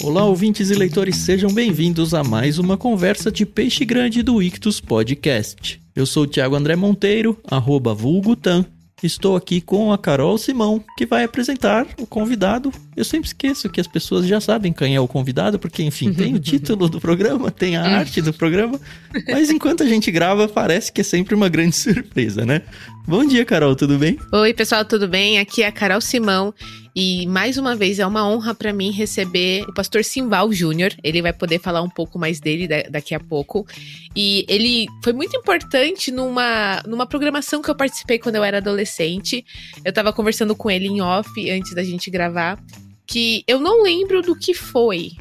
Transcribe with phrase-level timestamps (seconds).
[0.00, 4.80] Olá, ouvintes e leitores, sejam bem-vindos a mais uma conversa de peixe grande do Ictus
[4.80, 5.80] Podcast.
[5.94, 8.64] Eu sou o Thiago André Monteiro, arroba vulgutan,
[9.02, 12.72] Estou aqui com a Carol Simão, que vai apresentar o convidado.
[12.96, 16.34] Eu sempre esqueço que as pessoas já sabem quem é o convidado, porque, enfim, tem
[16.34, 18.80] o título do programa, tem a arte do programa,
[19.28, 22.62] mas enquanto a gente grava, parece que é sempre uma grande surpresa, né?
[23.04, 24.16] Bom dia, Carol, tudo bem?
[24.32, 25.40] Oi, pessoal, tudo bem?
[25.40, 26.54] Aqui é a Carol Simão
[26.94, 30.92] e mais uma vez é uma honra para mim receber o pastor Simval Júnior.
[31.02, 33.66] Ele vai poder falar um pouco mais dele daqui a pouco.
[34.14, 39.44] E ele foi muito importante numa, numa programação que eu participei quando eu era adolescente.
[39.84, 42.62] Eu tava conversando com ele em off antes da gente gravar,
[43.06, 45.12] que eu não lembro do que foi,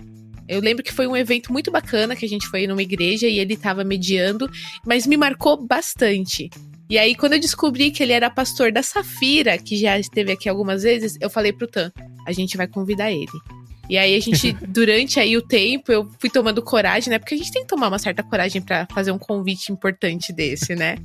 [0.51, 3.39] eu lembro que foi um evento muito bacana que a gente foi numa igreja e
[3.39, 4.51] ele estava mediando,
[4.85, 6.49] mas me marcou bastante.
[6.91, 10.49] E aí, quando eu descobri que ele era pastor da Safira, que já esteve aqui
[10.49, 11.89] algumas vezes, eu falei pro Tan,
[12.27, 13.31] a gente vai convidar ele.
[13.91, 17.19] E aí a gente, durante aí o tempo, eu fui tomando coragem, né?
[17.19, 20.73] Porque a gente tem que tomar uma certa coragem para fazer um convite importante desse,
[20.77, 20.95] né?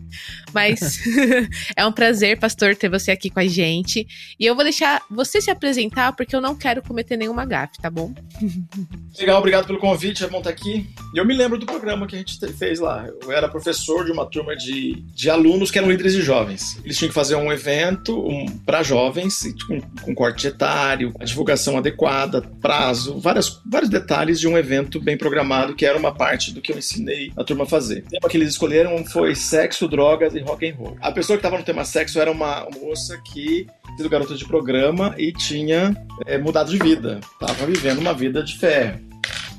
[0.55, 1.01] Mas
[1.75, 4.07] é um prazer, pastor, ter você aqui com a gente.
[4.39, 7.91] E eu vou deixar você se apresentar, porque eu não quero cometer nenhuma gafe, tá
[7.91, 8.15] bom?
[9.19, 10.87] Legal, obrigado pelo convite, é bom estar aqui.
[11.13, 13.09] E eu me lembro do programa que a gente fez lá.
[13.21, 16.79] Eu era professor de uma turma de, de alunos que eram líderes de jovens.
[16.85, 21.77] Eles tinham que fazer um evento um, para jovens, com, com corte etário, a divulgação
[21.77, 26.53] adequada, para prazo, várias, vários detalhes de um evento bem programado, que era uma parte
[26.53, 28.05] do que eu ensinei a turma a fazer.
[28.07, 30.97] O tema que eles escolheram foi sexo, drogas e rock and roll.
[31.01, 35.15] A pessoa que estava no tema sexo era uma moça que sido garota de programa
[35.17, 35.97] e tinha
[36.27, 37.21] é, mudado de vida.
[37.41, 39.01] Tava vivendo uma vida de fé.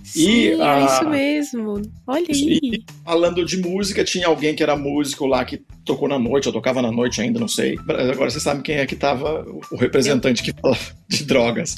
[0.08, 1.82] Sim, e, é isso mesmo.
[2.08, 2.60] Olha aí.
[2.64, 6.54] E, falando de música, tinha alguém que era músico lá que tocou na noite, ou
[6.54, 7.78] tocava na noite ainda, não sei.
[8.14, 10.78] Agora você sabe quem é que tava o representante que fala
[11.10, 11.76] de drogas.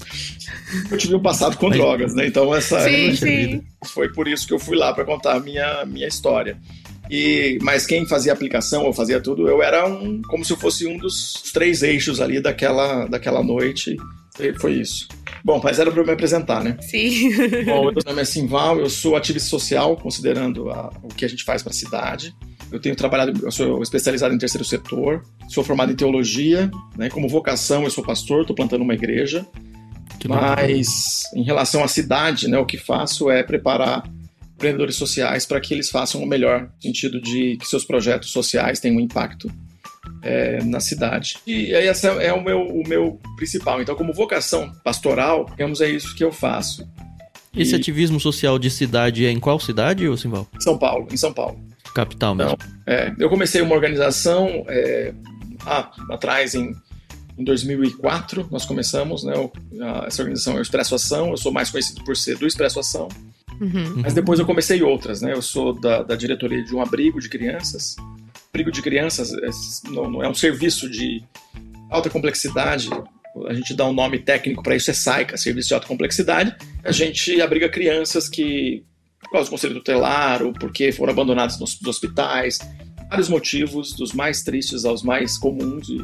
[0.91, 2.27] Eu tive um passado com drogas, né?
[2.27, 3.63] Então essa sim, sim.
[3.87, 6.55] foi por isso que eu fui lá para contar a minha, minha história.
[7.09, 10.85] E, mas quem fazia aplicação ou fazia tudo, eu era um, como se eu fosse
[10.85, 13.97] um dos três eixos ali daquela, daquela noite.
[14.59, 15.07] Foi isso.
[15.43, 16.77] Bom, mas era para eu me apresentar, né?
[16.81, 17.29] Sim.
[17.65, 21.43] Bom, meu nome é Simval, eu sou ativista social, considerando a, o que a gente
[21.43, 22.35] faz para a cidade.
[22.71, 27.09] Eu tenho trabalhado, eu sou especializado em terceiro setor, sou formado em teologia, né?
[27.09, 29.45] Como vocação, eu sou pastor, estou plantando uma igreja.
[30.19, 34.03] Que mas em relação à cidade, né, o que faço é preparar
[34.53, 38.81] empreendedores sociais para que eles façam o melhor, no sentido de que seus projetos sociais
[38.81, 39.49] tenham um impacto
[40.21, 41.37] é, na cidade.
[41.45, 43.81] E aí esse é o meu, o meu principal.
[43.81, 46.87] Então, como vocação pastoral, digamos, é isso que eu faço.
[47.55, 47.75] Esse e...
[47.75, 50.47] ativismo social de cidade é em qual cidade, ou Simval?
[50.59, 51.59] São Paulo, em São Paulo.
[51.93, 52.53] Capital mesmo.
[52.53, 55.13] Então, é, eu comecei uma organização é,
[55.65, 56.75] ah, atrás em,
[57.37, 59.33] em 2004, nós começamos, né,
[60.05, 63.07] essa organização é o Expresso Ação, eu sou mais conhecido por ser do Expresso Ação,
[63.59, 64.01] uhum.
[64.03, 67.29] mas depois eu comecei outras, né, eu sou da, da diretoria de um abrigo de
[67.29, 67.95] crianças,
[68.49, 69.49] abrigo de crianças é,
[69.89, 71.23] não, é um serviço de
[71.89, 72.89] alta complexidade.
[73.47, 76.55] A gente dá um nome técnico para isso, é SAICA, Serviço de Alta Complexidade.
[76.83, 78.83] A gente abriga crianças que,
[79.21, 82.59] por causa do conselho tutelar, ou porque foram abandonadas nos, hospitais,
[83.09, 85.87] vários motivos, dos mais tristes aos mais comuns.
[85.87, 85.99] E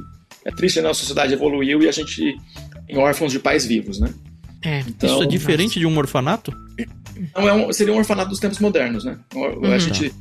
[0.45, 0.89] é triste, né?
[0.89, 2.35] A sociedade evoluiu e a gente
[2.87, 4.13] em órfãos de pais vivos, né?
[4.61, 5.79] É, então, isso é diferente nossa.
[5.79, 6.53] de um orfanato?
[7.35, 9.17] Não, é um, seria um orfanato dos tempos modernos, né?
[9.33, 9.79] A uhum.
[9.79, 10.13] gente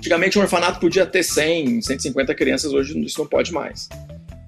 [0.00, 3.86] Antigamente um orfanato podia ter 100, 150 crianças, hoje isso não pode mais.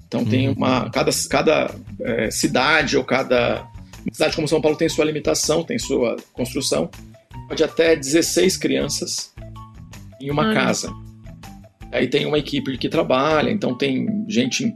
[0.08, 0.26] Então uhum.
[0.26, 0.88] tem uma.
[0.88, 3.68] Cada, cada é, cidade ou cada.
[4.10, 6.90] cidade como São Paulo tem sua limitação, tem sua construção.
[7.48, 9.34] Pode até 16 crianças
[10.18, 10.90] em uma casa.
[11.92, 14.74] Aí tem uma equipe que trabalha, então tem gente em,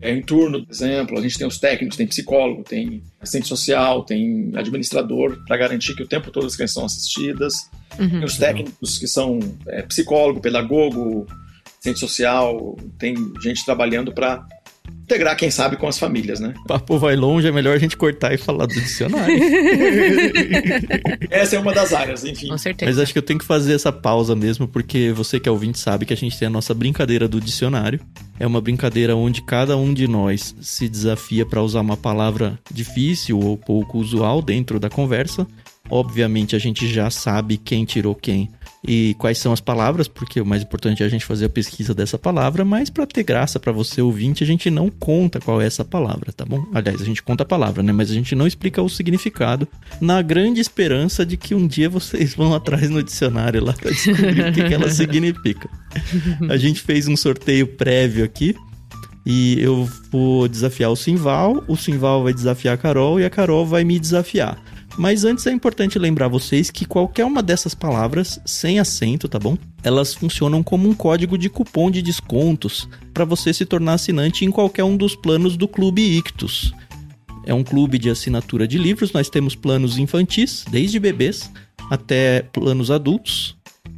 [0.00, 1.18] é, em turno, por exemplo.
[1.18, 6.02] A gente tem os técnicos, tem psicólogo, tem assistente social, tem administrador, para garantir que
[6.02, 7.54] o tempo todo as crianças são assistidas.
[7.98, 8.08] Uhum.
[8.08, 9.38] Tem os técnicos que são
[9.68, 11.26] é, psicólogo, pedagogo,
[11.80, 14.46] assistente social, tem gente trabalhando para
[15.02, 16.54] integrar, quem sabe, com as famílias, né?
[16.66, 19.38] Papo vai longe, é melhor a gente cortar e falar do dicionário.
[21.30, 22.48] essa é uma das áreas, enfim.
[22.48, 22.90] Com certeza.
[22.90, 25.78] Mas acho que eu tenho que fazer essa pausa mesmo, porque você que é ouvinte
[25.78, 28.00] sabe que a gente tem a nossa brincadeira do dicionário.
[28.38, 33.38] É uma brincadeira onde cada um de nós se desafia para usar uma palavra difícil
[33.38, 35.46] ou pouco usual dentro da conversa
[35.90, 38.48] Obviamente a gente já sabe quem tirou quem
[38.82, 41.94] e quais são as palavras, porque o mais importante é a gente fazer a pesquisa
[41.94, 45.66] dessa palavra, mas para ter graça para você ouvinte, a gente não conta qual é
[45.66, 46.66] essa palavra, tá bom?
[46.72, 47.92] Aliás, a gente conta a palavra, né?
[47.92, 49.68] Mas a gente não explica o significado,
[50.00, 54.48] na grande esperança de que um dia vocês vão atrás no dicionário lá para descobrir
[54.48, 55.68] o que, que ela significa.
[56.48, 58.56] A gente fez um sorteio prévio aqui.
[59.26, 63.66] E eu vou desafiar o Simval, o Simval vai desafiar a Carol e a Carol
[63.66, 64.58] vai me desafiar.
[64.96, 69.56] Mas antes é importante lembrar vocês que qualquer uma dessas palavras, sem acento, tá bom?
[69.82, 74.50] Elas funcionam como um código de cupom de descontos para você se tornar assinante em
[74.50, 76.74] qualquer um dos planos do Clube Ictus.
[77.46, 81.50] É um clube de assinatura de livros, nós temos planos infantis, desde bebês
[81.90, 83.56] até planos adultos.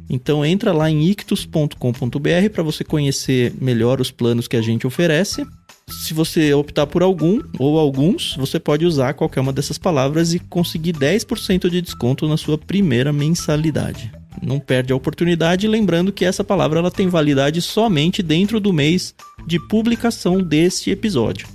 [0.09, 5.45] Então entra lá em ictus.com.br para você conhecer melhor os planos que a gente oferece.
[5.89, 10.39] Se você optar por algum ou alguns, você pode usar qualquer uma dessas palavras e
[10.39, 14.11] conseguir 10% de desconto na sua primeira mensalidade.
[14.41, 19.13] Não perde a oportunidade, lembrando que essa palavra ela tem validade somente dentro do mês
[19.45, 21.47] de publicação deste episódio.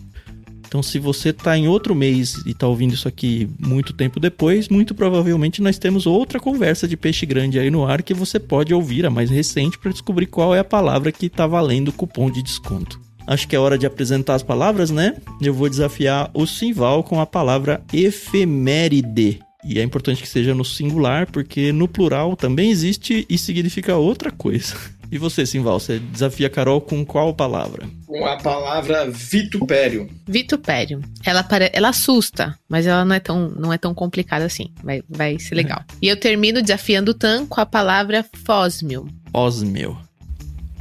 [0.66, 4.68] Então, se você está em outro mês e está ouvindo isso aqui muito tempo depois,
[4.68, 8.74] muito provavelmente nós temos outra conversa de peixe grande aí no ar que você pode
[8.74, 12.30] ouvir, a mais recente, para descobrir qual é a palavra que está valendo o cupom
[12.30, 13.07] de desconto.
[13.28, 15.14] Acho que é hora de apresentar as palavras, né?
[15.38, 19.40] Eu vou desafiar o Simval com a palavra efeméride.
[19.62, 24.30] E é importante que seja no singular, porque no plural também existe e significa outra
[24.30, 24.74] coisa.
[25.10, 27.86] E você, Simval, você desafia a Carol com qual palavra?
[28.06, 30.08] Com a palavra vitupério.
[30.26, 31.02] Vitupério.
[31.22, 31.70] Ela, pare...
[31.74, 34.70] ela assusta, mas ela não é tão, não é tão complicada assim.
[34.82, 35.80] Vai, vai ser legal.
[35.80, 35.92] É.
[36.00, 39.06] E eu termino desafiando o Tan com a palavra fósmio.
[39.34, 39.98] Osmio.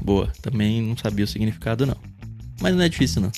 [0.02, 0.32] Boa.
[0.42, 1.98] Também não sabia o significado, não.
[2.62, 3.31] Mas não é difícil, não.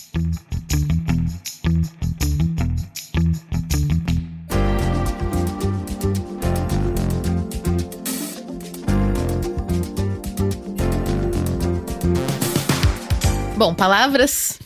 [13.55, 14.57] Bom, palavras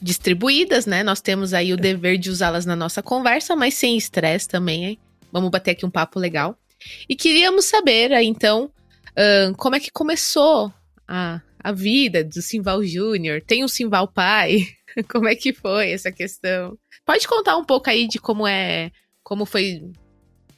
[0.00, 1.02] distribuídas, né?
[1.02, 4.98] Nós temos aí o dever de usá-las na nossa conversa, mas sem estresse também, hein?
[5.30, 6.56] Vamos bater aqui um papo legal.
[7.06, 8.70] E queríamos saber, então,
[9.58, 10.72] como é que começou
[11.06, 13.42] a, a vida do Simval Júnior?
[13.42, 14.66] Tem um Simval pai?
[15.10, 16.76] como é que foi essa questão?
[17.04, 18.90] Pode contar um pouco aí de como é,
[19.22, 19.82] como foi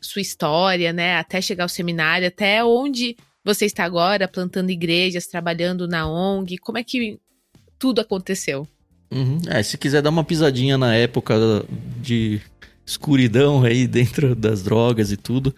[0.00, 1.17] sua história, né?
[1.17, 6.58] Até chegar ao seminário, até onde você está agora, plantando igrejas, trabalhando na ONG.
[6.58, 7.19] Como é que
[7.81, 8.69] tudo aconteceu.
[9.11, 9.41] Uhum.
[9.49, 11.35] É, se quiser dar uma pisadinha na época
[12.00, 12.41] de
[12.87, 15.52] escuridão aí dentro das drogas e tudo,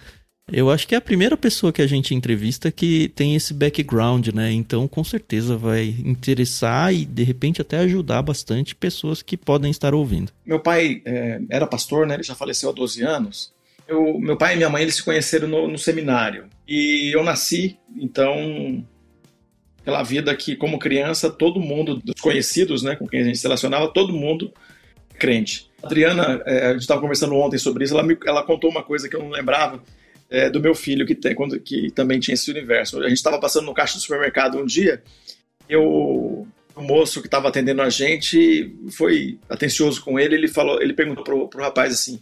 [0.51, 4.29] eu acho que é a primeira pessoa que a gente entrevista que tem esse background,
[4.29, 4.51] né?
[4.51, 9.95] Então, com certeza vai interessar e de repente até ajudar bastante pessoas que podem estar
[9.95, 10.33] ouvindo.
[10.45, 12.15] Meu pai é, era pastor, né?
[12.15, 13.53] Ele já faleceu há 12 anos.
[13.87, 17.77] Eu, meu pai e minha mãe eles se conheceram no, no seminário e eu nasci,
[17.97, 18.85] então
[19.81, 23.43] aquela vida que, como criança, todo mundo, dos conhecidos, né, com quem a gente se
[23.43, 24.53] relacionava, todo mundo
[25.19, 25.69] crente.
[25.83, 28.83] A Adriana, é, a gente estava conversando ontem sobre isso, ela, me, ela contou uma
[28.83, 29.83] coisa que eu não lembrava
[30.33, 32.99] é, do meu filho, que, tem, quando, que também tinha esse universo.
[32.99, 35.03] A gente estava passando no caixa do supermercado um dia,
[35.69, 40.81] e o, o moço que estava atendendo a gente foi atencioso com ele, ele falou,
[40.81, 42.19] ele perguntou pro, pro rapaz assim,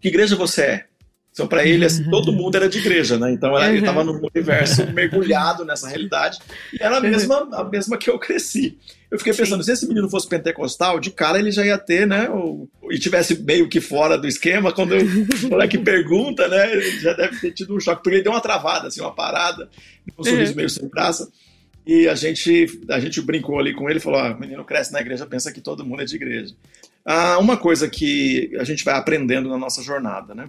[0.00, 0.86] que igreja você é?
[1.34, 3.32] Então, para ele, assim, todo mundo era de igreja, né?
[3.32, 6.38] Então, ele estava num universo mergulhado nessa realidade.
[6.72, 8.78] E era a mesma, a mesma que eu cresci.
[9.10, 9.66] Eu fiquei pensando, Sim.
[9.66, 12.30] se esse menino fosse pentecostal, de cara ele já ia ter, né?
[12.30, 16.70] O, e tivesse meio que fora do esquema, quando o moleque pergunta, né?
[16.70, 19.68] Ele já deve ter tido um choque, porque ele deu uma travada, assim, uma parada,
[20.16, 20.56] um sorriso uhum.
[20.56, 21.28] meio sem graça.
[21.84, 24.92] E a gente, a gente brincou ali com ele e falou: ah, o menino cresce
[24.92, 26.54] na igreja, pensa que todo mundo é de igreja.
[27.04, 30.48] Ah, uma coisa que a gente vai aprendendo na nossa jornada, né?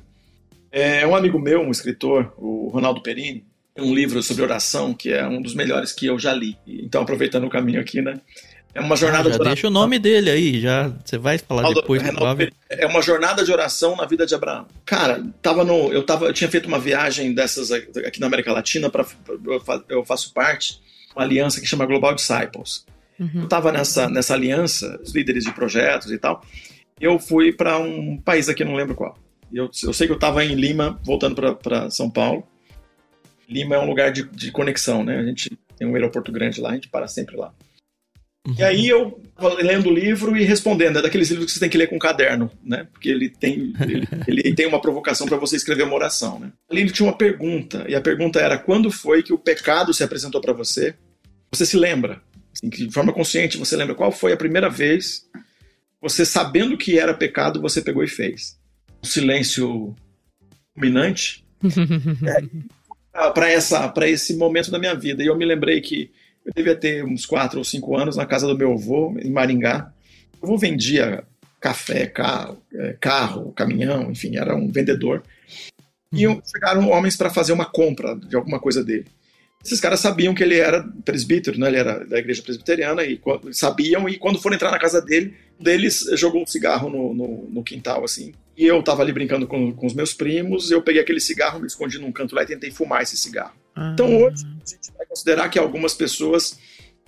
[0.78, 5.10] É um amigo meu, um escritor, o Ronaldo Perini, tem um livro sobre oração que
[5.10, 6.58] é um dos melhores que eu já li.
[6.68, 8.20] Então, aproveitando o caminho aqui, né?
[8.74, 9.54] É uma jornada ah, já de oração.
[9.54, 12.04] Deixa o nome dele aí, já você vai falar Ronaldo, depois.
[12.04, 14.68] Ronaldo, é uma jornada de oração na vida de Abraão.
[14.86, 18.90] Cara, tava no, eu tava, eu tinha feito uma viagem dessas aqui na América Latina
[18.90, 19.06] para
[19.88, 20.82] eu faço parte
[21.16, 22.86] uma aliança que chama Global Disciples.
[23.18, 23.44] Uhum.
[23.44, 26.44] Eu tava nessa nessa aliança, os líderes de projetos e tal.
[27.00, 29.18] Eu fui para um país aqui, não lembro qual.
[29.54, 32.46] Eu, eu sei que eu estava em Lima, voltando para São Paulo.
[33.48, 35.20] Lima é um lugar de, de conexão, né?
[35.20, 37.54] A gente tem um aeroporto grande lá, a gente para sempre lá.
[38.48, 38.56] Uhum.
[38.58, 39.20] E aí eu
[39.62, 41.00] lendo o livro e respondendo.
[41.00, 42.88] É daqueles livros que você tem que ler com caderno, né?
[42.92, 46.52] Porque ele tem, ele, ele tem uma provocação para você escrever uma oração, né?
[46.70, 50.04] Ali ele tinha uma pergunta, e a pergunta era: quando foi que o pecado se
[50.04, 50.96] apresentou para você?
[51.52, 52.22] Você se lembra?
[52.54, 55.28] Assim, de forma consciente, você lembra qual foi a primeira vez,
[56.02, 58.58] você sabendo que era pecado, você pegou e fez?
[59.06, 59.96] Silêncio
[60.76, 61.46] dominante
[63.14, 65.24] é, para essa para esse momento da minha vida.
[65.24, 66.12] E eu me lembrei que
[66.46, 69.92] eu devia ter uns quatro ou cinco anos na casa do meu avô, em Maringá.
[70.42, 71.24] O avô vendia
[71.60, 75.24] café, carro, é, carro, caminhão, enfim, era um vendedor.
[76.12, 76.40] E uhum.
[76.46, 79.06] chegaram homens para fazer uma compra de alguma coisa dele.
[79.66, 81.68] Esses caras sabiam que ele era presbítero, né?
[81.68, 83.20] ele era da igreja presbiteriana, e
[83.52, 87.50] sabiam, e quando foram entrar na casa dele, um deles jogou um cigarro no, no,
[87.50, 91.02] no quintal, assim, E eu tava ali brincando com, com os meus primos, eu peguei
[91.02, 93.54] aquele cigarro, me escondi num canto lá e tentei fumar esse cigarro.
[93.76, 93.92] Ah.
[93.94, 96.58] Então hoje a gente vai considerar que algumas pessoas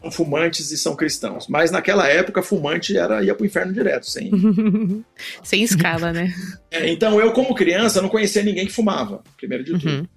[0.02, 1.48] são fumantes e são cristãos.
[1.48, 4.32] Mas naquela época, fumante era ia pro inferno direto, sem.
[5.44, 6.34] sem escala, né?
[6.70, 9.90] É, então eu, como criança, não conhecia ninguém que fumava, primeiro de tudo.
[9.90, 10.08] Uhum.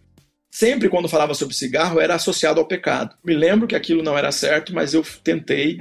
[0.52, 3.14] Sempre quando falava sobre cigarro era associado ao pecado.
[3.24, 5.80] Me lembro que aquilo não era certo, mas eu tentei,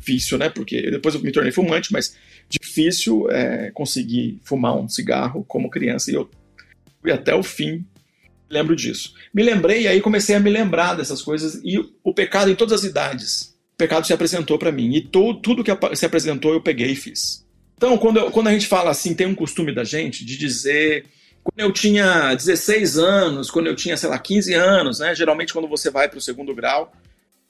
[0.00, 0.48] vício, né?
[0.48, 2.16] Porque depois eu me tornei fumante, mas
[2.48, 6.28] difícil é, conseguir fumar um cigarro como criança e eu
[7.00, 7.84] fui até o fim.
[8.48, 9.14] Lembro disso.
[9.32, 12.80] Me lembrei e aí comecei a me lembrar dessas coisas e o pecado em todas
[12.80, 13.54] as idades.
[13.74, 16.96] O pecado se apresentou para mim e to, tudo que se apresentou eu peguei e
[16.96, 17.46] fiz.
[17.76, 21.06] Então, quando, eu, quando a gente fala assim, tem um costume da gente de dizer
[21.42, 25.14] quando eu tinha 16 anos, quando eu tinha, sei lá, 15 anos, né?
[25.14, 26.92] Geralmente, quando você vai para o segundo grau,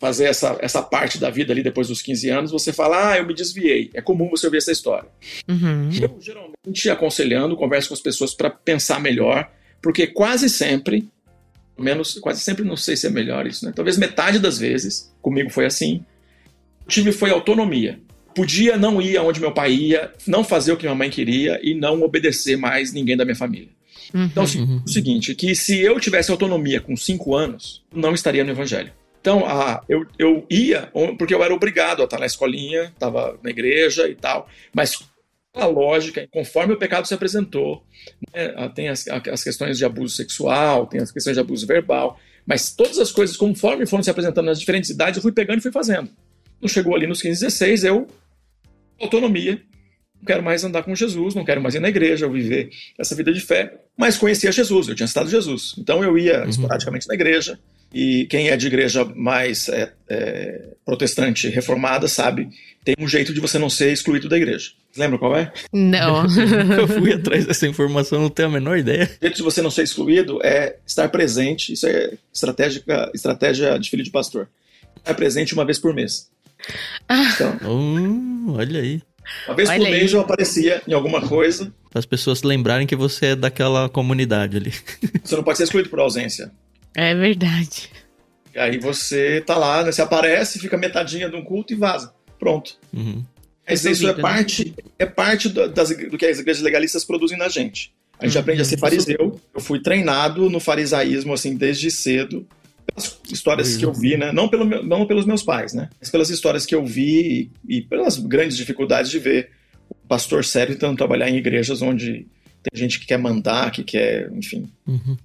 [0.01, 3.27] fazer essa, essa parte da vida ali depois dos 15 anos, você fala, ah, eu
[3.27, 3.91] me desviei.
[3.93, 5.11] É comum você ouvir essa história.
[5.47, 5.91] Uhum.
[5.93, 9.53] Eu, geralmente, aconselhando, converso com as pessoas para pensar melhor,
[9.83, 11.07] porque quase sempre,
[11.79, 13.73] menos, quase sempre não sei se é melhor isso, né?
[13.77, 16.03] Talvez metade das vezes, comigo foi assim,
[16.89, 18.01] tive foi autonomia.
[18.35, 21.75] Podia não ir aonde meu pai ia, não fazer o que minha mãe queria e
[21.75, 23.69] não obedecer mais ninguém da minha família.
[24.15, 24.25] Uhum.
[24.25, 24.83] Então, uhum.
[24.83, 28.93] o seguinte, que se eu tivesse autonomia com cinco anos, não estaria no evangelho.
[29.21, 33.51] Então, ah, eu, eu ia, porque eu era obrigado a estar na escolinha, estava na
[33.51, 34.99] igreja e tal, mas
[35.53, 37.85] a lógica, conforme o pecado se apresentou,
[38.33, 42.75] né, tem as, as questões de abuso sexual, tem as questões de abuso verbal, mas
[42.75, 45.73] todas as coisas, conforme foram se apresentando nas diferentes idades, eu fui pegando e fui
[45.73, 46.11] fazendo.
[46.61, 48.07] Não chegou ali nos 15, 16, eu,
[48.99, 49.61] autonomia,
[50.21, 53.15] não quero mais andar com Jesus, não quero mais ir na igreja, ou viver essa
[53.15, 55.75] vida de fé, mas conhecia Jesus, eu tinha citado Jesus.
[55.79, 56.49] Então eu ia uhum.
[56.49, 57.59] esporadicamente na igreja,
[57.93, 62.49] e quem é de igreja mais é, é, protestante reformada sabe,
[62.85, 64.71] tem um jeito de você não ser excluído da igreja.
[64.97, 65.53] Lembra qual é?
[65.73, 66.25] Não.
[66.79, 69.11] eu fui atrás dessa informação, não tenho a menor ideia.
[69.21, 73.91] O jeito de você não ser excluído é estar presente, isso é estratégica, estratégia de
[73.91, 74.49] filho de pastor.
[74.97, 76.31] Estar presente uma vez por mês.
[77.09, 77.33] Ah.
[77.35, 79.01] Então, hum, olha aí.
[79.47, 80.13] Uma vez Olha por mês aí.
[80.13, 81.73] eu aparecia em alguma coisa.
[81.91, 84.73] Para as pessoas lembrarem que você é daquela comunidade ali.
[85.25, 86.51] Você não pode ser excluído por ausência.
[86.95, 87.91] É verdade.
[88.55, 92.13] E aí você tá lá, né, você aparece, fica metadinha de um culto e vaza.
[92.39, 92.77] Pronto.
[92.93, 93.25] Uhum.
[93.69, 94.21] Mas isso é né?
[94.21, 97.93] parte, é parte do, das, do que as igrejas legalistas produzem na gente.
[98.19, 98.43] A gente uhum.
[98.43, 99.41] aprende a ser fariseu.
[99.55, 102.47] Eu fui treinado no farisaísmo, assim, desde cedo
[103.31, 104.33] histórias que eu vi, né?
[104.33, 105.89] Não, pelo meu, não pelos meus pais, né?
[105.99, 109.51] Mas pelas histórias que eu vi e, e pelas grandes dificuldades de ver
[109.89, 112.27] o pastor sério tentando trabalhar em igrejas onde
[112.63, 114.71] tem gente que quer mandar, que quer, enfim.
[114.87, 115.17] Uhum.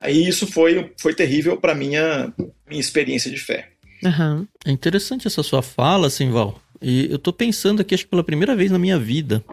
[0.00, 2.32] Aí isso foi, foi terrível para minha
[2.68, 3.70] minha experiência de fé.
[4.02, 4.46] Uhum.
[4.64, 6.60] É interessante essa sua fala, Simval.
[6.80, 9.44] E eu tô pensando aqui, acho que pela primeira vez na minha vida,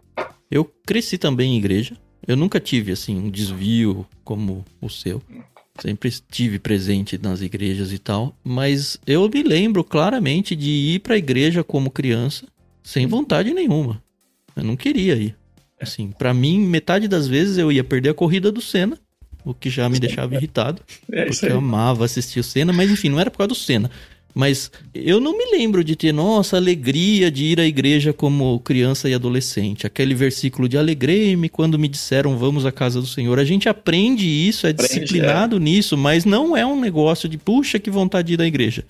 [0.52, 1.98] eu cresci também em igreja.
[2.28, 5.22] Eu nunca tive, assim, um desvio como o seu.
[5.80, 11.16] Sempre estive presente nas igrejas e tal, mas eu me lembro claramente de ir para
[11.16, 12.46] a igreja como criança
[12.82, 14.02] sem vontade nenhuma.
[14.56, 15.36] Eu não queria ir.
[15.82, 18.98] Assim, para mim, metade das vezes eu ia perder a corrida do Senna,
[19.44, 23.10] o que já me deixava irritado, é porque eu amava assistir o Senna, mas enfim,
[23.10, 23.92] não era por causa do Senna.
[24.36, 29.10] Mas eu não me lembro de ter, nossa, alegria de ir à igreja como criança
[29.10, 29.88] e adolescente.
[29.88, 33.40] Aquele versículo de alegrei-me quando me disseram vamos à casa do Senhor.
[33.40, 35.60] A gente aprende isso, é aprende, disciplinado é.
[35.60, 38.84] nisso, mas não é um negócio de puxa que vontade de ir à igreja.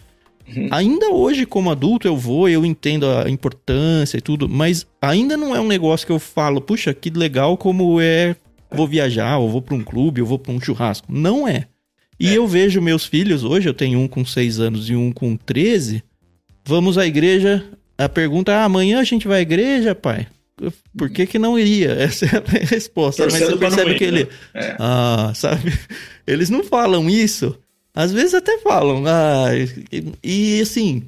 [0.48, 0.68] Uhum.
[0.72, 5.56] Ainda hoje, como adulto, eu vou, eu entendo a importância e tudo, mas ainda não
[5.56, 8.36] é um negócio que eu falo, puxa, que legal como é,
[8.72, 11.08] vou viajar, ou vou para um clube, ou vou para um churrasco.
[11.08, 11.68] Não é.
[12.20, 12.38] E é.
[12.38, 16.04] eu vejo meus filhos, hoje eu tenho um com 6 anos e um com 13.
[16.66, 17.64] Vamos à igreja.
[17.98, 20.28] A pergunta ah, amanhã a gente vai à igreja, pai?
[20.98, 21.92] Por que, que não iria?
[22.00, 23.24] Essa é a resposta.
[23.24, 24.24] Torcendo Mas você percebe que ele.
[24.24, 24.30] Né?
[24.54, 24.76] É.
[24.80, 25.74] Ah, sabe?
[26.26, 27.58] Eles não falam isso.
[27.94, 29.04] Às vezes até falam.
[29.06, 29.50] Ah,
[29.92, 31.04] e, e assim,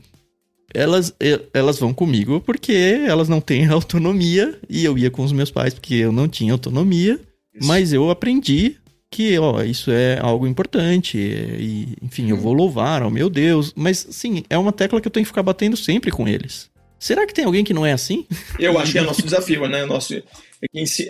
[0.73, 1.13] elas,
[1.53, 4.57] elas vão comigo porque elas não têm autonomia.
[4.69, 7.19] E eu ia com os meus pais porque eu não tinha autonomia.
[7.53, 7.67] Isso.
[7.67, 8.75] Mas eu aprendi
[9.09, 14.05] que, ó, isso é algo importante, e, enfim, eu vou louvar ao meu Deus, mas,
[14.09, 16.69] sim, é uma tecla que eu tenho que ficar batendo sempre com eles.
[16.99, 18.25] Será que tem alguém que não é assim?
[18.59, 19.85] Eu acho que é nosso desafio, né?
[19.85, 20.23] Nosso, é,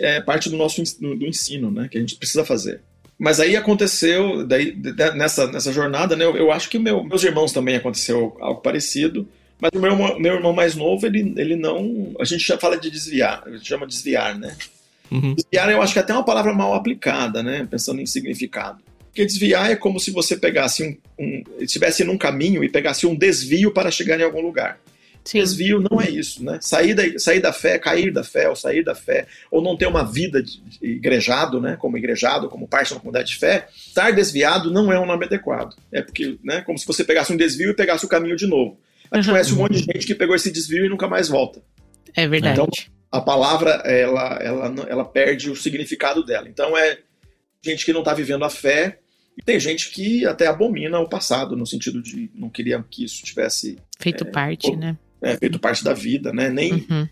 [0.00, 1.88] é parte do nosso do ensino, né?
[1.90, 2.82] Que a gente precisa fazer.
[3.18, 4.76] Mas aí aconteceu, daí,
[5.16, 6.24] nessa, nessa jornada, né?
[6.24, 9.26] Eu, eu acho que meu, meus irmãos também aconteceu algo parecido.
[9.60, 12.14] Mas o meu, meu irmão mais novo, ele, ele não.
[12.20, 14.54] A gente já fala de desviar, a gente chama de desviar, né?
[15.10, 15.34] Uhum.
[15.34, 17.66] Desviar eu acho que é até uma palavra mal aplicada, né?
[17.70, 18.82] Pensando em significado.
[19.06, 20.84] Porque desviar é como se você pegasse
[21.18, 24.78] um, um estivesse num caminho e pegasse um desvio para chegar em algum lugar.
[25.24, 25.40] Sim.
[25.40, 26.58] Desvio não é isso, né?
[26.62, 29.86] Sair da, sair da fé, cair da fé, ou sair da fé, ou não ter
[29.86, 31.76] uma vida de, de igrejado, né?
[31.76, 35.76] Como igrejado, como parte da comunidade de fé, estar desviado não é um nome adequado.
[35.92, 36.62] É porque, né?
[36.62, 38.78] Como se você pegasse um desvio e pegasse o caminho de novo.
[39.10, 39.32] A gente uhum.
[39.32, 41.60] conhece um monte de gente que pegou esse desvio e nunca mais volta.
[42.14, 42.60] É verdade.
[42.60, 42.68] Então,
[43.10, 46.48] a palavra, ela, ela, ela perde o significado dela.
[46.48, 46.98] Então, é
[47.62, 48.98] gente que não está vivendo a fé
[49.36, 53.22] e tem gente que até abomina o passado, no sentido de não queria que isso
[53.24, 53.78] tivesse.
[53.98, 54.96] Feito é, parte, né?
[55.22, 56.48] é, feito parte da vida, né?
[56.48, 57.08] Nem uhum.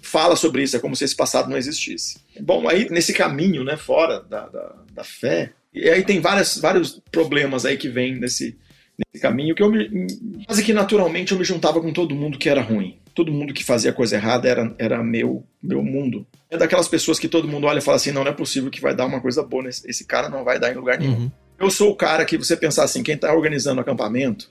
[0.00, 2.18] fala sobre isso, é como se esse passado não existisse.
[2.40, 7.00] Bom, aí nesse caminho, né, fora da, da, da fé, e aí tem várias, vários
[7.10, 8.56] problemas aí que vêm nesse,
[8.98, 10.06] nesse caminho, que eu me,
[10.46, 12.98] quase que naturalmente eu me juntava com todo mundo que era ruim.
[13.16, 16.26] Todo mundo que fazia coisa errada era, era meu, meu mundo.
[16.50, 18.80] É daquelas pessoas que todo mundo olha e fala assim, não, não é possível que
[18.80, 21.16] vai dar uma coisa boa, nesse, esse cara não vai dar em lugar nenhum.
[21.16, 21.30] Uhum.
[21.58, 24.50] Eu sou o cara que você pensar assim, quem está organizando acampamento,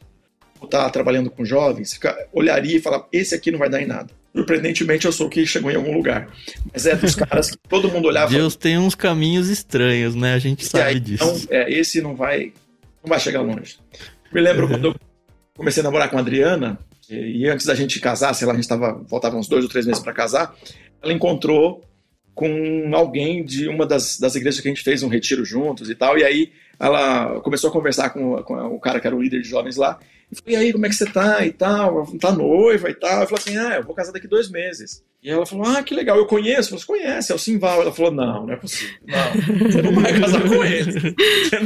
[0.63, 4.09] está trabalhando com jovens, fica, olharia e falar: esse aqui não vai dar em nada.
[4.35, 6.27] Surpreendentemente, eu sou o que chegou em algum lugar.
[6.73, 8.31] Mas é dos caras que todo mundo olhava.
[8.31, 10.33] Deus tem uns caminhos estranhos, né?
[10.33, 11.23] A gente sabe aí, disso.
[11.23, 12.51] Então, é, esse não vai,
[13.01, 13.77] não vai chegar longe.
[14.33, 14.71] Me lembro uhum.
[14.71, 14.95] quando eu
[15.55, 16.77] comecei a namorar com a Adriana,
[17.09, 20.01] e, antes da gente casar, sei lá, a gente tava, uns dois ou três meses
[20.01, 20.55] para casar,
[21.01, 21.83] ela encontrou
[22.33, 25.95] com alguém de uma das, das igrejas que a gente fez um retiro juntos e
[25.95, 29.41] tal, e aí ela começou a conversar com, com o cara que era o líder
[29.41, 29.99] de jovens lá,
[30.47, 32.05] e e aí, como é que você tá e tal?
[32.17, 33.21] Tá noiva e tal?
[33.21, 35.03] Eu falei assim, ah, eu vou casar daqui dois meses.
[35.25, 36.77] E ela falou, ah, que legal, eu conheço.
[36.77, 37.81] Você conhece, é o Simval.
[37.81, 38.95] Ela falou, não, não é possível.
[39.07, 41.15] Não, você não vai casar com ele.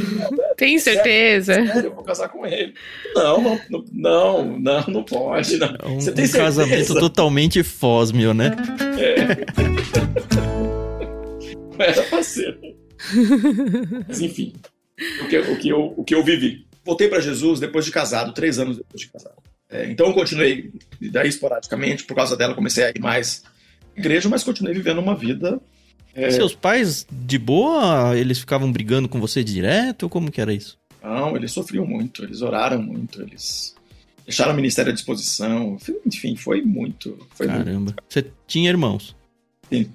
[0.56, 1.52] Tem certeza?
[1.52, 2.72] Sério, sério, eu vou casar com ele.
[3.14, 5.58] Não, não, não, não, não pode.
[5.58, 5.76] Não.
[5.78, 8.56] É um, você tem um casamento totalmente fósmio, né?
[8.98, 9.44] É.
[11.84, 12.58] Era parceiro.
[14.08, 14.54] Mas enfim,
[15.22, 18.32] o que, o que, eu, o que eu vivi voltei para Jesus depois de casado,
[18.32, 19.49] três anos depois de casado.
[19.70, 20.72] É, então eu continuei,
[21.12, 23.42] daí esporadicamente, por causa dela comecei a ir mais
[23.96, 25.60] à igreja, mas continuei vivendo uma vida.
[26.14, 26.30] É...
[26.30, 30.04] Seus pais, de boa, eles ficavam brigando com você direto?
[30.04, 30.78] Ou como que era isso?
[31.02, 33.74] Não, eles sofriam muito, eles oraram muito, eles
[34.24, 37.18] deixaram o ministério à disposição, enfim, foi muito.
[37.34, 37.72] Foi Caramba.
[37.72, 38.02] Muito.
[38.08, 39.16] Você tinha irmãos?
[39.70, 39.90] Sim,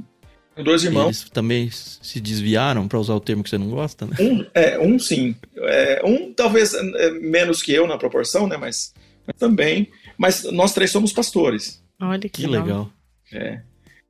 [0.64, 1.06] dois irmãos.
[1.06, 4.16] Eles também se desviaram, para usar o termo que você não gosta, né?
[4.20, 5.36] Um, é, um sim.
[5.58, 8.58] É, um talvez é, menos que eu na proporção, né?
[8.58, 9.90] Mas, mas, também.
[10.18, 11.84] Mas nós três somos pastores.
[12.00, 12.90] Olha que, que legal.
[13.34, 13.62] É.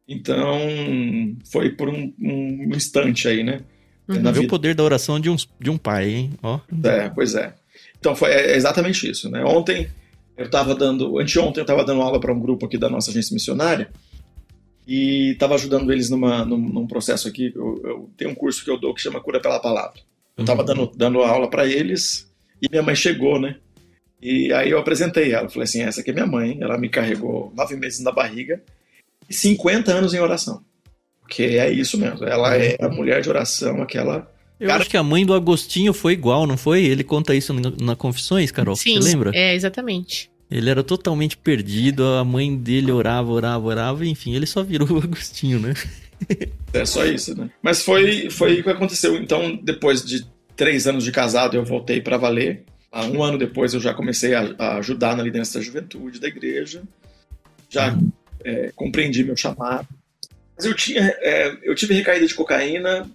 [0.08, 0.60] Então,
[1.51, 3.62] foi por um, um instante aí, né?
[4.08, 4.32] Uhum.
[4.32, 6.34] Viu o poder da oração de um, de um pai, hein?
[6.43, 6.60] Ó.
[6.84, 7.56] É, pois é.
[7.99, 9.43] Então, foi é exatamente isso, né?
[9.43, 9.89] Ontem,
[10.38, 11.19] eu estava dando...
[11.19, 13.89] Anteontem, eu estava dando aula para um grupo aqui da nossa agência missionária
[14.88, 17.51] e estava ajudando eles numa, num, num processo aqui.
[17.56, 19.99] Eu, eu, tenho um curso que eu dou que chama Cura pela Palavra.
[20.38, 20.65] Eu estava uhum.
[20.65, 23.58] dando, dando aula para eles e minha mãe chegou, né?
[24.21, 25.49] E aí eu apresentei ela.
[25.49, 26.58] Falei assim: essa aqui é minha mãe.
[26.62, 28.62] Ela me carregou nove meses na barriga
[29.30, 30.63] e 50 anos em oração.
[31.21, 32.23] Porque é isso mesmo.
[32.23, 34.32] Ela é a mulher de oração, aquela.
[34.60, 34.82] Eu Cara...
[34.82, 36.86] acho que a mãe do Agostinho foi igual, não foi?
[36.86, 38.75] Ele conta isso na, Confissões, Carol.
[38.75, 39.32] Sim, Você lembra?
[39.34, 40.30] É, exatamente.
[40.49, 44.97] Ele era totalmente perdido, a mãe dele orava, orava, orava, enfim, ele só virou o
[44.97, 45.73] Agostinho, né?
[46.71, 47.49] é só isso, né?
[47.62, 49.17] Mas foi, foi o que aconteceu.
[49.17, 50.25] Então, depois de
[50.56, 52.63] três anos de casado, eu voltei para valer.
[53.03, 56.84] Um ano depois, eu já comecei a, a, ajudar na liderança da juventude da igreja.
[57.69, 57.97] Já
[58.43, 59.88] é, compreendi meu chamado.
[60.55, 63.10] Mas eu, tinha, é, eu tive recaída de cocaína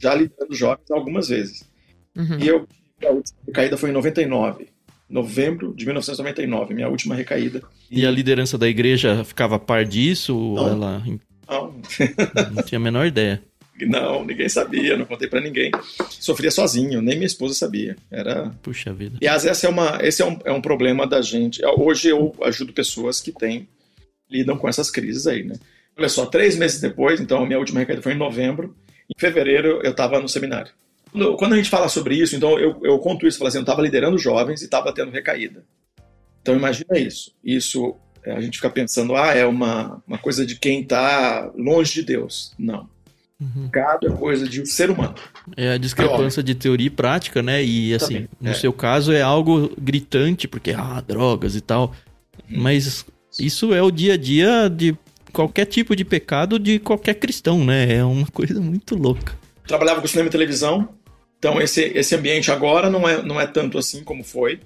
[0.00, 1.64] já liderando jovens algumas vezes.
[2.16, 2.38] Uhum.
[2.38, 2.68] E eu,
[3.04, 4.68] a última recaída foi em 99
[5.08, 7.62] novembro de 1999, minha última recaída.
[7.90, 10.34] E a liderança da igreja ficava a par disso?
[10.54, 10.68] Não.
[10.68, 11.02] Ela...
[11.48, 11.74] Não.
[12.52, 13.42] não tinha a menor ideia.
[13.80, 15.70] Não, ninguém sabia, não contei para ninguém.
[16.08, 17.96] Sofria sozinho, nem minha esposa sabia.
[18.10, 18.50] Era.
[18.62, 19.18] Puxa vida.
[19.20, 21.60] E essa é uma, esse é um, é um problema da gente.
[21.76, 23.68] Hoje eu ajudo pessoas que têm
[24.30, 25.54] lidam com essas crises aí, né?
[25.96, 28.74] Olha só, três meses depois, então a minha última recaída foi em novembro.
[29.08, 30.72] Em fevereiro eu estava no seminário.
[31.38, 33.82] Quando a gente fala sobre isso, então eu, eu conto isso, falo assim, eu estava
[33.82, 35.64] liderando jovens e estava tendo recaída.
[36.42, 37.32] Então imagina isso.
[37.44, 41.94] Isso é, a gente fica pensando, ah, é uma, uma coisa de quem está longe
[41.94, 42.52] de Deus.
[42.58, 42.88] Não.
[43.40, 43.68] Uhum.
[43.68, 45.14] Pecado é coisa de um ser humano.
[45.56, 47.64] É a discrepância de teoria e prática, né?
[47.64, 48.28] E assim, Também.
[48.40, 48.54] no é.
[48.54, 51.92] seu caso é algo gritante, porque, ah, drogas e tal.
[52.48, 52.62] Uhum.
[52.62, 53.04] Mas
[53.38, 54.96] isso é o dia a dia de
[55.32, 57.96] qualquer tipo de pecado de qualquer cristão, né?
[57.96, 59.36] É uma coisa muito louca.
[59.66, 60.88] Trabalhava com cinema e televisão,
[61.38, 64.60] então esse, esse ambiente agora não é, não é tanto assim como foi.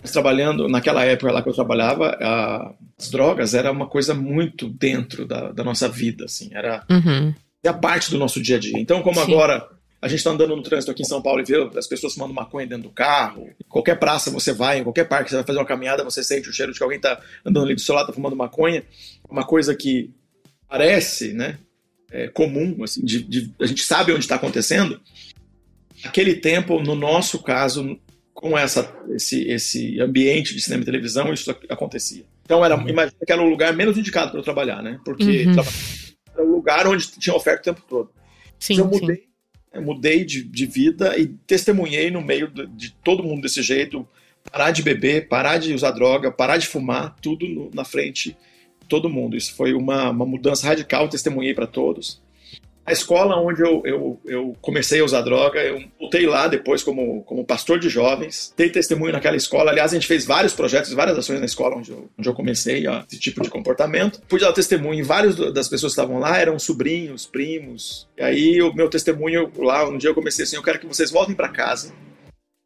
[0.00, 4.68] Mas trabalhando, naquela época lá que eu trabalhava, a, as drogas era uma coisa muito
[4.68, 7.34] dentro da, da nossa vida, assim, era uhum.
[7.66, 8.78] A parte do nosso dia a dia.
[8.78, 9.32] Então, como Sim.
[9.32, 9.68] agora
[10.00, 12.32] a gente está andando no trânsito aqui em São Paulo e vê as pessoas fumando
[12.32, 13.50] maconha dentro do carro.
[13.68, 16.52] Qualquer praça você vai, em qualquer parque você vai fazer uma caminhada, você sente o
[16.52, 18.84] cheiro de que alguém está andando ali do seu lado, tá fumando maconha.
[19.28, 20.10] Uma coisa que
[20.68, 21.58] parece, né,
[22.12, 25.00] é, comum, assim, de, de, a gente sabe onde está acontecendo.
[26.04, 27.98] Aquele tempo, no nosso caso,
[28.32, 32.24] com essa, esse, esse ambiente de cinema e televisão, isso acontecia.
[32.44, 32.88] Então, era, uhum.
[32.88, 35.00] imagina que era o lugar menos indicado para eu trabalhar, né?
[35.04, 35.56] Porque uhum.
[36.38, 38.10] Era o lugar onde tinha oferta o tempo todo.
[38.58, 39.24] Sim, então, eu mudei,
[39.72, 44.06] eu mudei de, de, vida e testemunhei no meio de, de, todo mundo desse jeito,
[44.50, 48.36] parar de beber, parar de usar droga, parar de fumar, tudo no, na frente
[48.88, 49.36] todo mundo.
[49.36, 52.20] Isso foi uma, uma mudança radical, testemunhei para todos.
[52.88, 57.22] A escola onde eu, eu, eu, comecei a usar droga, eu voltei lá depois como,
[57.24, 59.70] como pastor de jovens, dei testemunho naquela escola.
[59.70, 62.86] Aliás, a gente fez vários projetos, várias ações na escola onde eu, onde eu comecei
[62.86, 64.22] ó, esse tipo de comportamento.
[64.26, 68.08] Pude dar testemunho, vários das pessoas que estavam lá eram sobrinhos, primos.
[68.16, 71.10] E aí, o meu testemunho lá, um dia eu comecei assim: eu quero que vocês
[71.10, 71.92] voltem para casa,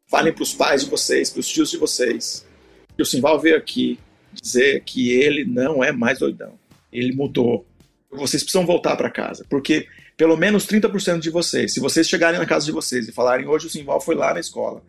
[0.09, 2.47] falem para os pais de vocês, para os tios de vocês,
[2.95, 3.99] que o Simval veio aqui
[4.41, 6.57] dizer que ele não é mais doidão.
[6.93, 7.65] Ele mudou.
[8.09, 12.45] Vocês precisam voltar para casa, porque pelo menos 30% de vocês, se vocês chegarem na
[12.45, 14.83] casa de vocês e falarem hoje o Simval foi lá na escola,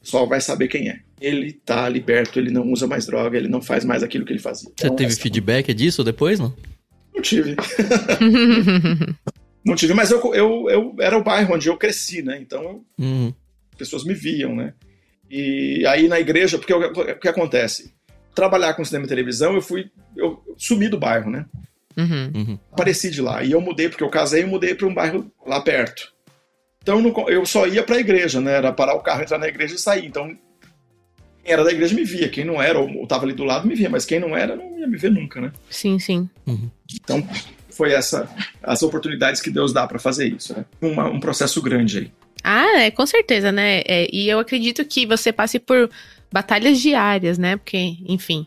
[0.00, 1.00] o pessoal vai saber quem é.
[1.20, 4.38] Ele tá liberto, ele não usa mais droga, ele não faz mais aquilo que ele
[4.38, 4.68] fazia.
[4.68, 5.20] Você então, teve essa...
[5.20, 6.54] feedback disso depois, não?
[7.12, 7.56] Não tive.
[9.64, 12.38] não tive, mas eu, eu, eu era o bairro onde eu cresci, né?
[12.40, 13.32] Então uhum.
[13.72, 14.72] as pessoas me viam, né?
[15.28, 17.92] E aí na igreja, porque o, o que acontece?
[18.34, 19.90] Trabalhar com cinema e televisão, eu fui.
[20.16, 21.44] Eu sumi do bairro, né?
[21.98, 22.32] Uhum.
[22.34, 22.58] Uhum.
[22.72, 23.42] Apareci de lá.
[23.42, 26.12] E eu mudei, porque eu casei e mudei para um bairro lá perto.
[26.80, 28.52] Então eu só ia para a igreja, né?
[28.52, 30.06] Era parar o carro, entrar na igreja e sair.
[30.06, 30.34] Então
[31.48, 33.74] quem era da igreja me via, quem não era, ou estava ali do lado, me
[33.74, 35.50] via, mas quem não era, não ia me ver nunca, né?
[35.70, 36.28] Sim, sim.
[36.46, 36.70] Uhum.
[36.94, 37.26] Então
[37.70, 38.28] foi essa
[38.62, 40.64] as oportunidades que Deus dá para fazer isso, né?
[40.80, 42.12] Uma, um processo grande aí.
[42.44, 43.80] Ah, é, com certeza, né?
[43.86, 45.90] É, e eu acredito que você passe por
[46.30, 47.56] batalhas diárias, né?
[47.56, 48.46] Porque, enfim,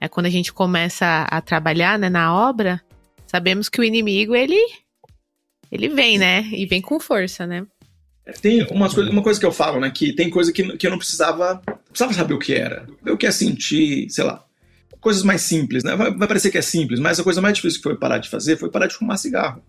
[0.00, 2.80] é quando a gente começa a, a trabalhar né, na obra,
[3.28, 4.58] sabemos que o inimigo, ele,
[5.70, 6.42] ele vem, né?
[6.52, 7.64] E vem com força, né?
[8.42, 9.90] Tem umas coisa, uma coisa que eu falo, né?
[9.90, 12.86] Que tem coisa que, que eu não precisava, precisava saber o que era.
[13.04, 14.44] Eu quero sentir, sei lá,
[15.00, 15.96] coisas mais simples, né?
[15.96, 18.28] Vai, vai, parecer que é simples, mas a coisa mais difícil que foi parar de
[18.28, 19.62] fazer foi parar de fumar cigarro.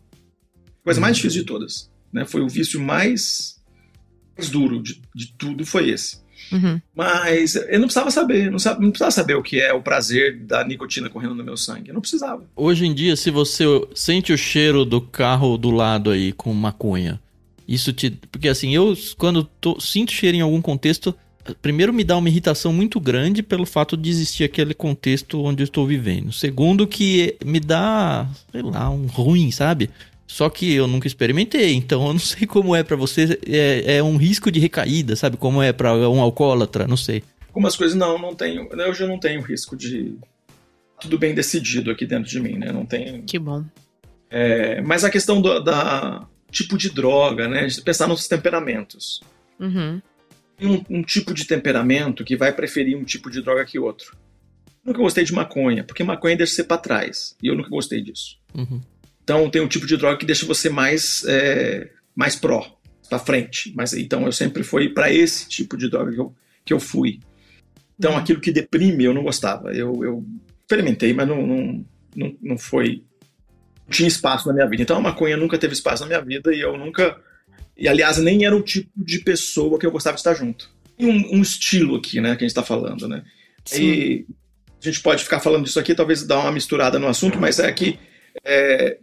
[0.81, 1.89] A coisa mais difícil de todas.
[2.11, 2.25] Né?
[2.25, 3.61] Foi o vício mais,
[4.37, 6.21] mais duro de, de tudo, foi esse.
[6.52, 6.82] Uhum.
[6.95, 10.63] Mas eu não precisava saber, não, não precisava saber o que é o prazer da
[10.63, 11.89] nicotina correndo no meu sangue.
[11.89, 12.43] Eu não precisava.
[12.56, 17.19] Hoje em dia, se você sente o cheiro do carro do lado aí com maconha,
[17.67, 18.12] isso te.
[18.32, 21.13] Porque assim, eu quando tô, sinto cheiro em algum contexto,
[21.62, 25.65] primeiro me dá uma irritação muito grande pelo fato de existir aquele contexto onde eu
[25.65, 26.32] estou vivendo.
[26.32, 29.89] Segundo, que me dá, sei lá, um ruim, sabe?
[30.29, 33.39] Só que eu nunca experimentei, então eu não sei como é para você.
[33.47, 35.37] É, é, um risco de recaída, sabe?
[35.37, 37.23] Como é para um alcoólatra, não sei.
[37.47, 38.69] Algumas coisas não, não tenho.
[38.71, 40.15] Eu já não tenho risco de.
[41.01, 42.71] Tudo bem decidido aqui dentro de mim, né?
[42.71, 43.23] Não tenho.
[43.23, 43.65] Que bom.
[44.29, 47.65] É, mas a questão do da tipo de droga, né?
[47.65, 49.21] De pensar nos temperamentos.
[49.59, 49.99] Uhum.
[50.61, 54.15] Um, um tipo de temperamento que vai preferir um tipo de droga que outro.
[54.85, 57.35] Eu nunca gostei de maconha, porque maconha deixa você para trás.
[57.41, 58.37] E eu nunca gostei disso.
[58.53, 58.79] Uhum.
[59.29, 62.65] Então tem um tipo de droga que deixa você mais é, mais pró,
[63.07, 63.71] para frente.
[63.75, 67.19] Mas então eu sempre fui para esse tipo de droga que eu, que eu fui.
[67.97, 68.17] Então uhum.
[68.17, 69.71] aquilo que deprime eu não gostava.
[69.71, 70.25] Eu, eu
[70.61, 73.03] experimentei, mas não, não, não, não foi
[73.85, 74.81] não tinha espaço na minha vida.
[74.81, 77.15] Então a maconha nunca teve espaço na minha vida e eu nunca
[77.77, 80.71] e aliás nem era o tipo de pessoa que eu gostava de estar junto.
[80.97, 83.23] Tem um, um estilo aqui, né, que a gente está falando, né?
[83.63, 83.83] Sim.
[83.83, 84.25] E
[84.81, 87.71] a gente pode ficar falando disso aqui, talvez dar uma misturada no assunto, mas é
[87.71, 87.99] que
[88.43, 88.97] é,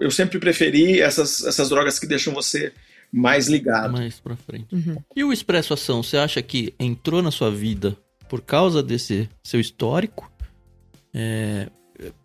[0.00, 2.72] eu sempre preferi essas, essas drogas que deixam você
[3.12, 3.92] mais ligado.
[3.92, 4.74] Mais pra frente.
[4.74, 4.96] Uhum.
[5.14, 7.96] E o Expresso Ação, você acha que entrou na sua vida
[8.28, 10.30] por causa desse seu histórico?
[11.14, 11.68] É,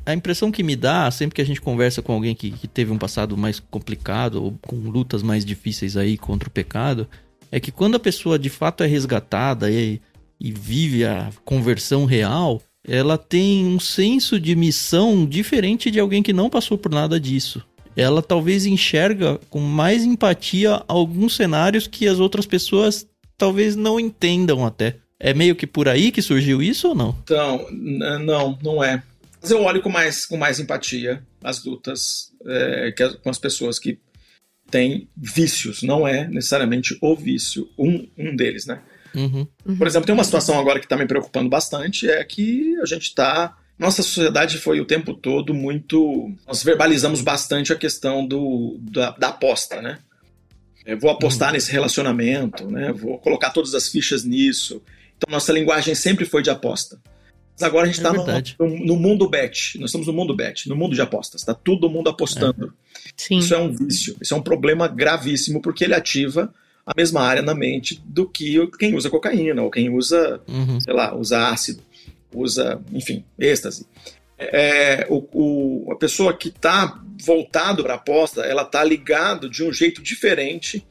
[0.06, 2.92] a impressão que me dá, sempre que a gente conversa com alguém que, que teve
[2.92, 7.08] um passado mais complicado ou com lutas mais difíceis aí contra o pecado,
[7.52, 10.02] é que quando a pessoa de fato é resgatada e,
[10.40, 16.34] e vive a conversão real, ela tem um senso de missão diferente de alguém que
[16.34, 17.64] não passou por nada disso.
[17.96, 24.66] Ela talvez enxerga com mais empatia alguns cenários que as outras pessoas talvez não entendam
[24.66, 24.96] até.
[25.20, 27.16] É meio que por aí que surgiu isso ou não?
[27.24, 29.04] Então, não, não é.
[29.40, 33.78] Mas eu olho com mais, com mais empatia as lutas é, que, com as pessoas
[33.78, 34.00] que
[34.72, 35.84] têm vícios.
[35.84, 38.82] Não é necessariamente o vício, um, um deles, né?
[39.16, 39.48] Uhum.
[39.78, 43.04] Por exemplo, tem uma situação agora que está me preocupando bastante, é que a gente
[43.04, 46.34] está nossa sociedade foi o tempo todo muito.
[46.46, 50.00] Nós verbalizamos bastante a questão do, da, da aposta, né?
[50.90, 51.54] é, vou apostar uhum.
[51.54, 52.92] nesse relacionamento, né?
[52.92, 54.82] Vou colocar todas as fichas nisso.
[55.18, 57.00] Então nossa linguagem sempre foi de aposta.
[57.54, 59.78] Mas agora a gente está é no, no, no, mundo bet.
[59.80, 61.42] Nós estamos no mundo bet, no mundo de apostas.
[61.42, 62.74] Está todo mundo apostando.
[63.30, 63.36] É.
[63.36, 64.16] Isso é um vício.
[64.20, 66.52] Isso é um problema gravíssimo porque ele ativa
[66.90, 70.82] a mesma área na mente do que quem usa cocaína ou quem usa, uhum.
[70.82, 71.84] sei lá, usa ácido,
[72.34, 73.86] usa, enfim, êxtase.
[74.40, 79.64] É, o, o, a pessoa que está voltado para a aposta, ela está ligado de
[79.64, 80.84] um jeito diferente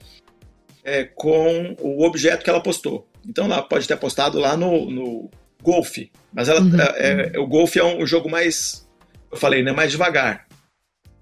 [0.85, 3.09] é, com o objeto que ela apostou.
[3.27, 5.31] Então ela pode ter apostado lá no, no
[5.61, 6.81] golfe, mas ela, uhum.
[6.81, 8.89] é, é, o golfe é um jogo mais,
[9.33, 10.47] eu falei, né, mais devagar.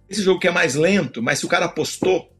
[0.09, 2.31] Esse jogo que é mais lento, mas se o cara apostou,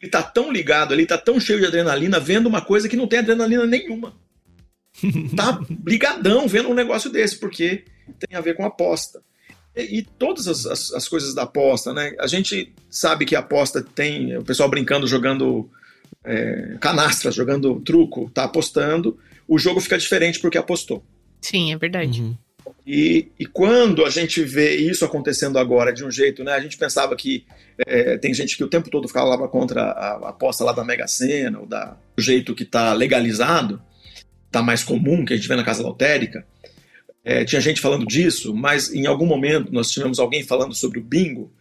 [0.00, 3.06] ele tá tão ligado ali, tá tão cheio de adrenalina, vendo uma coisa que não
[3.06, 4.14] tem adrenalina nenhuma.
[5.36, 7.84] tá ligadão vendo um negócio desse, porque
[8.18, 9.22] tem a ver com aposta.
[9.74, 12.14] E, e todas as, as, as, coisas da aposta, né?
[12.20, 15.68] A gente sabe que a aposta tem o pessoal brincando, jogando
[16.24, 19.18] é, canastras, jogando truco, tá apostando.
[19.46, 21.04] O jogo fica diferente porque apostou.
[21.40, 22.20] Sim, é verdade.
[22.22, 22.36] Uhum.
[22.90, 26.52] E, e, quando a gente vê isso acontecendo agora de um jeito, né?
[26.52, 27.44] A gente pensava que
[27.86, 31.60] é, tem gente que o tempo todo falava contra a, aposta lá da Mega Sena,
[31.60, 33.78] ou da, do jeito que está legalizado,
[34.46, 36.46] está mais comum, que a gente vê na casa lotérica.
[37.22, 41.04] É, tinha gente falando disso, mas em algum momento nós tivemos alguém falando sobre o
[41.04, 41.52] bingo.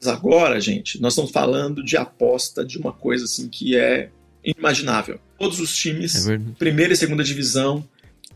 [0.00, 4.10] Mas agora, gente, nós estamos falando de aposta de uma coisa assim que é
[4.44, 5.18] inimaginável.
[5.36, 7.84] Todos os times, é primeira e segunda divisão,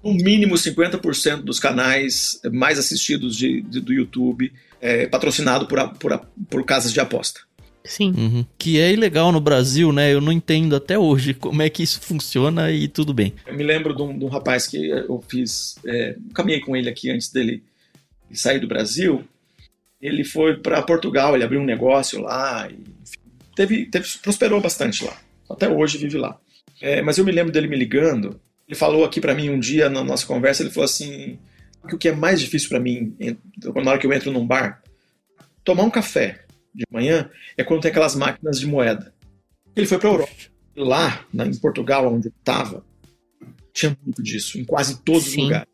[0.03, 6.27] no mínimo 50% dos canais mais assistidos de, de, do YouTube é, patrocinado por, por,
[6.51, 7.41] por casas de aposta.
[7.85, 8.15] Sim.
[8.17, 8.47] Uhum.
[8.59, 10.13] Que é ilegal no Brasil, né?
[10.13, 13.33] Eu não entendo até hoje como é que isso funciona e tudo bem.
[13.47, 15.77] Eu me lembro de um, de um rapaz que eu fiz.
[15.85, 17.63] É, caminhei com ele aqui antes dele
[18.33, 19.25] sair do Brasil.
[20.01, 23.21] Ele foi para Portugal, ele abriu um negócio lá e enfim,
[23.55, 25.17] teve, teve, prosperou bastante lá.
[25.49, 26.39] Até hoje vive lá.
[26.81, 28.41] É, mas eu me lembro dele me ligando.
[28.73, 30.63] Ele falou aqui para mim um dia na nossa conversa.
[30.63, 31.39] Ele falou assim:
[31.87, 33.15] que o que é mais difícil para mim
[33.75, 34.83] na hora que eu entro num bar,
[35.63, 39.13] tomar um café de manhã é quando tem aquelas máquinas de moeda.
[39.77, 40.33] Ele foi para Europa.
[40.75, 42.83] Lá, na, em Portugal, onde ele estava,
[43.75, 45.29] tinha muito disso, em quase todos Sim.
[45.29, 45.69] os lugares.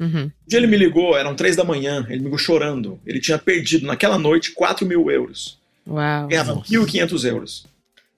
[0.00, 0.24] Uhum.
[0.24, 3.00] Um dia ele me ligou, eram três da manhã, ele me ligou chorando.
[3.06, 5.60] Ele tinha perdido naquela noite 4 mil euros.
[5.86, 6.26] Uau.
[6.26, 7.66] Ganhava 1.500 euros.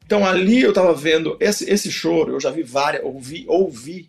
[0.07, 4.09] Então ali eu estava vendo esse, esse choro, eu já vi várias, ouvi, ouvi,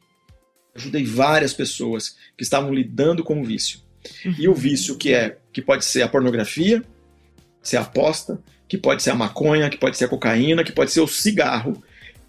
[0.75, 3.79] ajudei várias pessoas que estavam lidando com o vício.
[4.38, 6.83] E o vício que é, que pode ser a pornografia,
[7.61, 10.91] ser a aposta, que pode ser a maconha, que pode ser a cocaína, que pode
[10.91, 11.81] ser o cigarro,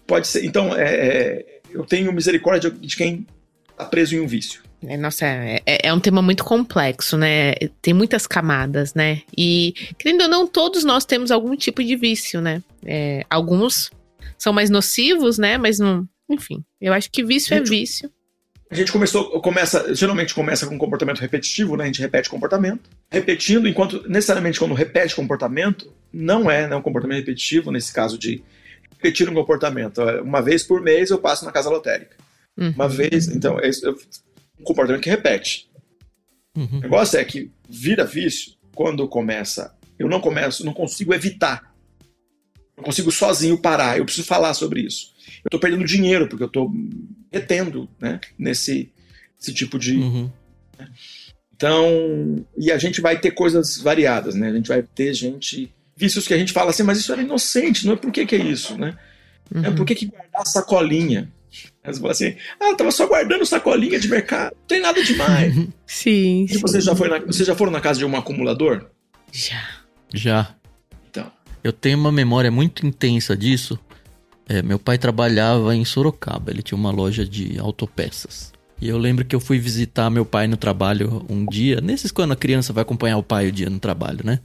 [0.05, 0.45] pode ser.
[0.45, 3.27] Então, é, é, eu tenho misericórdia de quem
[3.69, 4.61] está preso em um vício.
[4.85, 7.53] É, nossa, é, é, é, um tema muito complexo, né?
[7.81, 9.21] Tem muitas camadas, né?
[9.35, 12.61] E, querendo ou não, todos nós temos algum tipo de vício, né?
[12.85, 13.89] É, alguns
[14.37, 15.57] são mais nocivos, né?
[15.57, 16.07] Mas não.
[16.29, 18.11] Enfim, eu acho que vício é vício.
[18.69, 21.85] A gente começou, começa, geralmente começa com um comportamento repetitivo, né?
[21.85, 22.89] A gente repete comportamento.
[23.09, 28.43] Repetindo, enquanto necessariamente quando repete comportamento, não é né, um comportamento repetitivo, nesse caso de
[28.91, 30.01] repetir um comportamento.
[30.01, 32.17] É, uma vez por mês eu passo na casa lotérica.
[32.57, 32.71] Uhum.
[32.71, 33.69] Uma vez, então, é
[34.59, 35.69] um comportamento que repete.
[36.53, 36.79] Uhum.
[36.79, 39.73] O negócio é que vira vício quando começa.
[39.97, 41.73] Eu não começo, não consigo evitar.
[42.75, 43.97] Não consigo sozinho parar.
[43.97, 46.71] Eu preciso falar sobre isso eu estou perdendo dinheiro, porque eu estou
[47.31, 48.91] retendo né, nesse,
[49.39, 49.97] esse tipo de.
[49.97, 50.31] Uhum.
[50.77, 50.87] Né?
[51.55, 54.49] Então, e a gente vai ter coisas variadas, né?
[54.49, 55.73] A gente vai ter gente.
[55.95, 58.35] Vícios que a gente fala assim, mas isso era inocente, não é por que, que
[58.35, 58.95] é isso, né?
[59.53, 59.65] É uhum.
[59.65, 61.31] É por que, que guardar sacolinha?
[61.83, 65.55] Falam assim, ah, tava só guardando sacolinha de mercado, não tem nada demais.
[65.87, 66.45] sim.
[66.49, 68.85] E você já foi na, você já foram na casa de um acumulador?
[69.31, 69.63] Já.
[70.13, 70.55] Já.
[71.09, 71.31] Então.
[71.63, 73.79] Eu tenho uma memória muito intensa disso,
[74.47, 78.53] é, meu pai trabalhava em Sorocaba, ele tinha uma loja de autopeças.
[78.81, 82.31] E eu lembro que eu fui visitar meu pai no trabalho um dia, nesses quando
[82.31, 84.39] a criança vai acompanhar o pai o dia no trabalho, né?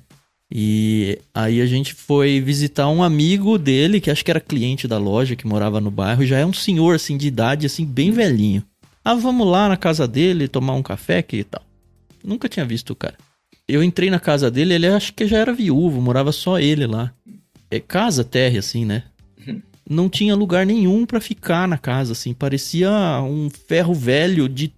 [0.55, 4.99] E aí a gente foi visitar um amigo dele, que acho que era cliente da
[4.99, 8.63] loja, que morava no bairro, já é um senhor assim de idade assim bem velhinho.
[9.05, 11.63] Ah, vamos lá na casa dele tomar um café que tal.
[12.23, 13.15] Nunca tinha visto o cara.
[13.67, 17.13] Eu entrei na casa dele, ele acho que já era viúvo, morava só ele lá.
[17.71, 19.05] É casa terra assim, né?
[19.89, 22.33] Não tinha lugar nenhum para ficar na casa, assim.
[22.33, 22.91] Parecia
[23.23, 24.73] um ferro velho de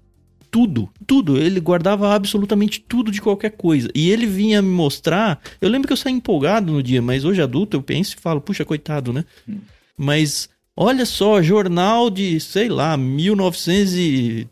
[0.51, 1.37] tudo, tudo.
[1.37, 3.91] Ele guardava absolutamente tudo de qualquer coisa.
[3.95, 5.41] E ele vinha me mostrar.
[5.61, 8.41] Eu lembro que eu saí empolgado no dia, mas hoje adulto eu penso e falo,
[8.41, 9.25] puxa, coitado, né?
[9.49, 9.59] Hum.
[9.97, 14.49] Mas olha só, jornal de, sei lá, 1930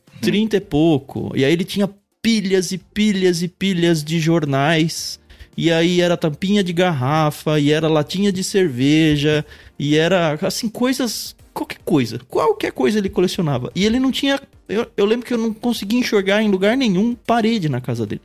[0.57, 0.59] hum.
[0.59, 1.33] e pouco.
[1.37, 1.88] E aí ele tinha
[2.21, 5.21] pilhas e pilhas e pilhas de jornais
[5.57, 9.45] e aí era tampinha de garrafa, e era latinha de cerveja,
[9.79, 11.37] e era assim, coisas.
[11.53, 12.19] Qualquer coisa.
[12.29, 13.71] Qualquer coisa ele colecionava.
[13.75, 14.41] E ele não tinha.
[14.67, 18.23] Eu, eu lembro que eu não conseguia enxergar em lugar nenhum parede na casa dele.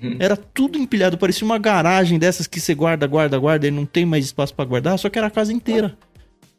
[0.00, 0.16] Hum.
[0.20, 4.06] Era tudo empilhado, parecia uma garagem dessas que você guarda, guarda, guarda e não tem
[4.06, 5.98] mais espaço para guardar, só que era a casa inteira.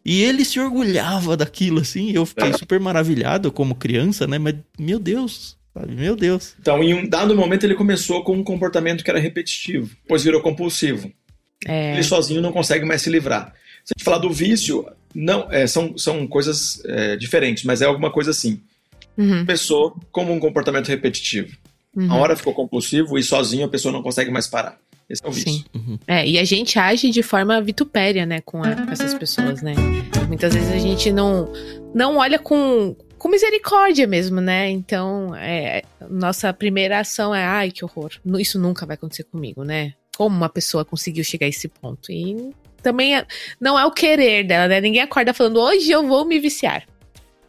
[0.03, 2.11] E ele se orgulhava daquilo, assim.
[2.11, 2.57] Eu fiquei é.
[2.57, 4.37] super maravilhado como criança, né?
[4.37, 5.95] Mas, meu Deus, sabe?
[5.95, 6.55] Meu Deus.
[6.59, 10.41] Então, em um dado momento, ele começou com um comportamento que era repetitivo, depois virou
[10.41, 11.11] compulsivo.
[11.67, 11.93] É.
[11.93, 13.53] Ele sozinho não consegue mais se livrar.
[13.83, 17.85] Se a gente falar do vício, não, é, são, são coisas é, diferentes, mas é
[17.85, 18.61] alguma coisa assim.
[19.17, 19.45] Uhum.
[19.45, 21.57] Começou como um comportamento repetitivo.
[21.95, 22.11] Uhum.
[22.11, 24.77] A hora ficou compulsivo e sozinho a pessoa não consegue mais parar.
[25.09, 25.51] Esse é o vício.
[25.51, 25.65] Sim.
[25.73, 25.99] Uhum.
[26.07, 29.73] É, e a gente age de forma vitupéria, né, com, a, com, essas pessoas, né?
[30.27, 31.51] Muitas vezes a gente não,
[31.95, 34.69] não olha com, com misericórdia mesmo, né?
[34.69, 38.11] Então, é, nossa primeira ação é, ai, que horror.
[38.39, 39.93] Isso nunca vai acontecer comigo, né?
[40.17, 42.11] Como uma pessoa conseguiu chegar a esse ponto?
[42.11, 42.51] E
[42.81, 43.27] também é,
[43.59, 44.81] não é o querer dela, né?
[44.81, 46.87] Ninguém acorda falando, hoje eu vou me viciar.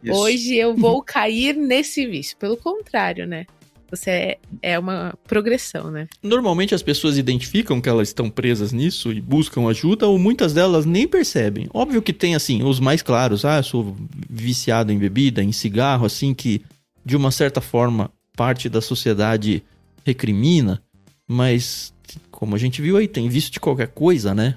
[0.02, 0.18] Isso.
[0.18, 2.36] Hoje eu vou cair nesse vício.
[2.36, 3.46] Pelo contrário, né?
[3.90, 6.08] Você é, é uma progressão, né?
[6.22, 10.86] Normalmente as pessoas identificam que elas estão presas nisso e buscam ajuda, ou muitas delas
[10.86, 11.68] nem percebem.
[11.74, 13.44] Óbvio que tem, assim, os mais claros.
[13.44, 13.96] Ah, eu sou
[14.28, 16.62] viciado em bebida, em cigarro, assim, que
[17.04, 19.62] de uma certa forma parte da sociedade
[20.04, 20.82] recrimina,
[21.26, 21.92] mas
[22.30, 24.56] como a gente viu aí, tem vício de qualquer coisa, né?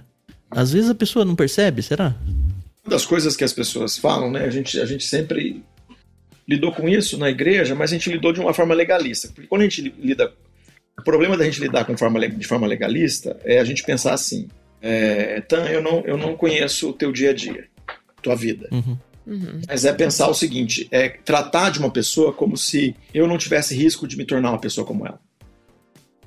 [0.49, 2.15] Às vezes a pessoa não percebe, será?
[2.85, 4.45] Uma das coisas que as pessoas falam, né?
[4.45, 5.63] A gente, a gente sempre
[6.47, 9.27] lidou com isso na igreja, mas a gente lidou de uma forma legalista.
[9.29, 10.33] Porque quando a gente lida.
[10.97, 14.47] O problema da gente lidar com forma, de forma legalista é a gente pensar assim:
[14.81, 17.65] é, Tan, eu não, eu não conheço o teu dia a dia,
[18.21, 18.67] tua vida.
[18.71, 18.97] Uhum.
[19.25, 19.61] Uhum.
[19.67, 23.75] Mas é pensar o seguinte: é tratar de uma pessoa como se eu não tivesse
[23.75, 25.19] risco de me tornar uma pessoa como ela.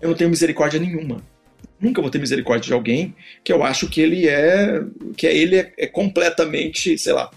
[0.01, 1.23] Eu não tenho misericórdia nenhuma.
[1.81, 4.83] Nunca vou ter misericórdia de alguém que eu acho que ele é.
[5.17, 7.31] que ele é, é completamente, sei lá,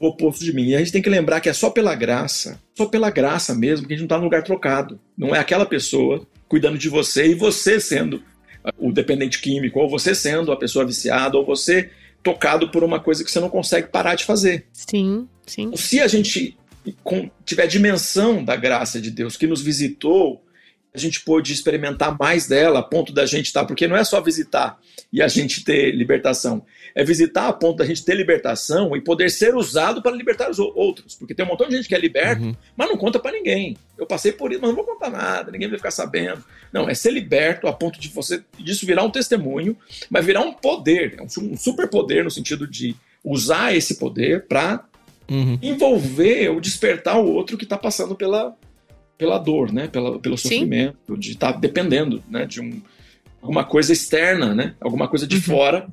[0.00, 0.68] o oposto de mim.
[0.68, 3.86] E a gente tem que lembrar que é só pela graça, só pela graça mesmo,
[3.86, 4.98] que a gente não está no lugar trocado.
[5.16, 8.22] Não é aquela pessoa cuidando de você e você sendo
[8.78, 11.90] o dependente químico, ou você sendo a pessoa viciada, ou você
[12.22, 14.66] tocado por uma coisa que você não consegue parar de fazer.
[14.72, 15.70] Sim, sim.
[15.76, 16.56] Se a gente
[17.44, 20.42] tiver dimensão da graça de Deus que nos visitou,
[20.92, 24.02] a gente pôde experimentar mais dela a ponto da gente estar, tá, porque não é
[24.04, 24.78] só visitar
[25.12, 29.30] e a gente ter libertação, é visitar a ponto da gente ter libertação e poder
[29.30, 32.42] ser usado para libertar os outros, porque tem um montão de gente que é liberto,
[32.42, 32.56] uhum.
[32.76, 33.76] mas não conta para ninguém.
[33.96, 36.44] Eu passei por isso, mas não vou contar nada, ninguém vai ficar sabendo.
[36.72, 39.76] Não, é ser liberto a ponto de você disso virar um testemunho,
[40.08, 44.84] mas virar um poder, um super poder no sentido de usar esse poder para
[45.28, 45.58] uhum.
[45.62, 48.56] envolver ou despertar o outro que está passando pela
[49.20, 49.86] pela dor, né?
[49.86, 51.18] Pela, pelo sofrimento, Sim.
[51.18, 52.46] de estar tá dependendo, né?
[52.46, 52.80] De um,
[53.42, 54.74] alguma coisa externa, né?
[54.80, 55.42] Alguma coisa de uhum.
[55.42, 55.86] fora,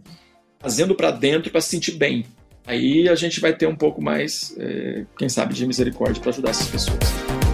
[0.60, 2.26] fazendo para dentro para se sentir bem.
[2.66, 6.52] Aí a gente vai ter um pouco mais, é, quem sabe, de misericórdia para ajudar
[6.52, 7.47] essas pessoas.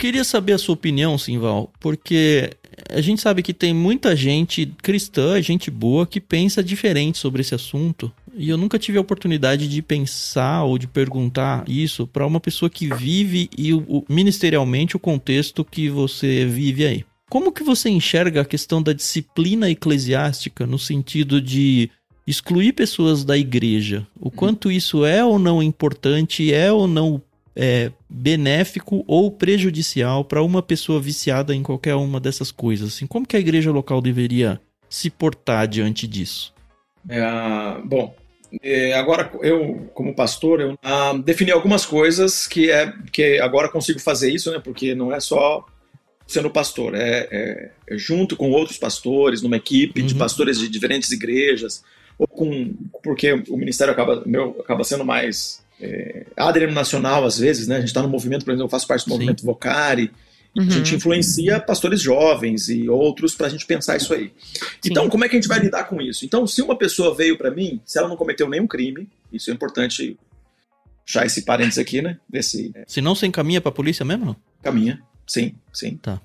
[0.00, 2.50] Queria saber a sua opinião, Simval, porque
[2.88, 7.54] a gente sabe que tem muita gente cristã, gente boa, que pensa diferente sobre esse
[7.54, 8.10] assunto.
[8.34, 12.70] E eu nunca tive a oportunidade de pensar ou de perguntar isso para uma pessoa
[12.70, 13.72] que vive e
[14.08, 17.04] ministerialmente o contexto que você vive aí.
[17.28, 21.90] Como que você enxerga a questão da disciplina eclesiástica no sentido de
[22.26, 24.06] excluir pessoas da igreja?
[24.18, 27.22] O quanto isso é ou não importante, é ou não
[27.62, 32.88] é, benéfico ou prejudicial para uma pessoa viciada em qualquer uma dessas coisas?
[32.88, 36.54] Assim, como que a igreja local deveria se portar diante disso?
[37.06, 37.20] É,
[37.84, 38.16] bom,
[38.62, 44.00] é, agora eu, como pastor, eu ah, defini algumas coisas que é que agora consigo
[44.00, 44.58] fazer isso, né?
[44.58, 45.66] Porque não é só
[46.26, 50.06] sendo pastor, é, é, é junto com outros pastores, numa equipe uhum.
[50.06, 51.82] de pastores de diferentes igrejas,
[52.18, 57.66] ou com porque o ministério acaba meu acaba sendo mais é, ADM nacional, às vezes,
[57.66, 57.76] né?
[57.76, 59.46] A gente está no movimento, por exemplo, eu faço parte do movimento Sim.
[59.46, 60.10] Vocari.
[60.56, 60.66] Uhum.
[60.66, 64.32] A gente influencia pastores jovens e outros para a gente pensar isso aí.
[64.52, 64.90] Sim.
[64.90, 66.24] Então, como é que a gente vai lidar com isso?
[66.24, 69.54] Então, se uma pessoa veio para mim, se ela não cometeu nenhum crime, isso é
[69.54, 70.18] importante
[71.06, 72.18] já esse parênteses aqui, né?
[72.28, 72.84] Desse, é...
[72.86, 74.36] Se não, você encaminha para a polícia mesmo?
[74.62, 75.96] Caminha, sim, sim.
[75.96, 76.20] Tá.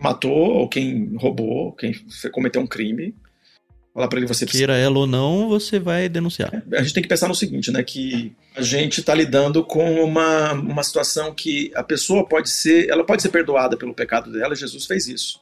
[0.00, 1.94] Matou, ou quem roubou, quem
[2.32, 3.14] cometeu um crime,
[3.92, 6.62] falar para ele você queira ela ou não, você vai denunciar.
[6.70, 10.02] É, a gente tem que pensar no seguinte, né, que a gente está lidando com
[10.02, 14.54] uma, uma situação que a pessoa pode ser, ela pode ser perdoada pelo pecado dela.
[14.54, 15.40] Jesus fez isso.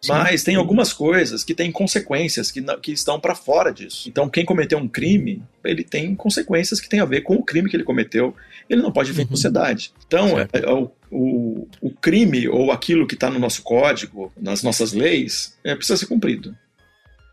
[0.00, 0.12] Sim.
[0.12, 4.08] Mas tem algumas coisas que têm consequências que, que estão para fora disso.
[4.08, 7.68] Então, quem cometeu um crime, ele tem consequências que têm a ver com o crime
[7.68, 8.34] que ele cometeu.
[8.68, 9.28] Ele não pode viver uhum.
[9.28, 9.92] em sociedade.
[10.06, 14.62] Então, é, é, o, o, o, crime ou aquilo que está no nosso código, nas
[14.62, 16.56] nossas leis, é, precisa ser cumprido.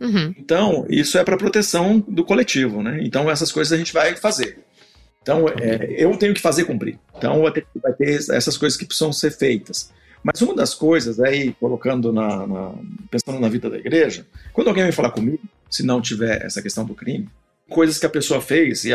[0.03, 0.35] Uhum.
[0.37, 2.99] Então, isso é para proteção do coletivo, né?
[3.01, 4.59] Então, essas coisas a gente vai fazer.
[5.21, 6.99] Então, é, eu tenho que fazer cumprir.
[7.17, 9.91] Então, vai ter, vai ter, essas coisas que precisam ser feitas.
[10.21, 12.73] Mas uma das coisas, aí, colocando na, na,
[13.09, 15.39] pensando na vida da igreja, quando alguém vem falar comigo,
[15.69, 17.29] se não tiver essa questão do crime,
[17.69, 18.91] coisas que a pessoa fez e,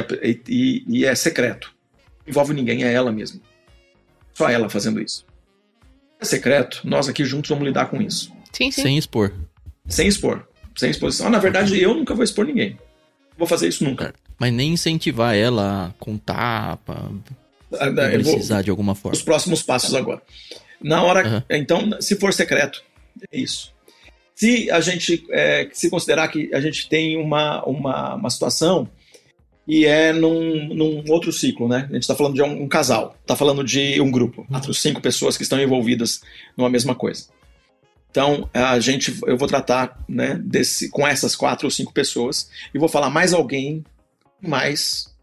[0.47, 1.73] e, e é secreto.
[2.21, 3.41] Não envolve ninguém, é ela mesma.
[4.35, 5.27] Só ela fazendo isso.
[6.21, 8.33] É secreto, nós aqui juntos vamos lidar com isso.
[8.53, 8.83] Sim, sim.
[8.83, 9.33] Sem expor.
[9.87, 10.48] Sem expor.
[10.79, 11.27] Sem exposição.
[11.27, 12.79] Ah, na verdade, eu nunca vou expor ninguém.
[13.37, 14.15] Vou fazer isso nunca.
[14.39, 19.17] Mas nem incentivar ela a contar, ah, precisar vou, de alguma forma.
[19.17, 20.23] Os próximos passos agora.
[20.81, 21.29] Na hora.
[21.29, 21.43] Uhum.
[21.51, 22.83] Então, se for secreto,
[23.33, 23.73] é isso.
[24.37, 28.89] Se a gente é, se considerar que a gente tem uma, uma, uma situação
[29.67, 31.89] e é num, num, outro ciclo, né?
[31.91, 35.01] A gente está falando de um, um casal, está falando de um grupo, quatro, cinco
[35.01, 36.23] pessoas que estão envolvidas
[36.57, 37.27] numa mesma coisa.
[38.11, 42.79] Então, a gente, eu vou tratar né, desse, com essas quatro ou cinco pessoas e
[42.79, 43.85] vou falar mais alguém,
[44.41, 45.15] mais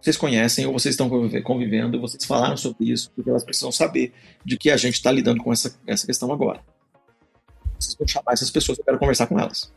[0.00, 1.10] vocês conhecem ou vocês estão
[1.42, 4.12] convivendo, vocês falaram sobre isso, porque elas precisam saber
[4.44, 6.60] de que a gente está lidando com essa, essa questão agora.
[7.78, 9.72] Vocês vão chamar essas pessoas, eu quero conversar com elas.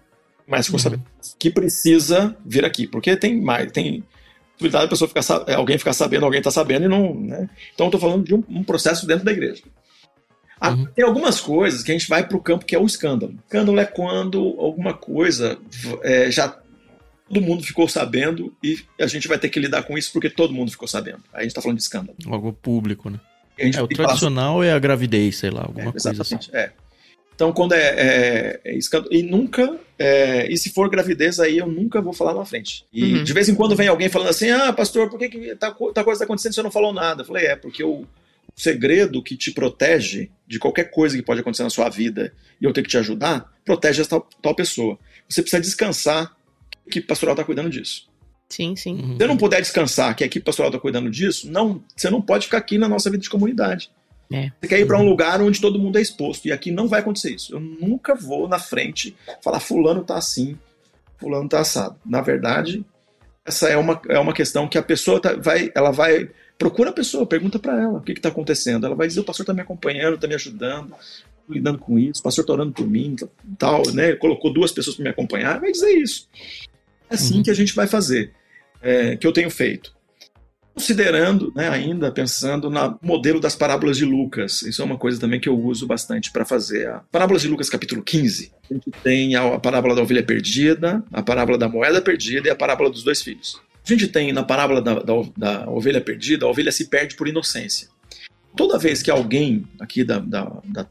[0.48, 0.84] Mas ficou uhum.
[0.84, 1.04] sabendo
[1.40, 4.04] que precisa vir aqui, porque tem mais, tem
[4.54, 7.16] possibilidade da pessoa ficar, alguém ficar sabendo, alguém está sabendo e não.
[7.16, 7.50] Né?
[7.74, 9.64] Então eu estou falando de um, um, processo dentro da igreja.
[10.64, 10.86] Ah, uhum.
[10.86, 13.36] Tem algumas coisas que a gente vai para o campo que é o escândalo.
[13.46, 15.58] Escândalo é quando alguma coisa
[16.02, 16.58] é, já
[17.28, 20.54] todo mundo ficou sabendo e a gente vai ter que lidar com isso porque todo
[20.54, 21.20] mundo ficou sabendo.
[21.34, 22.18] Aí a gente está falando de escândalo.
[22.28, 23.20] Algo público, né?
[23.58, 26.38] É, o tradicional é a gravidez, sei lá, alguma é, coisa assim.
[26.54, 26.72] É.
[27.36, 29.14] Então, quando é, é, é escândalo.
[29.14, 29.78] E nunca.
[30.00, 32.86] É, e se for gravidez, aí eu nunca vou falar na frente.
[32.94, 33.24] E uhum.
[33.26, 35.74] de vez em quando vem alguém falando assim: ah, pastor, por que, que tá, tá
[35.74, 37.22] coisa está acontecendo e você não falou nada?
[37.22, 38.06] Eu falei: é, porque o
[38.56, 42.74] segredo que te protege de qualquer coisa que pode acontecer na sua vida e eu
[42.74, 44.98] ter que te ajudar, protege essa tal, tal pessoa.
[45.28, 46.36] Você precisa descansar
[46.84, 48.08] que equipe pastoral está cuidando disso.
[48.50, 48.98] Sim, sim.
[48.98, 52.22] Se você não puder descansar que a equipe pastoral está cuidando disso, não, você não
[52.22, 53.90] pode ficar aqui na nossa vida de comunidade.
[54.32, 54.52] É.
[54.62, 56.48] Você quer ir para um lugar onde todo mundo é exposto.
[56.48, 57.56] E aqui não vai acontecer isso.
[57.56, 60.58] Eu nunca vou na frente falar fulano tá assim,
[61.18, 61.96] fulano tá assado.
[62.06, 62.86] Na verdade,
[63.46, 66.30] essa é uma, é uma questão que a pessoa tá, vai, ela vai
[66.64, 68.86] procura a pessoa, pergunta para ela o que está acontecendo.
[68.86, 70.96] Ela vai dizer: o pastor está me acompanhando, está me ajudando,
[71.50, 73.18] lidando com isso, o pastor está orando por mim,
[73.58, 74.14] tal, né?
[74.16, 76.30] Colocou duas pessoas para me acompanhar, vai dizer isso.
[77.10, 77.44] É assim uhum.
[77.44, 78.32] que a gente vai fazer,
[78.82, 79.94] é, que eu tenho feito.
[80.74, 85.40] Considerando, né, ainda pensando no modelo das parábolas de Lucas, isso é uma coisa também
[85.40, 86.88] que eu uso bastante para fazer.
[86.88, 91.22] A parábolas de Lucas, capítulo 15, a gente tem a parábola da ovelha perdida, a
[91.22, 93.62] parábola da moeda perdida e a parábola dos dois filhos.
[93.84, 97.28] A gente tem na parábola da, da, da ovelha perdida, a ovelha se perde por
[97.28, 97.90] inocência.
[98.56, 100.88] Toda vez que alguém aqui da, da,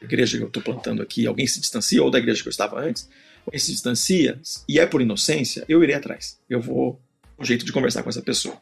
[0.00, 2.80] igreja que eu estou plantando aqui, alguém se distancia, ou da igreja que eu estava
[2.80, 3.08] antes,
[3.46, 6.38] alguém se distancia e é por inocência, eu irei atrás.
[6.48, 7.00] Eu vou
[7.38, 8.56] um jeito de conversar com essa pessoa.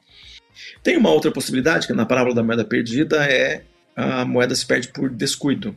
[0.83, 3.65] Tem uma outra possibilidade, que na parábola da moeda perdida é
[3.95, 5.77] a moeda se perde por descuido.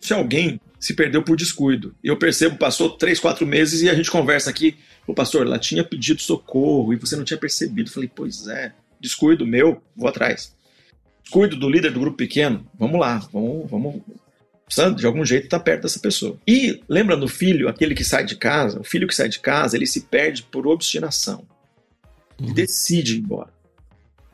[0.00, 3.94] Se alguém se perdeu por descuido, e eu percebo, passou três, quatro meses e a
[3.94, 4.76] gente conversa aqui,
[5.06, 7.88] o pastor, ela tinha pedido socorro e você não tinha percebido.
[7.88, 10.52] Eu falei, pois é, descuido meu, vou atrás.
[11.22, 14.02] Descuido do líder do grupo pequeno, vamos lá, vamos, vamos
[14.96, 16.36] de algum jeito estar tá perto dessa pessoa.
[16.48, 19.76] E lembra no filho, aquele que sai de casa, o filho que sai de casa,
[19.76, 21.46] ele se perde por obstinação.
[22.40, 22.54] Ele uhum.
[22.54, 23.52] decide ir embora.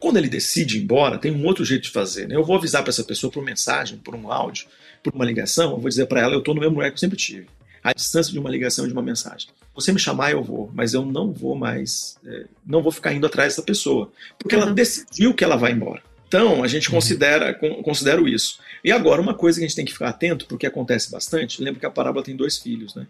[0.01, 2.27] Quando ele decide ir embora, tem um outro jeito de fazer.
[2.27, 2.37] Né?
[2.37, 4.67] Eu vou avisar para essa pessoa por mensagem, por um áudio,
[5.03, 7.01] por uma ligação, eu vou dizer para ela, eu estou no mesmo lugar que eu
[7.01, 7.47] sempre tive.
[7.83, 9.49] A distância de uma ligação e de uma mensagem.
[9.75, 13.27] Você me chamar, eu vou, mas eu não vou mais, é, não vou ficar indo
[13.27, 14.63] atrás dessa pessoa, porque uhum.
[14.63, 16.03] ela decidiu que ela vai embora.
[16.27, 16.97] Então, a gente uhum.
[16.97, 18.59] considera considero isso.
[18.85, 21.81] E agora, uma coisa que a gente tem que ficar atento, porque acontece bastante, lembra
[21.81, 23.07] que a parábola tem dois filhos, né?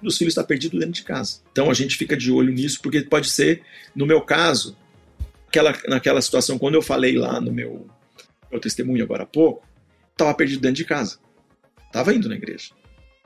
[0.00, 1.40] Um dos filhos está perdido dentro de casa.
[1.50, 3.62] Então a gente fica de olho nisso, porque pode ser,
[3.94, 4.76] no meu caso,
[5.48, 7.86] aquela, naquela situação, quando eu falei lá no meu,
[8.50, 9.66] meu testemunho agora há pouco,
[10.12, 11.18] estava perdido dentro de casa.
[11.92, 12.70] Estava indo na igreja.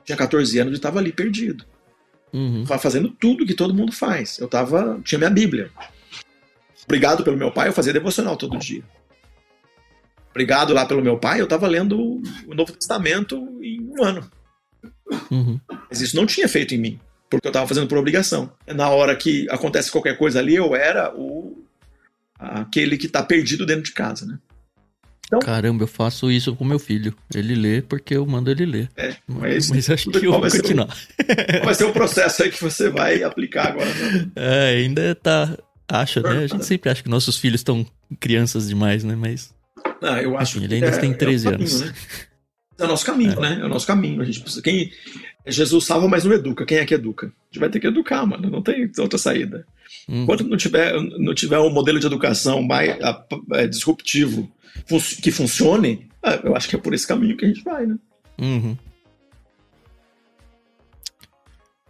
[0.03, 1.65] Tinha 14 anos e estava ali perdido.
[2.33, 2.65] Uhum.
[2.77, 4.37] fazendo tudo que todo mundo faz.
[4.37, 5.71] Eu tava, tinha minha Bíblia.
[6.83, 8.83] Obrigado pelo meu pai, eu fazia devocional todo dia
[10.37, 14.29] obrigado lá pelo meu pai, eu estava lendo o Novo Testamento em um ano.
[15.31, 15.59] Uhum.
[15.89, 18.51] Mas isso não tinha feito em mim, porque eu estava fazendo por obrigação.
[18.67, 21.65] Na hora que acontece qualquer coisa ali, eu era o
[22.37, 24.37] aquele que está perdido dentro de casa, né?
[25.27, 27.13] Então, Caramba, eu faço isso com meu filho.
[27.35, 28.89] Ele lê porque eu mando ele ler.
[28.95, 30.87] É, mas, mas acho que eu vou continuar.
[30.87, 33.93] Um, vai ser o um processo aí que você vai aplicar agora.
[33.93, 34.31] Né?
[34.35, 35.57] É, ainda tá.
[35.89, 36.43] Acha, né?
[36.43, 37.85] A gente sempre acha que nossos filhos estão
[38.19, 39.15] crianças demais, né?
[39.15, 39.53] Mas.
[40.01, 41.81] Não, eu acho enfim, ele ainda é, tem 13 é caminho, anos.
[41.81, 41.93] Né?
[42.79, 43.39] É o nosso caminho, é.
[43.39, 43.59] né?
[43.61, 44.21] É o nosso caminho.
[44.21, 44.61] A gente precisa.
[44.61, 44.91] Quem...
[45.45, 46.65] Jesus salva, mas não educa.
[46.65, 47.27] Quem é que educa?
[47.27, 48.49] A gente vai ter que educar, mano.
[48.49, 49.65] Não tem outra saída.
[50.07, 50.23] Hum.
[50.23, 52.89] Enquanto não tiver, não tiver um modelo de educação mais
[53.53, 53.67] é,
[54.85, 57.85] disruptivo que funcione, ah, eu acho que é por esse caminho que a gente vai,
[57.85, 57.95] né?
[58.39, 58.77] Uhum.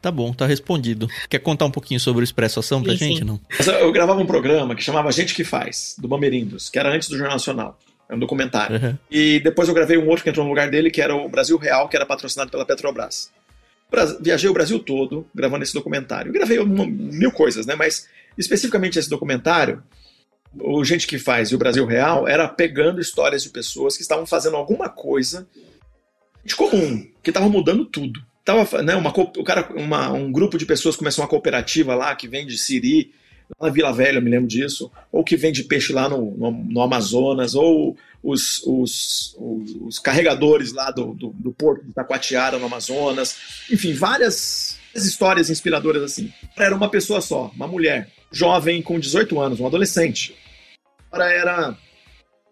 [0.01, 1.07] Tá bom, tá respondido.
[1.27, 3.23] Quer contar um pouquinho sobre o Expresso Ação pra sim, gente, sim.
[3.25, 3.41] não?
[3.79, 7.17] Eu gravava um programa que chamava Gente que Faz, do Bamerindos, que era antes do
[7.17, 7.79] Jornal Nacional.
[8.07, 8.77] É um documentário.
[8.77, 8.97] Uhum.
[9.11, 11.57] E depois eu gravei um outro que entrou no lugar dele, que era o Brasil
[11.57, 13.31] Real, que era patrocinado pela Petrobras.
[14.21, 16.31] Viajei o Brasil todo gravando esse documentário.
[16.31, 17.75] gravei uma, mil coisas, né?
[17.75, 18.07] Mas
[18.37, 19.83] especificamente esse documentário,
[20.59, 24.25] o Gente que Faz e o Brasil Real era pegando histórias de pessoas que estavam
[24.25, 25.47] fazendo alguma coisa
[26.43, 28.21] de comum, que estavam mudando tudo.
[28.43, 32.29] Tava, né, uma, o cara, uma, um grupo de pessoas começou uma cooperativa lá que
[32.29, 33.11] vende siri,
[33.59, 36.81] lá na Vila Velha, me lembro disso, ou que vende peixe lá no, no, no
[36.81, 42.65] Amazonas, ou os, os, os, os carregadores lá do, do, do, porto de Taquatiara, no
[42.65, 43.35] Amazonas,
[43.69, 46.31] enfim, várias histórias inspiradoras assim.
[46.55, 50.35] Era uma pessoa só, uma mulher, jovem com 18 anos, um adolescente.
[51.11, 51.77] Agora era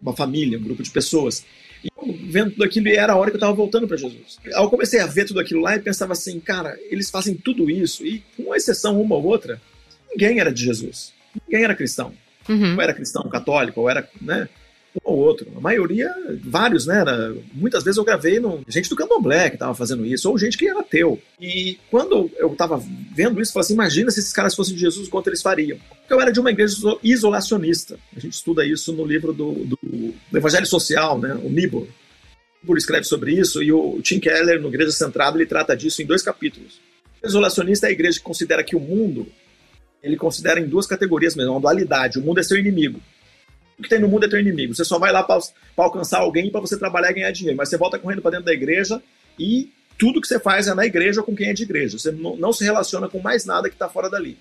[0.00, 1.44] uma família, um grupo de pessoas.
[1.84, 4.38] E eu, vendo tudo aquilo, era a hora que eu estava voltando para Jesus.
[4.44, 8.04] Eu comecei a ver tudo aquilo lá e pensava assim, cara, eles fazem tudo isso,
[8.04, 9.60] e com exceção uma ou outra,
[10.10, 11.12] ninguém era de Jesus.
[11.46, 12.12] Ninguém era cristão.
[12.48, 12.74] Uhum.
[12.74, 14.48] Ou era cristão católico, ou era, né?
[15.04, 15.46] Um ou outro.
[15.56, 17.00] A maioria, vários, né?
[17.00, 20.56] Era, muitas vezes eu gravei no, gente do Candomblé que estava fazendo isso, ou gente
[20.56, 21.20] que era ateu.
[21.40, 22.82] E quando eu estava
[23.14, 25.78] vendo isso, eu falei assim: imagina se esses caras fossem de Jesus, quanto eles fariam.
[26.08, 27.98] Eu era de uma igreja isolacionista.
[28.16, 29.78] A gente estuda isso no livro do, do,
[30.30, 31.34] do Evangelho Social, né?
[31.42, 31.86] O Nibor.
[32.62, 36.06] Nibor escreve sobre isso, e o Tim Keller, no Igreja Centrada, ele trata disso em
[36.06, 36.80] dois capítulos.
[37.22, 39.26] O isolacionista é a igreja que considera que o mundo
[40.02, 42.18] ele considera em duas categorias mesmo, uma dualidade.
[42.18, 43.00] O mundo é seu inimigo
[43.82, 44.74] que tem no mundo é teu inimigo.
[44.74, 45.40] Você só vai lá para
[45.76, 47.56] alcançar alguém para você trabalhar e ganhar dinheiro.
[47.56, 49.02] Mas você volta correndo para dentro da igreja
[49.38, 51.98] e tudo que você faz é na igreja ou com quem é de igreja.
[51.98, 54.38] Você não, não se relaciona com mais nada que está fora dali.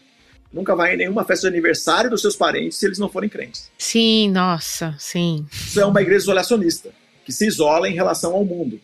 [0.52, 3.70] Nunca vai em nenhuma festa de aniversário dos seus parentes se eles não forem crentes.
[3.78, 5.46] Sim, nossa, sim.
[5.52, 6.92] Isso é uma igreja isolacionista,
[7.26, 8.80] que se isola em relação ao mundo,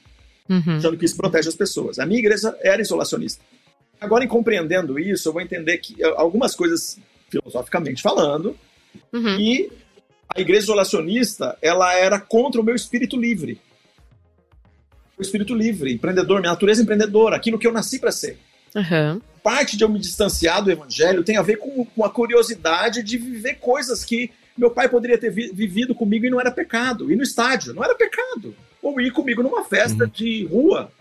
[0.50, 0.78] uhum.
[0.78, 1.98] achando que isso protege as pessoas.
[1.98, 3.42] A minha igreja era isolacionista.
[4.02, 7.00] Agora, em compreendendo isso, eu vou entender que algumas coisas,
[7.30, 8.58] filosoficamente falando,
[9.14, 9.40] uhum.
[9.40, 9.72] e
[10.36, 13.60] a igreja isolacionista, ela era contra o meu espírito livre.
[15.18, 18.38] O espírito livre, empreendedor, minha natureza empreendedora, aquilo que eu nasci para ser.
[18.76, 19.22] Uhum.
[19.44, 23.18] Parte de eu me distanciar do evangelho tem a ver com, com a curiosidade de
[23.18, 27.12] viver coisas que meu pai poderia ter vi vivido comigo e não era pecado.
[27.12, 28.56] Ir no estádio, não era pecado.
[28.82, 30.10] Ou ir comigo numa festa uhum.
[30.10, 30.92] de rua,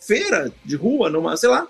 [0.00, 1.66] feira de rua, numa, sei lá.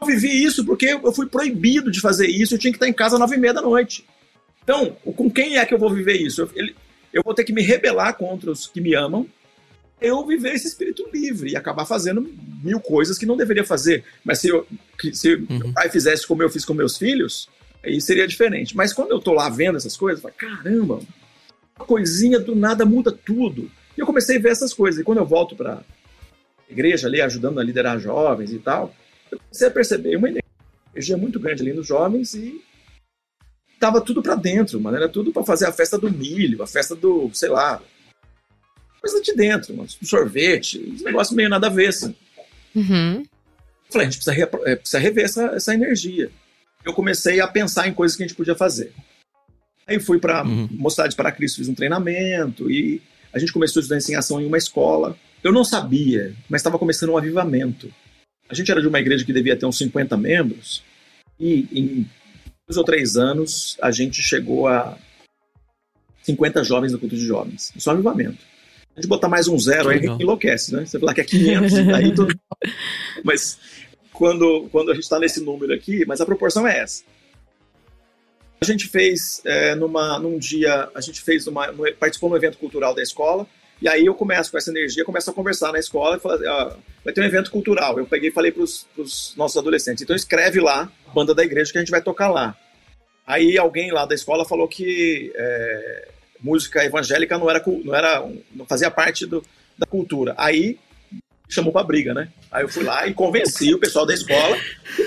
[0.00, 2.92] Eu vivi isso porque eu fui proibido de fazer isso, eu tinha que estar em
[2.92, 4.04] casa às nove e meia da noite.
[4.64, 6.42] Então, com quem é que eu vou viver isso?
[6.42, 6.74] Eu, ele,
[7.12, 9.28] eu vou ter que me rebelar contra os que me amam,
[10.00, 12.20] eu viver esse espírito livre e acabar fazendo
[12.62, 14.04] mil coisas que não deveria fazer.
[14.24, 14.66] Mas se, eu,
[15.12, 15.58] se uhum.
[15.58, 17.48] meu pai fizesse como eu fiz com meus filhos,
[17.82, 18.76] aí seria diferente.
[18.76, 21.00] Mas quando eu tô lá vendo essas coisas, eu falo, caramba,
[21.76, 23.70] uma coisinha do nada muda tudo.
[23.96, 25.00] E eu comecei a ver essas coisas.
[25.00, 25.82] E quando eu volto para
[26.68, 28.94] igreja ali, ajudando a liderar jovens e tal,
[29.30, 30.28] eu comecei a perceber uma
[30.94, 32.62] energia muito grande ali nos jovens e
[33.84, 34.96] tava tudo para dentro, mano.
[34.96, 37.82] Era tudo para fazer a festa do milho, a festa do, sei lá,
[38.98, 39.88] coisa de dentro, mano.
[40.02, 42.14] sorvete, um negócio meio nada a ver, assim.
[42.74, 43.22] Uhum.
[43.90, 46.30] Falei, a gente precisa, re, é, precisa rever essa, essa energia.
[46.82, 48.90] Eu comecei a pensar em coisas que a gente podia fazer.
[49.86, 50.66] Aí fui para uhum.
[50.70, 53.02] Mocidade para Cristo, fiz um treinamento e
[53.34, 55.14] a gente começou a estudar em ação em uma escola.
[55.42, 57.92] Eu não sabia, mas estava começando um avivamento.
[58.48, 60.82] A gente era de uma igreja que devia ter uns 50 membros
[61.38, 62.10] e em
[62.66, 64.98] dois ou três anos, a gente chegou a
[66.22, 67.72] 50 jovens no culto de jovens.
[67.78, 68.38] Só avivamento.
[68.96, 70.86] A gente botar mais um zero aí enlouquece, né?
[70.86, 72.34] Você falar que é 500, aí tudo...
[73.24, 73.58] Mas
[74.12, 77.02] quando, quando a gente está nesse número aqui, mas a proporção é essa.
[78.60, 82.94] A gente fez é, numa, num dia, a gente fez uma, participou no evento cultural
[82.94, 83.46] da escola,
[83.80, 86.76] e aí eu começo com essa energia, começo a conversar na escola e falar, ah,
[87.04, 87.98] vai ter um evento cultural.
[87.98, 91.78] Eu peguei e falei para os nossos adolescentes, então escreve lá, banda da igreja, que
[91.78, 92.56] a gente vai tocar lá.
[93.26, 96.08] Aí alguém lá da escola falou que é,
[96.40, 99.42] música evangélica não era, não era, não fazia parte do,
[99.78, 100.34] da cultura.
[100.36, 100.78] Aí
[101.48, 102.28] chamou para briga, né?
[102.50, 104.58] Aí eu fui lá e convenci o pessoal da escola.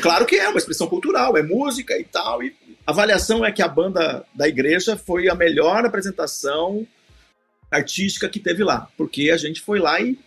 [0.01, 2.43] claro que é uma expressão cultural, é música e tal.
[2.43, 2.55] E
[2.85, 6.87] a avaliação é que a banda da igreja foi a melhor apresentação
[7.71, 10.17] artística que teve lá, porque a gente foi lá e,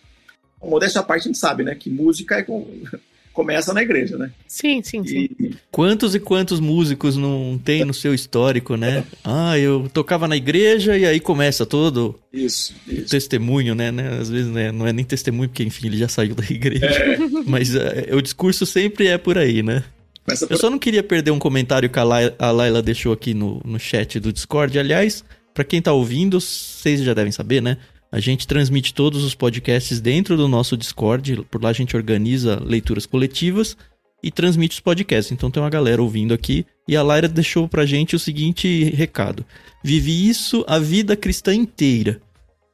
[0.62, 2.66] modéstia à parte, a gente sabe, né, que música é com,
[3.32, 4.30] começa na igreja, né?
[4.47, 5.28] Sim, sim, sim.
[5.38, 5.55] E...
[5.70, 9.05] Quantos e quantos músicos não tem no seu histórico, né?
[9.24, 13.03] Ah, eu tocava na igreja e aí começa todo isso, isso.
[13.03, 14.18] o testemunho, né, né?
[14.20, 16.86] Às vezes né, não é nem testemunho, porque enfim, ele já saiu da igreja.
[16.86, 17.18] É.
[17.47, 17.80] Mas uh,
[18.14, 19.84] o discurso sempre é por aí, né?
[20.24, 20.34] Por...
[20.51, 23.61] Eu só não queria perder um comentário que a Laila, a Laila deixou aqui no,
[23.64, 24.78] no chat do Discord.
[24.78, 25.24] Aliás,
[25.61, 27.76] para quem tá ouvindo, vocês já devem saber, né?
[28.11, 31.44] A gente transmite todos os podcasts dentro do nosso Discord.
[31.50, 33.76] Por lá a gente organiza leituras coletivas
[34.22, 35.30] e transmite os podcasts.
[35.30, 36.64] Então tem uma galera ouvindo aqui.
[36.88, 39.44] E a Laira deixou pra gente o seguinte recado:
[39.84, 42.22] Vivi isso a vida cristã inteira.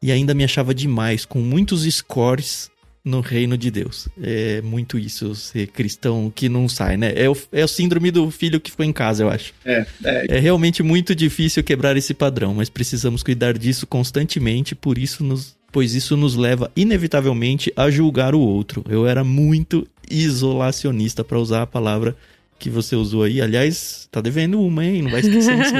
[0.00, 2.70] E ainda me achava demais, com muitos scores
[3.06, 4.08] no reino de Deus.
[4.20, 7.12] É muito isso, ser cristão que não sai, né?
[7.14, 9.54] É o, é o síndrome do filho que ficou em casa, eu acho.
[9.64, 10.26] É, é.
[10.36, 15.56] é realmente muito difícil quebrar esse padrão, mas precisamos cuidar disso constantemente, por isso nos,
[15.70, 18.84] pois isso nos leva inevitavelmente a julgar o outro.
[18.88, 22.16] Eu era muito isolacionista para usar a palavra
[22.58, 23.40] que você usou aí.
[23.40, 25.02] Aliás, tá devendo uma, hein?
[25.02, 25.74] Não vai esquecer disso.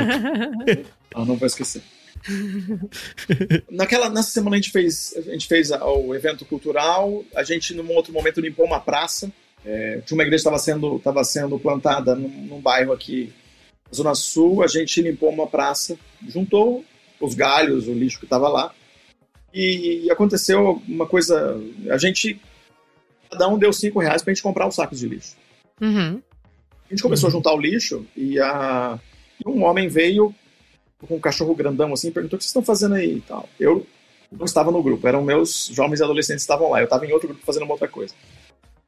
[1.12, 1.82] Não, não vou esquecer.
[3.70, 7.90] Naquela, nessa semana a gente fez, a gente fez o evento cultural, a gente num
[7.92, 9.30] outro momento limpou uma praça.
[9.64, 13.32] É, tinha uma igreja que estava sendo, tava sendo plantada num, num bairro aqui
[13.86, 16.84] na Zona Sul, a gente limpou uma praça, juntou
[17.20, 18.72] os galhos, o lixo que estava lá,
[19.52, 21.58] e aconteceu uma coisa,
[21.90, 22.38] a gente,
[23.30, 25.34] cada um deu cinco reais para a gente comprar os sacos de lixo.
[25.80, 26.20] Uhum.
[26.86, 27.34] A gente começou uhum.
[27.34, 29.00] a juntar o lixo e, a,
[29.44, 30.34] e um homem veio
[31.06, 33.48] com um cachorro grandão assim, perguntou o que vocês estão fazendo aí e tal.
[33.58, 33.86] Eu
[34.30, 37.12] não estava no grupo, eram meus jovens e adolescentes que estavam lá, eu estava em
[37.12, 38.14] outro grupo fazendo uma outra coisa.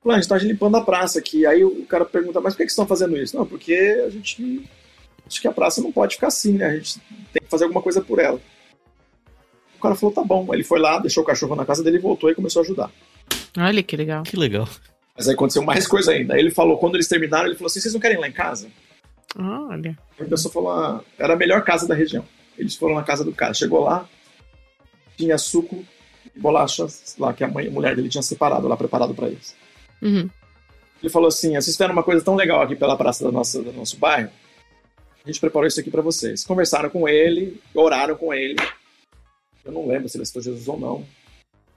[0.03, 1.45] Falei, a gente está limpando a praça aqui.
[1.45, 3.37] Aí o cara pergunta, mas por que, que vocês estão fazendo isso?
[3.37, 3.75] Não, porque
[4.07, 4.65] a gente
[5.27, 6.67] acho que a praça não pode ficar assim, né?
[6.67, 7.01] A gente
[7.33, 8.41] tem que fazer alguma coisa por ela.
[9.77, 10.53] O cara falou, tá bom.
[10.53, 12.91] Ele foi lá, deixou o cachorro na casa dele, voltou e começou a ajudar.
[13.57, 14.23] Olha que legal.
[14.23, 14.69] Que legal.
[15.17, 16.35] Mas aí aconteceu mais coisa ainda.
[16.35, 18.33] Aí ele falou, quando eles terminaram, ele falou assim, vocês não querem ir lá em
[18.33, 18.69] casa?
[19.37, 19.99] Olha.
[20.19, 22.25] A pessoa falou, ah, era a melhor casa da região.
[22.57, 23.55] Eles foram na casa do cara.
[23.55, 24.09] Chegou lá,
[25.17, 25.85] tinha suco
[26.35, 29.55] e bolachas lá que a, mãe, a mulher dele tinha separado lá, preparado para eles.
[30.03, 30.29] Uhum.
[31.03, 33.73] Ele falou assim: vocês fizeram uma coisa tão legal aqui pela praça da nossa, do
[33.73, 34.31] nosso bairro.
[35.25, 36.45] A gente preparou isso aqui para vocês.
[36.45, 38.57] Conversaram com ele, oraram com ele.
[39.65, 41.05] Eu não lembro se ele citou Jesus ou não.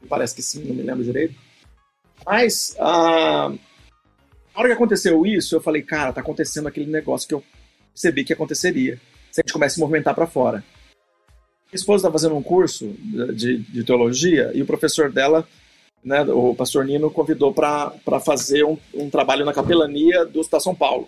[0.07, 1.35] Parece que sim, não me lembro direito.
[2.25, 3.51] Mas, ah,
[4.53, 7.43] na hora que aconteceu isso, eu falei, cara, tá acontecendo aquele negócio que eu
[7.93, 8.99] percebi que aconteceria.
[9.31, 10.63] Se a gente começa a se movimentar para fora.
[11.71, 12.93] Minha esposa está fazendo um curso
[13.33, 15.47] de, de, teologia e o professor dela,
[16.03, 17.93] né, o pastor Nino, convidou para
[18.25, 21.07] fazer um, um, trabalho na capelania do Hospital São Paulo.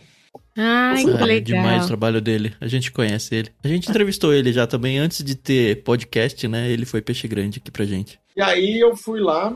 [0.57, 1.29] Ai, que legal.
[1.29, 2.55] É demais o trabalho dele.
[2.61, 3.49] A gente conhece ele.
[3.61, 6.71] A gente entrevistou ele já também antes de ter podcast, né?
[6.71, 8.17] Ele foi peixe grande aqui pra gente.
[8.35, 9.53] E aí eu fui lá.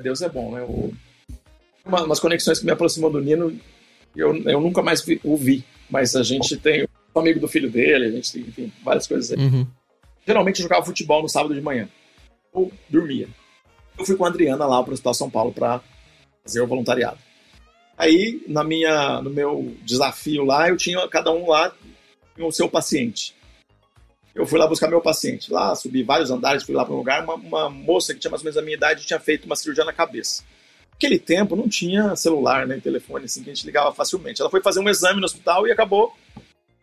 [0.00, 0.60] Deus é bom, né?
[0.60, 0.94] Eu
[1.86, 3.58] uma, umas conexões que me aproximou do Nino,
[4.14, 6.84] eu, eu nunca mais vi, o vi, mas a gente tem
[7.14, 9.44] o amigo do filho dele, a gente tem, enfim, várias coisas aí.
[9.44, 9.66] Uhum.
[10.26, 11.88] Geralmente eu jogava futebol no sábado de manhã,
[12.52, 13.28] ou dormia.
[13.98, 15.80] Eu fui com a Adriana lá para o Hospital São Paulo para
[16.44, 17.18] fazer o voluntariado.
[17.96, 21.72] Aí, na minha, no meu desafio lá, eu tinha cada um lá
[22.38, 23.34] o seu paciente.
[24.34, 25.50] Eu fui lá buscar meu paciente.
[25.50, 27.24] Lá, subi vários andares, fui lá para um lugar.
[27.24, 29.84] Uma, uma moça que tinha mais ou menos a minha idade tinha feito uma cirurgia
[29.84, 30.44] na cabeça.
[30.96, 34.40] Naquele tempo não tinha celular, nem telefone, assim, que a gente ligava facilmente.
[34.40, 36.16] Ela foi fazer um exame no hospital e acabou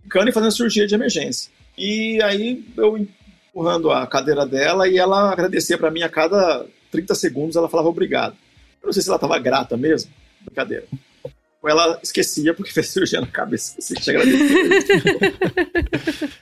[0.04, 1.52] ficando e fazendo cirurgia de emergência.
[1.76, 7.16] E aí eu empurrando a cadeira dela e ela agradecia para mim a cada 30
[7.16, 8.36] segundos, ela falava obrigado.
[8.82, 10.12] Eu não sei se ela estava grata mesmo,
[10.42, 10.86] brincadeira.
[11.62, 14.70] Ou ela esquecia porque fez cirurgia na cabeça, esquecia que tinha agradecido.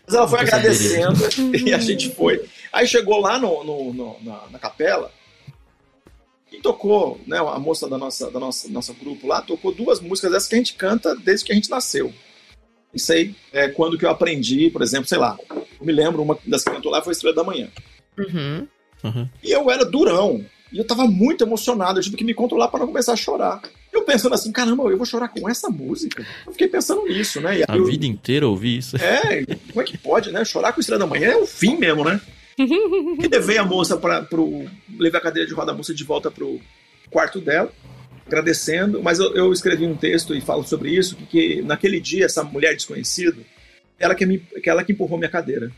[0.05, 1.19] Mas ela foi agradecendo
[1.65, 2.43] e a gente foi.
[2.73, 5.11] Aí chegou lá no, no, no na, na capela,
[6.61, 10.47] tocou, né, a moça da nossa, da nossa nosso grupo lá, tocou duas músicas dessas
[10.47, 12.13] que a gente canta desde que a gente nasceu.
[12.93, 16.37] Isso aí é quando que eu aprendi, por exemplo, sei lá, eu me lembro, uma
[16.45, 17.69] das que cantou lá foi Estrela da Manhã.
[18.17, 18.67] Uhum.
[19.03, 19.29] Uhum.
[19.43, 20.45] E eu era durão.
[20.71, 23.61] E eu tava muito emocionado, eu tive que me controlar para não começar a chorar.
[23.91, 26.25] Eu pensando assim, caramba, eu vou chorar com essa música.
[26.45, 27.63] Eu fiquei pensando nisso, né?
[27.67, 27.85] a eu...
[27.85, 28.95] vida inteira eu ouvi isso.
[28.95, 30.45] É, como é que pode, né?
[30.45, 32.21] Chorar com Estrela da Manhã é o fim mesmo, né?
[32.63, 34.65] E levei a moça para pro.
[34.97, 36.59] Levei a cadeira de roda da moça de volta pro
[37.09, 37.71] quarto dela,
[38.25, 39.01] agradecendo.
[39.01, 42.73] Mas eu, eu escrevi um texto e falo sobre isso, que naquele dia, essa mulher
[42.73, 43.37] desconhecida,
[43.99, 45.71] ela que, me, que ela que empurrou minha cadeira.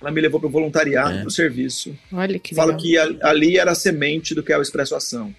[0.00, 1.18] Ela me levou para o voluntariado, é.
[1.20, 1.96] para o serviço.
[2.12, 5.34] Olha que Falo que ali era a semente do que é o Expresso Ação.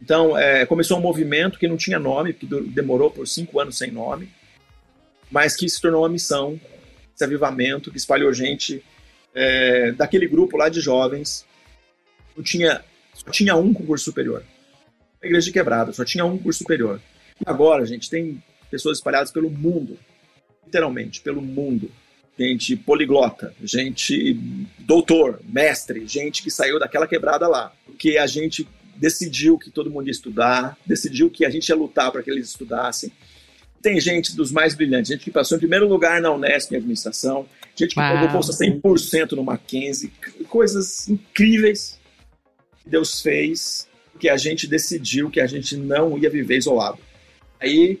[0.00, 3.90] Então, é, começou um movimento que não tinha nome, que demorou por cinco anos sem
[3.90, 4.28] nome,
[5.30, 6.60] mas que se tornou uma missão,
[7.14, 8.84] esse avivamento, que espalhou gente
[9.34, 11.44] é, daquele grupo lá de jovens,
[12.36, 12.82] eu tinha,
[13.12, 14.42] só tinha um concurso superior.
[15.22, 17.00] A igreja quebrada, só tinha um curso superior.
[17.40, 19.98] E agora, gente, tem pessoas espalhadas pelo mundo,
[20.64, 21.90] literalmente, pelo mundo.
[22.38, 24.34] Gente poliglota, gente
[24.78, 27.72] doutor, mestre, gente que saiu daquela quebrada lá.
[27.86, 28.66] Porque a gente
[28.96, 32.48] decidiu que todo mundo ia estudar, decidiu que a gente ia lutar para que eles
[32.48, 33.12] estudassem.
[33.80, 37.46] Tem gente dos mais brilhantes, gente que passou em primeiro lugar na Unesp em administração,
[37.76, 38.14] gente que Uau.
[38.14, 40.12] pagou bolsa 100% no Mackenzie,
[40.48, 41.98] coisas incríveis
[42.82, 46.98] que Deus fez, que a gente decidiu que a gente não ia viver isolado.
[47.60, 48.00] Aí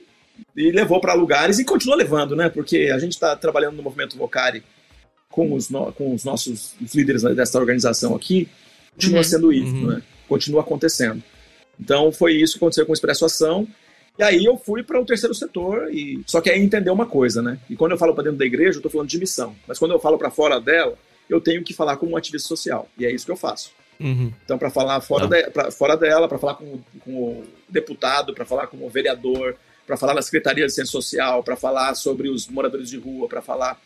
[0.56, 2.48] e levou para lugares e continua levando, né?
[2.48, 4.62] Porque a gente está trabalhando no movimento Vocari
[5.28, 8.48] com os, no, com os nossos os líderes dessa organização aqui,
[8.92, 9.86] continua uhum, sendo isso, uhum.
[9.88, 10.02] né?
[10.28, 11.22] Continua acontecendo.
[11.78, 13.66] Então foi isso que aconteceu com o Expresso Ação.
[14.18, 17.42] E aí eu fui para o terceiro setor e só que aí entender uma coisa,
[17.42, 17.58] né?
[17.68, 19.56] E quando eu falo para dentro da igreja, eu estou falando de missão.
[19.66, 20.96] Mas quando eu falo para fora dela,
[21.28, 22.88] eu tenho que falar como um ativista social.
[22.96, 23.72] E é isso que eu faço.
[23.98, 24.32] Uhum.
[24.44, 25.36] Então, para falar fora, tá.
[25.36, 29.56] de, pra, fora dela, para falar com, com o deputado, para falar com o vereador,
[29.86, 33.42] para falar na Secretaria de Ciência Social, para falar sobre os moradores de rua, para
[33.42, 33.80] falar,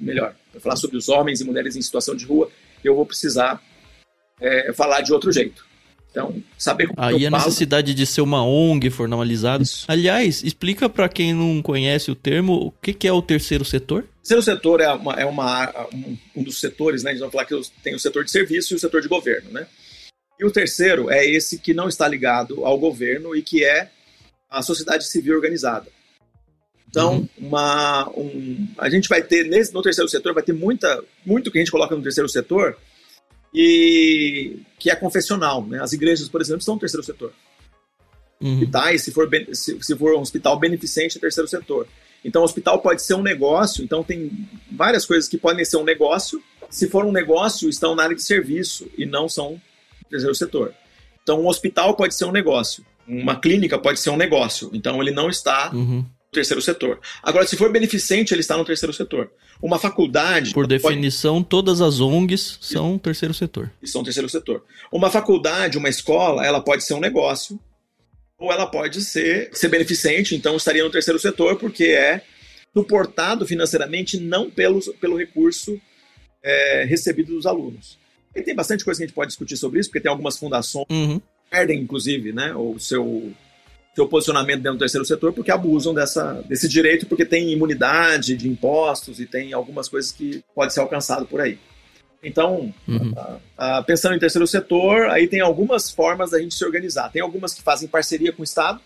[0.00, 2.50] melhor, para falar sobre os homens e mulheres em situação de rua,
[2.82, 3.62] eu vou precisar
[4.40, 5.69] é, falar de outro jeito.
[6.10, 7.44] Então, saber como Aí a falo...
[7.44, 9.62] necessidade de ser uma ONG formalizado.
[9.62, 9.84] Isso.
[9.86, 14.02] Aliás, explica para quem não conhece o termo, o que, que é o terceiro setor?
[14.02, 15.86] O terceiro setor é, uma, é uma,
[16.34, 17.10] um dos setores, né?
[17.10, 19.50] A gente vai falar que tem o setor de serviço e o setor de governo,
[19.52, 19.66] né?
[20.38, 23.90] E o terceiro é esse que não está ligado ao governo e que é
[24.50, 25.86] a sociedade civil organizada.
[26.88, 27.28] Então, uhum.
[27.38, 31.58] uma, um, a gente vai ter, nesse, no terceiro setor, vai ter muita, muito que
[31.58, 32.76] a gente coloca no terceiro setor
[33.52, 35.64] e que é confessional.
[35.64, 35.80] Né?
[35.80, 37.32] As igrejas, por exemplo, são terceiro setor.
[38.40, 38.54] Uhum.
[38.54, 41.86] Hospitais, se for, se, se for um hospital beneficente, é terceiro setor.
[42.24, 45.84] Então, o hospital pode ser um negócio, então tem várias coisas que podem ser um
[45.84, 46.42] negócio.
[46.68, 49.60] Se for um negócio, estão na área de serviço e não são
[50.08, 50.74] terceiro setor.
[51.22, 55.10] Então, um hospital pode ser um negócio uma clínica pode ser um negócio, então ele
[55.10, 56.04] não está uhum.
[56.32, 57.00] Terceiro setor.
[57.22, 59.30] Agora, se for beneficente, ele está no terceiro setor.
[59.60, 60.52] Uma faculdade.
[60.52, 61.48] Por definição, pode...
[61.48, 63.70] todas as ONGs são terceiro setor.
[63.82, 64.64] E são terceiro setor.
[64.92, 67.58] Uma faculdade, uma escola, ela pode ser um negócio,
[68.38, 72.22] ou ela pode ser, ser beneficente, então estaria no terceiro setor, porque é
[72.74, 75.80] suportado financeiramente não pelo, pelo recurso
[76.42, 77.98] é, recebido dos alunos.
[78.34, 80.86] E tem bastante coisa que a gente pode discutir sobre isso, porque tem algumas fundações
[80.88, 81.20] uhum
[81.50, 83.32] perdem, inclusive, né, o seu,
[83.94, 88.48] seu posicionamento dentro do terceiro setor porque abusam dessa, desse direito, porque tem imunidade de
[88.48, 91.58] impostos e tem algumas coisas que pode ser alcançado por aí.
[92.22, 93.14] Então, uhum.
[93.86, 97.10] pensando em terceiro setor, aí tem algumas formas da gente se organizar.
[97.10, 98.80] Tem algumas que fazem parceria com o Estado.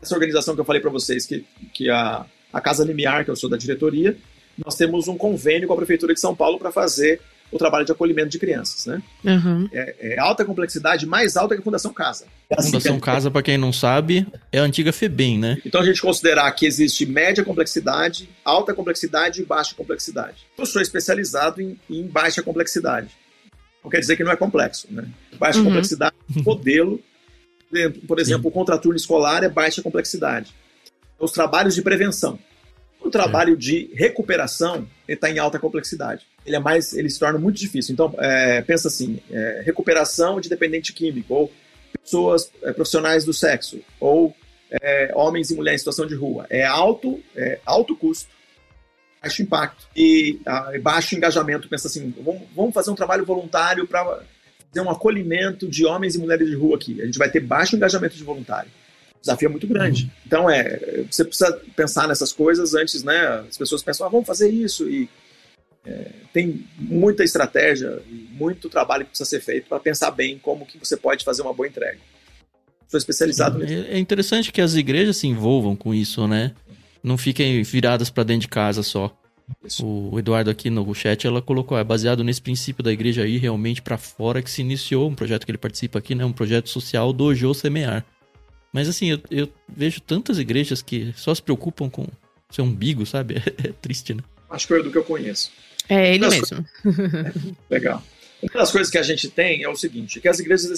[0.00, 3.36] Essa organização que eu falei para vocês, que, que a, a Casa Limiar, que eu
[3.36, 4.16] sou da diretoria,
[4.64, 7.20] nós temos um convênio com a Prefeitura de São Paulo para fazer
[7.52, 9.02] o trabalho de acolhimento de crianças, né?
[9.22, 9.68] Uhum.
[9.72, 12.24] É, é, alta complexidade, mais alta que a Fundação Casa.
[12.50, 15.58] A assim, Fundação Casa, para quem não sabe, é a antiga FEBEM, né?
[15.64, 20.46] Então a gente considerar que existe média complexidade, alta complexidade e baixa complexidade.
[20.56, 23.10] Eu sou especializado em, em baixa complexidade.
[23.84, 25.04] Não quer dizer que não é complexo, né?
[25.38, 25.66] Baixa uhum.
[25.66, 26.98] complexidade, modelo,
[28.08, 28.48] por exemplo, Sim.
[28.48, 30.54] o contraturno escolar é baixa complexidade.
[31.18, 32.38] Os trabalhos de prevenção.
[33.00, 33.56] O trabalho é.
[33.56, 37.92] de recuperação está em alta complexidade ele é mais, ele se torna muito difícil.
[37.92, 41.52] Então, é, pensa assim, é, recuperação de dependente químico, ou
[42.02, 44.34] pessoas é, profissionais do sexo, ou
[44.70, 46.46] é, homens e mulheres em situação de rua.
[46.50, 48.28] É alto, é alto custo,
[49.22, 51.68] baixo impacto e ah, baixo engajamento.
[51.68, 54.22] Pensa assim, vamos, vamos fazer um trabalho voluntário para
[54.68, 57.00] fazer um acolhimento de homens e mulheres de rua aqui.
[57.00, 58.70] A gente vai ter baixo engajamento de voluntário.
[59.16, 60.04] O desafio é muito grande.
[60.04, 60.10] Uhum.
[60.26, 63.44] Então, é, você precisa pensar nessas coisas antes, né?
[63.48, 65.08] As pessoas pensam, ah, vamos fazer isso e
[65.84, 70.64] é, tem muita estratégia e muito trabalho que precisa ser feito para pensar bem como
[70.64, 71.98] que você pode fazer uma boa entrega.
[72.88, 73.86] Sou especializado nisso.
[73.88, 76.52] É interessante que as igrejas se envolvam com isso, né?
[77.02, 79.16] Não fiquem viradas para dentro de casa só.
[79.64, 79.84] Isso.
[79.84, 83.82] O Eduardo aqui no chat, ela colocou, é baseado nesse princípio da igreja aí realmente
[83.82, 86.24] para fora que se iniciou um projeto que ele participa aqui, né?
[86.24, 88.04] Um projeto social do Jô Semear.
[88.72, 92.06] Mas assim, eu, eu vejo tantas igrejas que só se preocupam com
[92.50, 93.36] seu umbigo, sabe?
[93.36, 94.22] É, é triste, né?
[94.48, 95.50] Acho que é do que eu conheço.
[95.88, 96.64] É ele mesmo.
[97.70, 98.02] Legal.
[98.42, 100.68] Uma das coisas que a gente tem é o seguinte, que as igrejas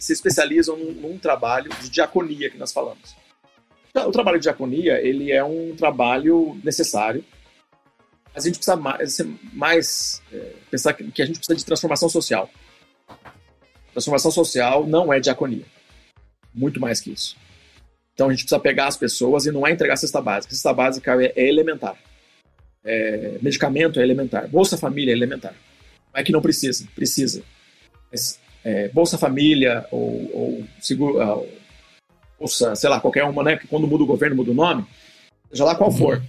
[0.00, 3.14] se especializam num, num, trabalho de diaconia que nós falamos.
[3.94, 7.22] O trabalho de diaconia, ele é um trabalho necessário,
[8.34, 9.18] mas a gente precisa mais,
[9.52, 12.50] mais é, pensar que a gente precisa de transformação social.
[13.92, 15.64] Transformação social não é diaconia.
[16.52, 17.36] Muito mais que isso.
[18.14, 20.54] Então a gente precisa pegar as pessoas e não é entregar cesta básica.
[20.54, 21.96] Cesta básica é, é elementar.
[22.84, 25.54] É, medicamento é elementar, Bolsa Família é elementar.
[26.12, 27.42] Não é que não precisa, precisa.
[28.10, 31.48] Mas, é, Bolsa Família ou, ou seguro, uh,
[32.38, 33.56] Bolsa, sei lá, qualquer uma, né?
[33.56, 34.84] Que quando muda o governo, muda o nome,
[35.50, 35.96] seja lá qual uhum.
[35.96, 36.22] for.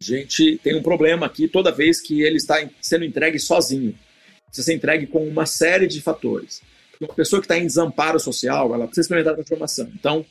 [0.00, 3.98] A gente tem um problema aqui toda vez que ele está sendo entregue sozinho.
[4.46, 6.62] Precisa ser entregue com uma série de fatores.
[6.90, 9.90] Porque uma pessoa que está em desamparo social, ela precisa experimentar a transformação.
[9.94, 10.24] Então,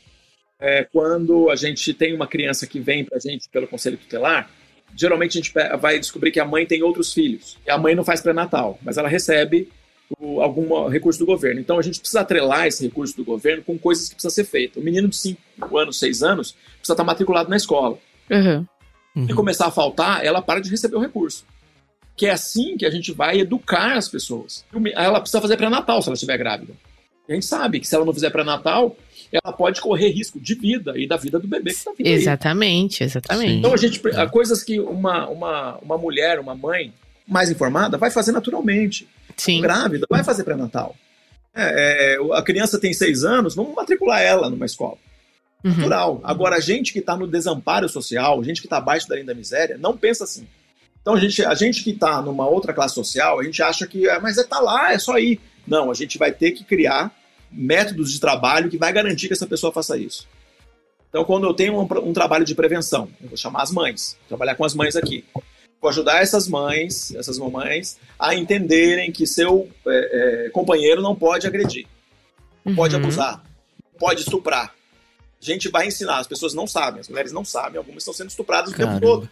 [0.60, 4.50] é, quando a gente tem uma criança que vem para a gente pelo conselho tutelar,
[4.96, 7.58] geralmente a gente vai descobrir que a mãe tem outros filhos.
[7.66, 9.70] E a mãe não faz pré-natal, mas ela recebe
[10.20, 11.60] o, algum recurso do governo.
[11.60, 14.82] Então a gente precisa atrelar esse recurso do governo com coisas que precisam ser feitas.
[14.82, 17.98] O menino de 5 anos, 6 anos, precisa estar matriculado na escola.
[18.30, 18.66] Uhum.
[19.28, 21.46] E começar a faltar, ela para de receber o recurso.
[22.16, 24.64] Que é assim que a gente vai educar as pessoas.
[24.94, 26.74] Ela precisa fazer pré-natal se ela estiver grávida.
[27.28, 28.96] A gente sabe que se ela não fizer pré-natal,
[29.32, 32.08] ela pode correr risco de vida e da vida do bebê que está vindo.
[32.08, 33.08] Exatamente, aí.
[33.08, 33.54] exatamente.
[33.54, 34.26] Então a gente, é.
[34.28, 36.94] coisas que uma, uma, uma mulher, uma mãe
[37.28, 39.08] mais informada vai fazer naturalmente.
[39.36, 39.62] Sim.
[39.62, 40.96] Grávida, vai fazer pré-natal.
[41.54, 44.98] É, é, a criança tem seis anos, vamos matricular ela numa escola.
[45.64, 45.72] Uhum.
[45.72, 46.22] Natural.
[46.24, 49.34] Agora, a gente que está no desamparo social, gente que está abaixo da linha da
[49.34, 50.48] miséria, não pensa assim.
[51.02, 54.08] Então, a gente, a gente que está numa outra classe social, a gente acha que,
[54.08, 55.40] é, mas é tá lá, é só ir.
[55.66, 57.12] Não, a gente vai ter que criar
[57.52, 60.28] métodos de trabalho que vai garantir que essa pessoa faça isso.
[61.10, 64.56] Então, quando eu tenho um, um trabalho de prevenção, eu vou chamar as mães, trabalhar
[64.56, 65.24] com as mães aqui.
[65.82, 71.48] Vou ajudar essas mães, essas mamães, a entenderem que seu é, é, companheiro não pode
[71.48, 71.88] agredir,
[72.66, 72.76] não uhum.
[72.76, 73.44] pode abusar,
[73.98, 74.74] pode estuprar.
[75.40, 78.30] A gente vai ensinar, as pessoas não sabem, as mulheres não sabem, algumas estão sendo
[78.30, 79.00] estupradas o Caramba.
[79.00, 79.30] tempo todo.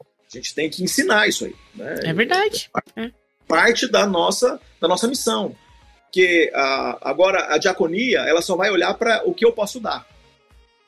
[0.00, 1.54] A gente tem que ensinar isso aí.
[1.74, 2.00] Né?
[2.04, 2.70] É verdade.
[2.96, 3.10] É
[3.46, 5.56] parte da nossa, da nossa missão
[6.12, 6.50] que
[7.00, 10.06] agora a diaconia ela só vai olhar para o que eu posso dar.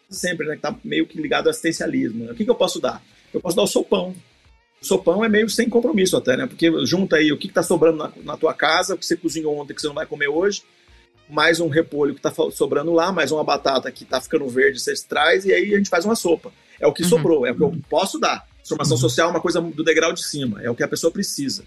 [0.08, 0.56] Sempre, né?
[0.56, 2.24] Que tá meio que ligado ao assistencialismo.
[2.24, 2.32] Né?
[2.32, 3.02] O que, que eu posso dar?
[3.32, 4.14] Eu posso dar o sopão.
[4.82, 6.46] O sopão é meio sem compromisso até, né?
[6.46, 9.56] Porque junta aí o que, está sobrando na, na, tua casa, o que você cozinhou
[9.56, 10.62] ontem que você não vai comer hoje,
[11.28, 14.94] mais um repolho que está sobrando lá, mais uma batata que está ficando verde, você
[15.06, 16.50] traz, e aí a gente faz uma sopa.
[16.80, 17.08] É o que uhum.
[17.08, 18.48] sobrou, é o que eu posso dar.
[18.66, 19.00] Formação uhum.
[19.00, 21.62] social é uma coisa do degrau de cima, é o que a pessoa precisa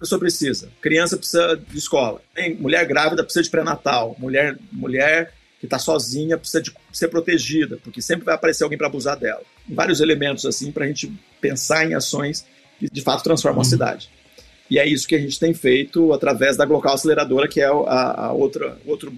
[0.00, 0.70] pessoa precisa?
[0.80, 2.20] Criança precisa de escola.
[2.58, 4.16] Mulher grávida precisa de pré-natal.
[4.18, 8.86] Mulher, mulher que está sozinha precisa de ser protegida, porque sempre vai aparecer alguém para
[8.86, 9.42] abusar dela.
[9.68, 12.46] Vários elementos assim para a gente pensar em ações
[12.78, 13.66] que de fato transformam uhum.
[13.66, 14.10] a cidade.
[14.70, 18.26] E é isso que a gente tem feito através da Glocal Aceleradora, que é a,
[18.26, 19.12] a outra, outro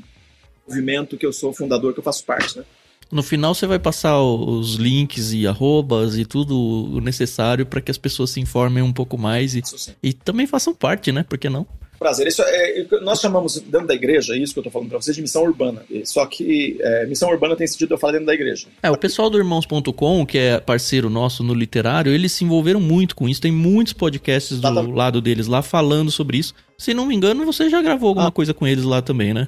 [0.66, 2.58] movimento que eu sou fundador, que eu faço parte.
[2.58, 2.64] Né?
[3.12, 7.90] No final você vai passar os links e arrobas e tudo o necessário para que
[7.90, 9.62] as pessoas se informem um pouco mais e,
[10.02, 11.22] e também façam parte, né?
[11.22, 11.66] Por que não?
[11.98, 12.26] Prazer.
[12.26, 15.14] Isso é, é nós chamamos dentro da igreja, isso que eu estou falando para vocês,
[15.14, 15.84] de missão urbana.
[16.04, 18.66] Só que é, missão urbana tem sentido eu falar dentro da igreja.
[18.82, 23.14] É, o pessoal do Irmãos.com, que é parceiro nosso no literário, eles se envolveram muito
[23.14, 23.42] com isso.
[23.42, 26.54] Tem muitos podcasts do lado deles lá falando sobre isso.
[26.78, 29.46] Se não me engano, você já gravou alguma ah, coisa com eles lá também, né?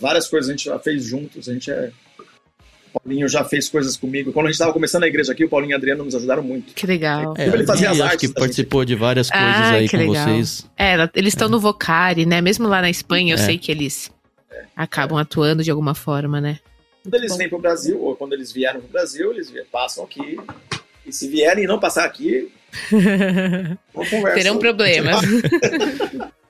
[0.00, 1.90] Várias coisas a gente já fez juntos, a gente é
[3.00, 4.32] Paulinho já fez coisas comigo.
[4.32, 6.42] Quando a gente estava começando a igreja aqui, o Paulinho e a Adriano nos ajudaram
[6.42, 6.74] muito.
[6.74, 7.34] Que legal.
[7.36, 8.28] É, ele fazia as artes.
[8.30, 8.88] que participou gente.
[8.88, 10.26] de várias coisas ah, aí com legal.
[10.26, 10.70] vocês.
[10.78, 11.50] É, eles estão é.
[11.50, 12.40] no Vocari, né?
[12.40, 13.44] Mesmo lá na Espanha, eu é.
[13.44, 14.10] sei que eles
[14.50, 14.64] é.
[14.76, 16.58] acabam atuando de alguma forma, né?
[17.02, 20.04] Quando eles vêm para o Brasil, ou quando eles vieram para o Brasil, eles passam
[20.04, 20.38] aqui.
[21.06, 22.50] E se vierem e não passar aqui,
[24.34, 25.16] Terão problemas.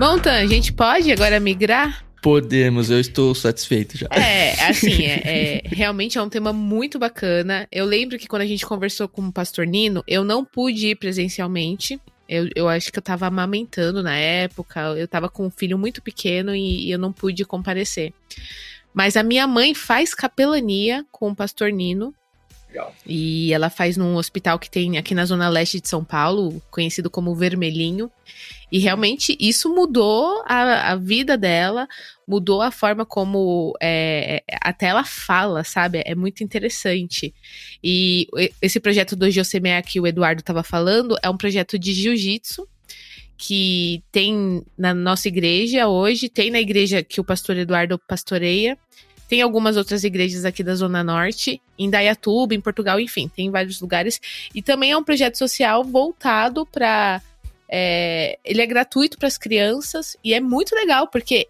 [0.00, 2.02] Bom, Tan, a gente pode agora migrar?
[2.22, 4.06] Podemos, eu estou satisfeito já.
[4.10, 7.68] É, assim, é, é, realmente é um tema muito bacana.
[7.70, 10.94] Eu lembro que quando a gente conversou com o pastor Nino, eu não pude ir
[10.96, 12.00] presencialmente.
[12.26, 16.00] Eu, eu acho que eu estava amamentando na época, eu estava com um filho muito
[16.00, 18.14] pequeno e, e eu não pude comparecer.
[18.94, 22.14] Mas a minha mãe faz capelania com o pastor Nino.
[22.70, 22.94] Legal.
[23.04, 27.10] E ela faz num hospital que tem aqui na zona leste de São Paulo, conhecido
[27.10, 28.10] como Vermelhinho.
[28.70, 31.88] E realmente isso mudou a, a vida dela,
[32.26, 36.00] mudou a forma como é, até ela fala, sabe?
[36.06, 37.34] É muito interessante.
[37.82, 38.28] E
[38.62, 42.68] esse projeto do Josemé que o Eduardo estava falando é um projeto de jiu-jitsu
[43.36, 48.78] que tem na nossa igreja hoje, tem na igreja que o pastor Eduardo pastoreia.
[49.30, 53.80] Tem algumas outras igrejas aqui da Zona Norte, em Dayatuba, em Portugal, enfim, tem vários
[53.80, 54.20] lugares.
[54.52, 57.22] E também é um projeto social voltado para
[57.68, 61.46] é, ele é gratuito para as crianças e é muito legal, porque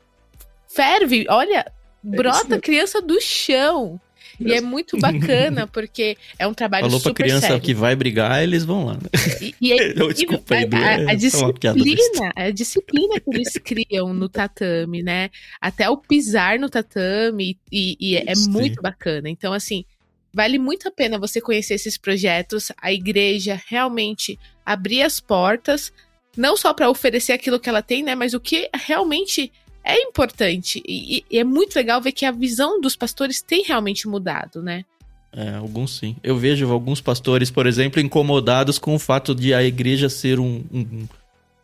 [0.69, 1.73] ferve, olha, é
[2.03, 3.99] brota criança do chão.
[4.41, 7.61] E é muito bacana, porque é um trabalho Falou super pra criança sério.
[7.61, 8.95] que vai brigar, eles vão lá.
[8.95, 9.01] Né?
[9.41, 11.17] E, e é Não, desculpa a, a, é a piada besta.
[11.17, 15.31] disciplina, a disciplina que eles criam no tatame, né?
[15.61, 18.51] Até o pisar no tatame, e, e é Sim.
[18.51, 19.29] muito bacana.
[19.29, 19.85] Então, assim,
[20.33, 25.93] vale muito a pena você conhecer esses projetos, a igreja realmente abrir as portas,
[26.37, 28.15] não só para oferecer aquilo que ela tem, né?
[28.15, 29.53] Mas o que realmente
[29.85, 30.83] é importante.
[30.87, 34.85] E, e é muito legal ver que a visão dos pastores tem realmente mudado, né?
[35.33, 36.17] É, alguns sim.
[36.23, 40.65] Eu vejo alguns pastores, por exemplo, incomodados com o fato de a igreja ser um,
[40.73, 41.09] um- um-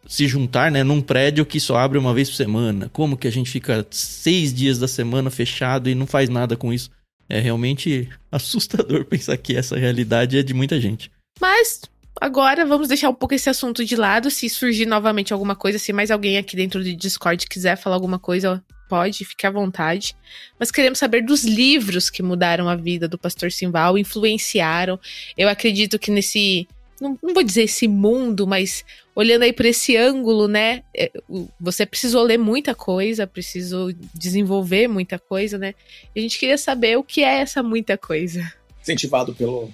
[0.07, 2.89] se juntar, né, num prédio que só abre uma vez por semana.
[2.93, 6.73] Como que a gente fica seis dias da semana fechado e não faz nada com
[6.73, 6.91] isso?
[7.29, 11.11] É realmente assustador pensar que essa realidade é de muita gente.
[11.41, 11.81] Mas
[12.21, 14.31] agora vamos deixar um pouco esse assunto de lado.
[14.31, 18.19] Se surgir novamente alguma coisa, se mais alguém aqui dentro do Discord quiser falar alguma
[18.19, 20.15] coisa, pode, fique à vontade.
[20.59, 24.99] Mas queremos saber dos livros que mudaram a vida do Pastor Simval, influenciaram.
[25.37, 26.67] Eu acredito que nesse.
[27.01, 28.83] Não, não vou dizer esse mundo, mas
[29.15, 30.83] olhando aí por esse ângulo, né?
[30.97, 31.13] é,
[31.61, 35.75] Você precisou ler muita coisa, precisou desenvolver muita coisa, né?
[36.15, 38.51] E a gente queria saber o que é essa muita coisa.
[38.81, 39.71] Incentivado pelo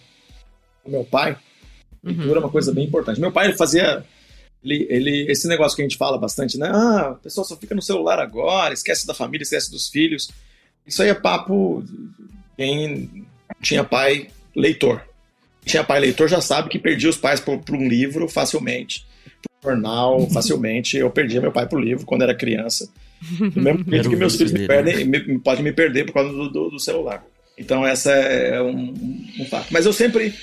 [0.85, 1.39] meu pai,
[2.05, 2.13] Uhum.
[2.17, 3.21] leitura é uma coisa bem importante.
[3.21, 4.05] Meu pai ele fazia
[4.65, 6.69] ele, ele- esse negócio que a gente fala bastante, né?
[6.73, 10.31] Ah, o pessoal só fica no celular agora, esquece da família, esquece dos filhos.
[10.87, 11.85] Isso aí é papo
[12.57, 13.25] quem
[13.61, 15.01] tinha pai leitor.
[15.65, 19.07] Tinha pai leitor já sabe que perdia os pais por, por um livro facilmente,
[19.61, 20.97] por um jornal facilmente.
[20.97, 22.89] Eu perdia meu pai por livro quando era criança.
[23.55, 26.31] Do mesmo jeito que o meus filhos me perdem, me, podem me perder por causa
[26.33, 27.25] do, do- do celular.
[27.57, 28.93] Então essa é um,
[29.39, 29.69] um fato.
[29.71, 30.35] Mas eu sempre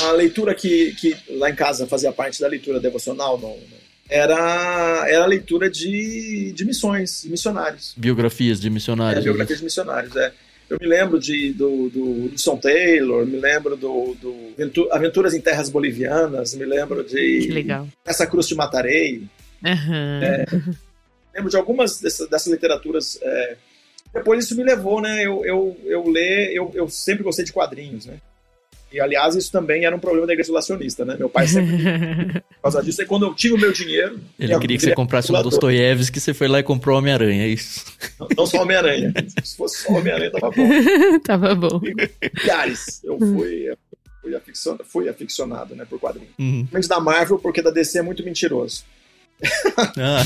[0.00, 5.04] a leitura que, que lá em casa fazia parte da leitura devocional não, não- era,
[5.08, 7.94] era a leitura de, de missões, de missionários.
[7.96, 9.24] Biografias de É, missionários.
[9.24, 10.32] biografias de missionários, é.
[10.68, 15.40] Eu me lembro de, do, do Hudson Taylor, me lembro do, do Ventu- Aventuras em
[15.40, 17.88] Terras Bolivianas, me lembro Que de legal.
[18.04, 19.22] Essa Cruz te Matarei,
[19.64, 20.44] Aham.
[21.34, 23.18] lembro de algumas dessas, dessas literaturas.
[23.22, 23.56] é,
[24.14, 25.24] Depois isso me levou, né?
[25.26, 28.14] Eu, eu, eu ler, eu, eu sempre gostei de quadrinhos, né?
[28.92, 31.16] E aliás, isso também era um problema da igreja isolacionista, né?
[31.18, 31.76] Meu pai sempre,
[32.56, 34.20] por causa disso, e quando eu tive o meu dinheiro.
[34.38, 35.42] Ele eu queria que você comprasse um.
[35.42, 37.84] Dostoiévski, você foi lá e comprou Homem-Aranha, é isso.
[38.20, 39.12] Não, não só Homem-Aranha.
[39.42, 40.68] Se fosse só Homem-Aranha, tava bom.
[41.24, 41.80] Tava bom.
[42.38, 43.00] Milhares.
[43.02, 43.74] Eu fui,
[44.20, 46.30] fui, aficionado, fui aficionado, né, por quadrinhos.
[46.38, 46.66] Uhum.
[46.70, 48.84] Principalmente da Marvel, porque da DC é muito mentiroso.
[49.96, 50.22] Ah.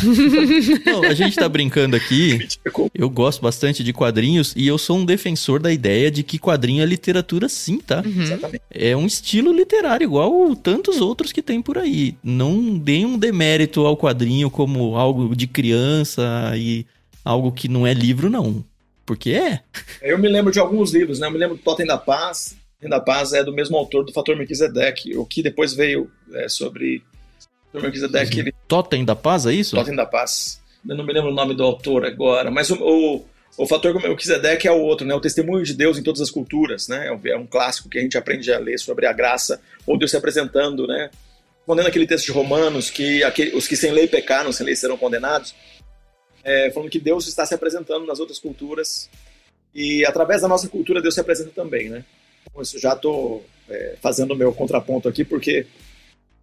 [0.85, 2.47] Não, a gente tá brincando aqui.
[2.95, 6.83] Eu gosto bastante de quadrinhos e eu sou um defensor da ideia de que quadrinho
[6.83, 8.03] é literatura sim, tá?
[8.05, 8.23] Uhum.
[8.23, 8.63] Exatamente.
[8.71, 12.17] É um estilo literário igual tantos outros que tem por aí.
[12.23, 16.87] Não deem um demérito ao quadrinho como algo de criança e
[17.25, 18.65] algo que não é livro, não.
[19.05, 19.61] Porque é.
[20.03, 21.27] Eu me lembro de alguns livros, né?
[21.27, 22.57] Eu me lembro do Totem da Paz.
[22.75, 26.49] Totem da Paz é do mesmo autor do Fator Melquisedeque, o que depois veio é,
[26.49, 27.03] sobre
[27.73, 29.77] o Melquisedeque, ele Totem da Paz, é isso?
[29.77, 30.61] Totem da Paz.
[30.89, 33.25] Eu não me lembro o nome do autor agora, mas o, o,
[33.59, 35.15] o Fator Melquisedeque é o outro, né?
[35.15, 37.09] O Testemunho de Deus em todas as culturas, né?
[37.09, 39.99] É um, é um clássico que a gente aprende a ler sobre a graça, ou
[39.99, 41.11] Deus se apresentando, né?
[41.59, 44.97] Respondendo aquele texto de Romanos, que aquele, os que sem lei pecaram, sem lei serão
[44.97, 45.55] condenados,
[46.45, 49.11] é, falando que Deus está se apresentando nas outras culturas
[49.75, 52.05] e através da nossa cultura Deus se apresenta também, né?
[52.49, 53.45] Então, isso já estou
[54.01, 55.67] fazendo o meu contraponto aqui, porque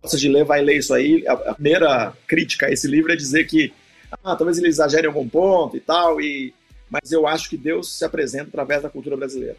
[0.03, 1.25] gosta de ler, vai ler isso aí.
[1.27, 3.73] A, primeira crítica a esse livro é dizer que
[4.23, 6.53] ah, talvez ele exagere em algum ponto e tal, e,
[6.89, 9.55] mas eu acho que Deus se apresenta através da cultura brasileira.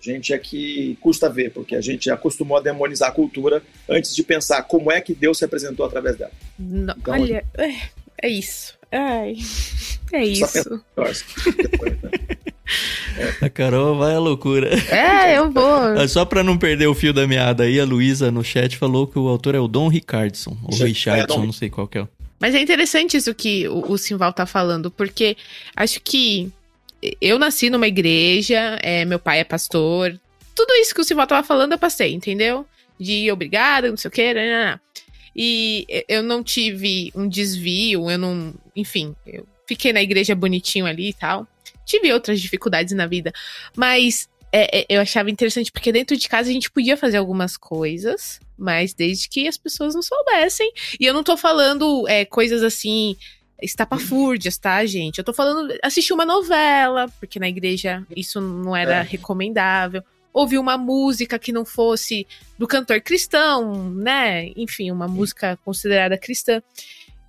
[0.00, 4.14] A gente é que custa ver, porque a gente acostumou a demonizar a cultura antes
[4.14, 6.32] de pensar como é que Deus se apresentou através dela.
[6.58, 7.74] Não, Então, olha, é,
[8.22, 8.78] é isso.
[8.92, 9.36] Ai,
[10.12, 10.84] é isso.
[13.40, 14.70] A Carol vai à loucura.
[14.90, 16.08] É, eu vou.
[16.08, 19.18] Só pra não perder o fio da meada aí, a Luísa no chat falou que
[19.18, 20.56] o autor é o Dom Richardson.
[20.64, 22.08] Ou Já- Richardson, é, Dom- não sei qual que é.
[22.40, 25.36] Mas é interessante isso que o, o Simval tá falando, porque
[25.76, 26.50] acho que
[27.20, 30.18] eu nasci numa igreja, é, meu pai é pastor.
[30.54, 32.66] Tudo isso que o Simval tava falando eu passei, entendeu?
[32.98, 34.78] De obrigada, não sei o que, né?
[35.36, 38.54] E eu não tive um desvio, eu não.
[38.76, 41.46] Enfim, eu fiquei na igreja bonitinho ali e tal.
[41.84, 43.32] Tive outras dificuldades na vida,
[43.76, 47.56] mas é, é, eu achava interessante porque dentro de casa a gente podia fazer algumas
[47.56, 50.72] coisas, mas desde que as pessoas não soubessem.
[51.00, 53.16] E eu não tô falando é, coisas assim,
[53.60, 55.18] estapafúrdias, tá, gente?
[55.18, 59.02] Eu tô falando assistir uma novela, porque na igreja isso não era É.
[59.02, 60.02] recomendável.
[60.32, 62.26] Ouvir uma música que não fosse
[62.58, 64.52] do cantor cristão, né?
[64.56, 66.62] Enfim, uma música considerada cristã.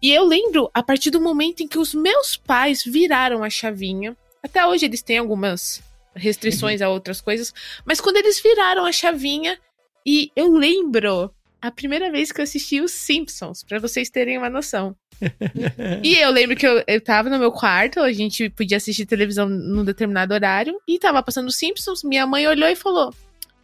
[0.01, 4.15] E eu lembro, a partir do momento em que os meus pais viraram a chavinha,
[4.45, 5.81] até hoje eles têm algumas
[6.15, 6.87] restrições uhum.
[6.87, 7.51] a outras coisas.
[7.83, 9.57] Mas quando eles viraram a chavinha,
[10.05, 14.47] e eu lembro a primeira vez que eu assisti os Simpsons, para vocês terem uma
[14.47, 14.95] noção.
[16.03, 19.49] e eu lembro que eu, eu tava no meu quarto, a gente podia assistir televisão
[19.49, 23.11] num determinado horário, e tava passando os Simpsons, minha mãe olhou e falou: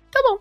[0.10, 0.40] tá bom.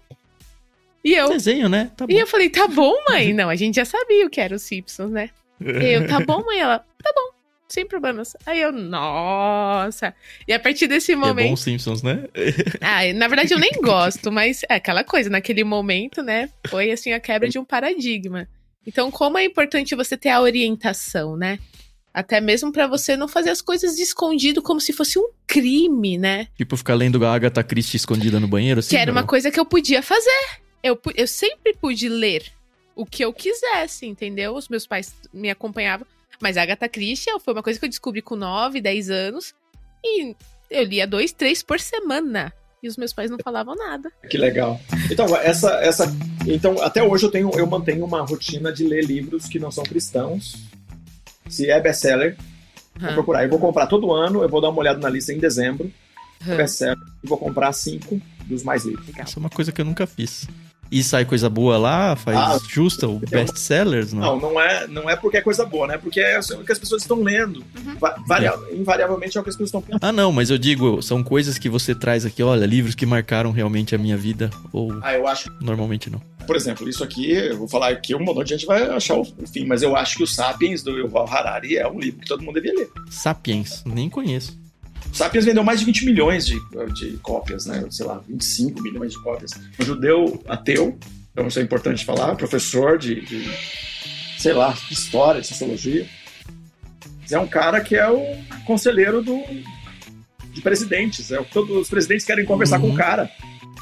[1.05, 1.28] E eu.
[1.28, 1.91] Desenho, né?
[1.95, 3.32] Tá e eu falei, tá bom, mãe?
[3.34, 5.28] Não, a gente já sabia o que era os Simpsons, né?
[5.61, 5.68] E
[6.01, 6.61] eu, tá bom, mãe?
[6.61, 7.39] Ela, tá bom
[7.72, 8.36] sem problemas.
[8.44, 10.14] Aí eu, nossa.
[10.46, 11.46] E a partir desse momento.
[11.46, 12.24] É bom Simpsons, né?
[12.80, 16.50] ah, na verdade eu nem gosto, mas é aquela coisa, naquele momento, né?
[16.68, 18.48] Foi assim a quebra de um paradigma.
[18.86, 21.58] Então, como é importante você ter a orientação, né?
[22.12, 26.18] Até mesmo para você não fazer as coisas de escondido como se fosse um crime,
[26.18, 26.48] né?
[26.56, 28.90] Tipo ficar lendo a Agatha Christie escondida no banheiro, assim?
[28.90, 30.60] Que era uma coisa que eu podia fazer.
[30.82, 32.50] Eu, eu sempre pude ler
[32.96, 34.56] o que eu quisesse, entendeu?
[34.56, 36.06] Os meus pais me acompanhavam.
[36.41, 39.55] Mas a Agatha Christie foi uma coisa que eu descobri com 9, 10 anos.
[40.03, 40.34] E
[40.70, 42.53] eu lia dois, três por semana.
[42.82, 44.11] E os meus pais não falavam nada.
[44.28, 44.80] Que legal.
[45.11, 46.05] Então, essa, essa.
[46.47, 49.84] Então, até hoje eu tenho, eu mantenho uma rotina de ler livros que não são
[49.84, 50.57] cristãos.
[51.47, 52.38] Se é best-seller,
[52.97, 53.07] uhum.
[53.07, 53.45] vou procurar.
[53.45, 55.93] Eu vou comprar todo ano, eu vou dar uma olhada na lista em dezembro.
[56.47, 56.57] Uhum.
[56.57, 59.07] Best-seller, e vou comprar cinco dos mais livros.
[59.09, 60.49] Isso é uma coisa que eu nunca fiz.
[60.91, 64.38] E sai coisa boa lá, faz ah, justa o best sellers, não?
[64.38, 65.99] Não, não é, não é porque é coisa boa, né?
[65.99, 67.64] Porque é o que as pessoas estão lendo.
[67.76, 67.97] Uhum.
[68.41, 68.74] É.
[68.74, 70.03] Invariavelmente é o que as pessoas estão pensando.
[70.03, 73.53] Ah, não, mas eu digo, são coisas que você traz aqui, olha, livros que marcaram
[73.53, 75.51] realmente a minha vida, ou ah, eu acho...
[75.61, 76.20] normalmente não.
[76.47, 79.24] Por exemplo, isso aqui, eu vou falar aqui, um monte de gente vai achar o
[79.24, 82.43] fim, mas eu acho que o Sapiens, do Yuval Harari, é um livro que todo
[82.43, 82.91] mundo devia ler.
[83.09, 84.59] Sapiens, nem conheço.
[85.12, 86.59] Sapiens vendeu mais de 20 milhões de,
[86.94, 87.84] de cópias, né?
[87.90, 89.53] Sei lá, 25 milhões de cópias.
[89.78, 90.98] Um judeu ateu
[91.32, 93.51] então isso é importante falar, professor de, de
[94.38, 96.07] sei lá, de história, de sociologia.
[97.30, 98.20] É um cara que é o
[98.66, 99.40] conselheiro do,
[100.53, 101.30] de presidentes.
[101.30, 102.88] É, todos os presidentes querem conversar uhum.
[102.88, 103.30] com o cara.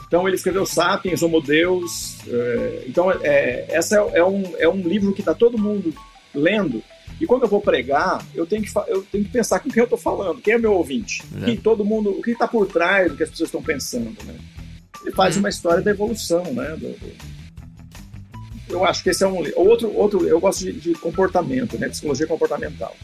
[0.06, 2.18] Então ele escreveu Sapiens, Homo Deus.
[2.26, 5.94] É, então é, essa é, é, um, é um livro que está todo mundo
[6.34, 6.82] lendo.
[7.20, 9.84] E quando eu vou pregar, eu tenho que, eu tenho que pensar com quem eu
[9.84, 11.46] estou falando, quem é meu ouvinte, é.
[11.46, 14.16] que todo mundo, o que está por trás do que as pessoas estão pensando.
[14.24, 14.34] Né?
[15.04, 15.42] Ele faz uhum.
[15.42, 16.76] uma história da evolução, né?
[16.76, 17.38] Do, do,
[18.68, 19.42] eu acho que esse é um.
[19.56, 21.88] Outro, outro eu gosto de, de comportamento, né?
[21.88, 22.94] Psicologia comportamental.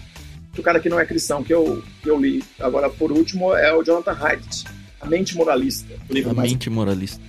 [0.57, 3.75] O cara que não é cristão que eu, que eu li, agora por último, é
[3.75, 4.65] o Jonathan Haidt,
[5.01, 5.93] A Mente Moralista.
[6.09, 7.21] O livro A mais, Mente Moralista.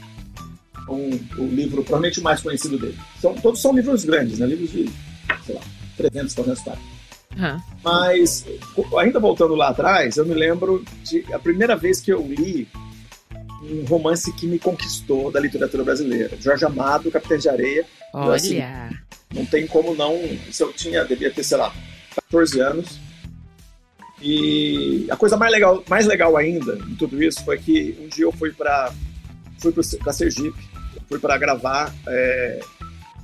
[0.87, 2.97] Um, o livro provavelmente mais conhecido dele.
[3.19, 4.45] São, todos são livros grandes, né?
[4.45, 4.89] Livros de,
[5.45, 5.61] sei lá,
[5.97, 6.95] 300, 400 páginas.
[7.37, 7.61] Uhum.
[7.83, 8.45] Mas,
[8.97, 12.67] ainda voltando lá atrás, eu me lembro de a primeira vez que eu li
[13.61, 16.37] um romance que me conquistou da literatura brasileira.
[16.39, 18.35] Jorge Amado, Capitães de Areia, Olha.
[18.35, 18.61] Assim,
[19.33, 20.17] não tem como não.
[20.51, 21.73] Se eu tinha, devia ter, sei lá,
[22.15, 22.99] 14 anos.
[24.21, 28.23] E a coisa mais legal, mais legal ainda em tudo isso foi que um dia
[28.23, 28.93] eu fui para
[29.59, 30.57] fui para Sergipe,
[31.09, 32.61] fui para gravar é,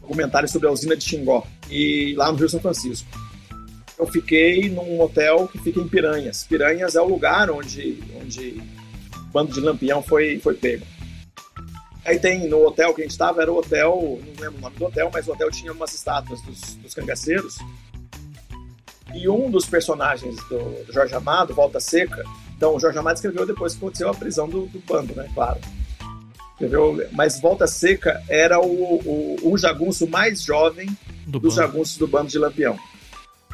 [0.01, 3.07] documentário sobre a usina de Xingó e lá no Rio São Francisco.
[3.97, 6.43] Eu fiquei num hotel que fica em Piranhas.
[6.43, 8.61] Piranhas é o lugar onde onde
[9.15, 10.85] o bando de Lampião foi foi pego.
[12.03, 14.75] Aí tem no hotel que a gente estava, era o hotel, não lembro o nome
[14.75, 17.59] do hotel, mas o hotel tinha umas estátuas dos, dos cangaceiros.
[19.13, 22.23] E um dos personagens do, do, Jorge Amado, Volta Seca,
[22.55, 25.29] então o Jorge Amado escreveu depois que aconteceu a prisão do, do bando, né?
[25.33, 25.59] Claro.
[26.65, 30.87] Escreveu, mas Volta Seca era o, o, o jagunço mais jovem
[31.25, 31.67] do dos bando.
[31.67, 32.77] jagunços do bando de Lampião.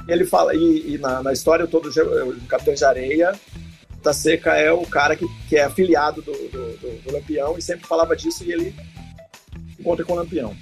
[0.07, 3.33] Ele fala, e, e na, na, história todo o Capitão de Areia
[4.01, 7.61] da Seca é o cara que, que é afiliado do, do, do, do Lampião e
[7.61, 8.75] sempre falava disso e ele
[9.79, 10.55] encontra com o Lampião.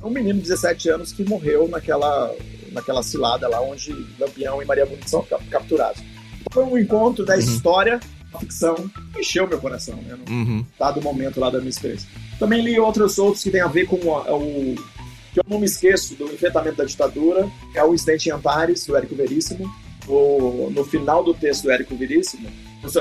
[0.00, 2.34] É um menino de 17 anos que morreu naquela,
[2.72, 6.02] naquela cilada lá onde Lampião e Maria Bonita são capturados.
[6.52, 7.40] Foi um encontro da uhum.
[7.40, 8.00] história,
[8.38, 8.76] ficção,
[9.18, 10.16] encheu meu coração, né?
[10.16, 10.64] No uhum.
[10.78, 12.08] dado momento lá da minha experiência.
[12.38, 14.74] Também li outros outros que tem a ver com o, o
[15.32, 18.96] que eu não me esqueço do enfrentamento da ditadura, é o Incidente em Antares, do
[18.96, 19.70] Érico Veríssimo.
[20.06, 22.48] No, no final do texto do Érico Veríssimo,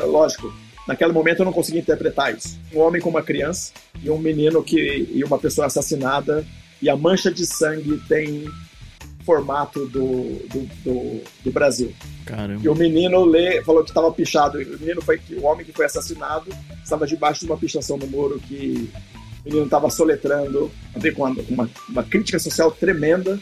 [0.06, 0.54] Lógico,
[0.88, 2.60] naquele momento eu não conseguia interpretar isso.
[2.74, 6.46] Um homem com uma criança e um menino que e uma pessoa assassinada
[6.82, 8.46] e a mancha de sangue tem
[9.30, 11.94] formato do, do, do, do Brasil.
[12.26, 12.62] Caramba.
[12.64, 14.58] E o menino lê, falou que estava pichado.
[14.58, 16.50] O menino foi o homem que foi assassinado
[16.84, 18.90] estava debaixo de uma pichação no muro que
[19.46, 23.40] o menino estava soletrando, a ver com uma, uma, uma crítica social tremenda.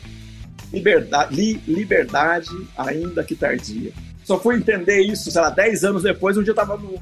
[0.73, 3.93] Liberdade, li, liberdade ainda que tardia
[4.26, 6.99] só fui entender isso, sei lá, 10 anos depois, um dia eu tava no uhum.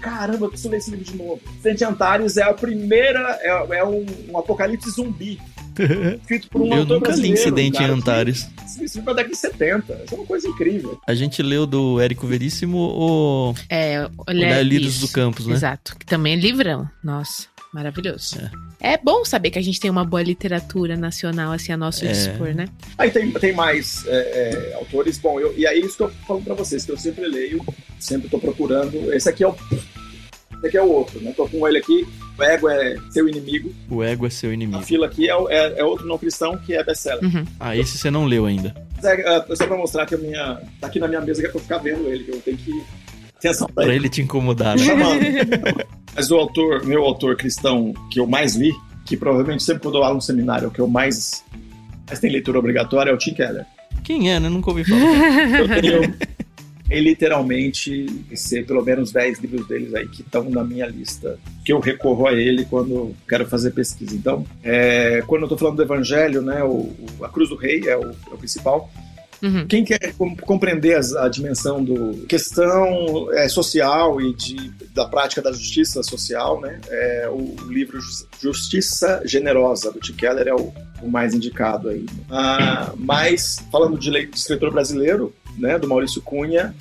[0.00, 1.40] Caramba, eu preciso ler esse livro de novo.
[1.62, 5.40] Frente Antares é a primeira, é, é um, um, apocalipse zumbi.
[6.22, 8.44] Escrito por um Eu nunca li Incidente em cara, Antares.
[8.44, 9.92] que- Escrito na década de 70.
[10.04, 10.98] Isso é uma coisa incrível.
[11.06, 15.06] A gente leu do Érico Veríssimo o É, olha Lírios isso.
[15.06, 15.54] do Campos, né?
[15.54, 15.96] Exato.
[15.98, 16.88] Que também é livrão.
[17.04, 17.46] Nossa,
[17.76, 18.38] maravilhoso.
[18.80, 18.96] É.
[18.96, 22.08] bom saber que a gente tem uma boa literatura nacional assim a nosso É.
[22.08, 22.66] dispor, né?
[22.96, 25.18] Aí tem, tem mais é, é, autores.
[25.18, 27.62] Bom, eu, e aí isso que eu falo pra vocês, que eu sempre leio,
[28.00, 29.12] sempre tô procurando.
[29.12, 29.54] Esse aqui é o.
[30.56, 31.32] Esse aqui é o outro, né?
[31.36, 32.06] Tô com ele aqui.
[32.38, 33.74] O ego é seu inimigo.
[33.90, 34.82] O Ego é Seu A Inimigo.
[34.82, 37.22] fila aqui é, é, é outro não cristão que é best-seller.
[37.24, 37.44] Uhum.
[37.60, 38.74] Ah, esse você não leu ainda.
[39.02, 40.60] É, é, só pra mostrar que a minha.
[40.80, 42.56] Tá aqui na minha mesa que é pra eu ficar vendo ele, que eu tenho
[42.56, 42.82] que.
[43.48, 43.94] Atenção pra Pra ele.
[44.04, 44.84] ele te incomodar, né?
[46.14, 48.72] Mas o autor, meu autor cristão que eu mais li,
[49.04, 51.44] que provavelmente sempre quando eu aula no seminário, é o que eu mais,
[52.06, 53.64] mais tem leitura obrigatória, é o Tim Keller.
[54.02, 54.48] Quem é, né?
[54.48, 55.00] Nunca ouvi falar.
[55.58, 56.14] Eu tenho
[56.88, 58.06] e literalmente
[58.36, 62.28] ser pelo menos 10 livros deles aí que estão na minha lista, que eu recorro
[62.28, 64.14] a ele quando quero fazer pesquisa.
[64.14, 66.68] Então, é, quando eu estou falando do Evangelho, né, o,
[67.18, 68.88] o- a Cruz do Rei é o, é o principal.
[69.42, 69.66] Uhum.
[69.66, 75.52] Quem quer com- compreender a dimensão do questão é, social e de, da prática da
[75.52, 80.72] justiça social, né, é, o, livro Jus- Justiça Generosa do Tim Keller é o,
[81.02, 82.06] o mais indicado aí.
[82.30, 86.74] Ah, mas falando de, de escritor brasileiro, né, do Maurício Cunha,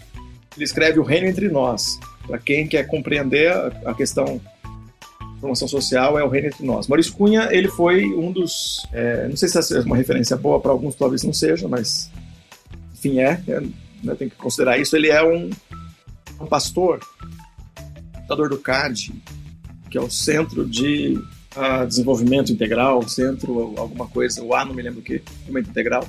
[0.56, 1.99] ele escreve O Reino entre Nós.
[2.26, 6.88] Para quem quer compreender a, a questão da formação social, é O Reino entre Nós.
[6.88, 8.88] Maurício Cunha, ele foi um dos.
[8.94, 12.10] é, não sei se é uma referência boa para alguns, talvez não seja, mas
[13.06, 13.41] enfim, é.
[13.48, 13.61] é
[14.03, 14.95] né, tem que considerar isso.
[14.95, 15.49] Ele é um,
[16.40, 16.99] um pastor,
[18.22, 19.14] fundador do CAD,
[19.90, 21.19] que é o Centro de
[21.56, 26.07] ah, Desenvolvimento Integral, Centro alguma coisa, o A, não me lembro o que, Desenvolvimento Integral.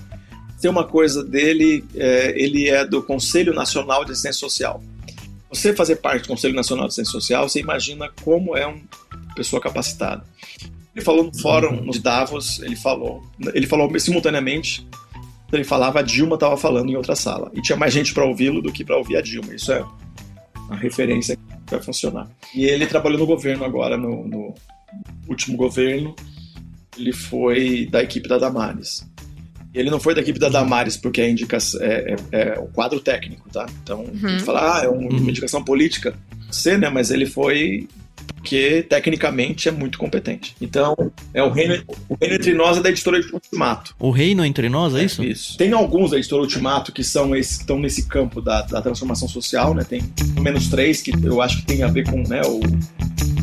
[0.60, 4.82] Tem uma coisa dele, é, ele é do Conselho Nacional de Assistência Social.
[5.51, 8.81] Você fazer parte do Conselho Nacional de Assistência Social, você imagina como é uma
[9.35, 10.24] pessoa capacitada.
[10.94, 13.23] Ele falou no fórum de Davos, ele falou,
[13.55, 14.86] ele falou simultaneamente
[15.52, 17.51] ele falava, a Dilma estava falando em outra sala.
[17.55, 19.55] E tinha mais gente para ouvi-lo do que para ouvir a Dilma.
[19.55, 19.85] Isso é
[20.66, 22.28] uma referência que vai funcionar.
[22.55, 24.55] E ele trabalhou no governo agora, no, no
[25.28, 26.14] último governo.
[26.98, 29.06] Ele foi da equipe da Damares.
[29.74, 32.98] Ele não foi da equipe da Damares porque a indicação é, é, é o quadro
[32.98, 33.66] técnico, tá?
[33.82, 36.14] Então, a gente fala, ah, é um- uma indicação política.
[36.51, 36.89] Ser, né?
[36.89, 37.86] Mas ele foi
[38.35, 40.57] porque tecnicamente é muito competente.
[40.61, 40.97] Então,
[41.32, 43.94] é o reino, o reino entre nós é da editora Ultimato.
[43.98, 45.23] O reino entre nós, é isso?
[45.23, 45.57] Isso.
[45.57, 49.28] Tem alguns da editora Ultimato que são esses, que estão nesse campo da, da transformação
[49.28, 49.85] social, né?
[49.85, 52.61] Tem pelo menos três que eu acho que tem a ver com né, o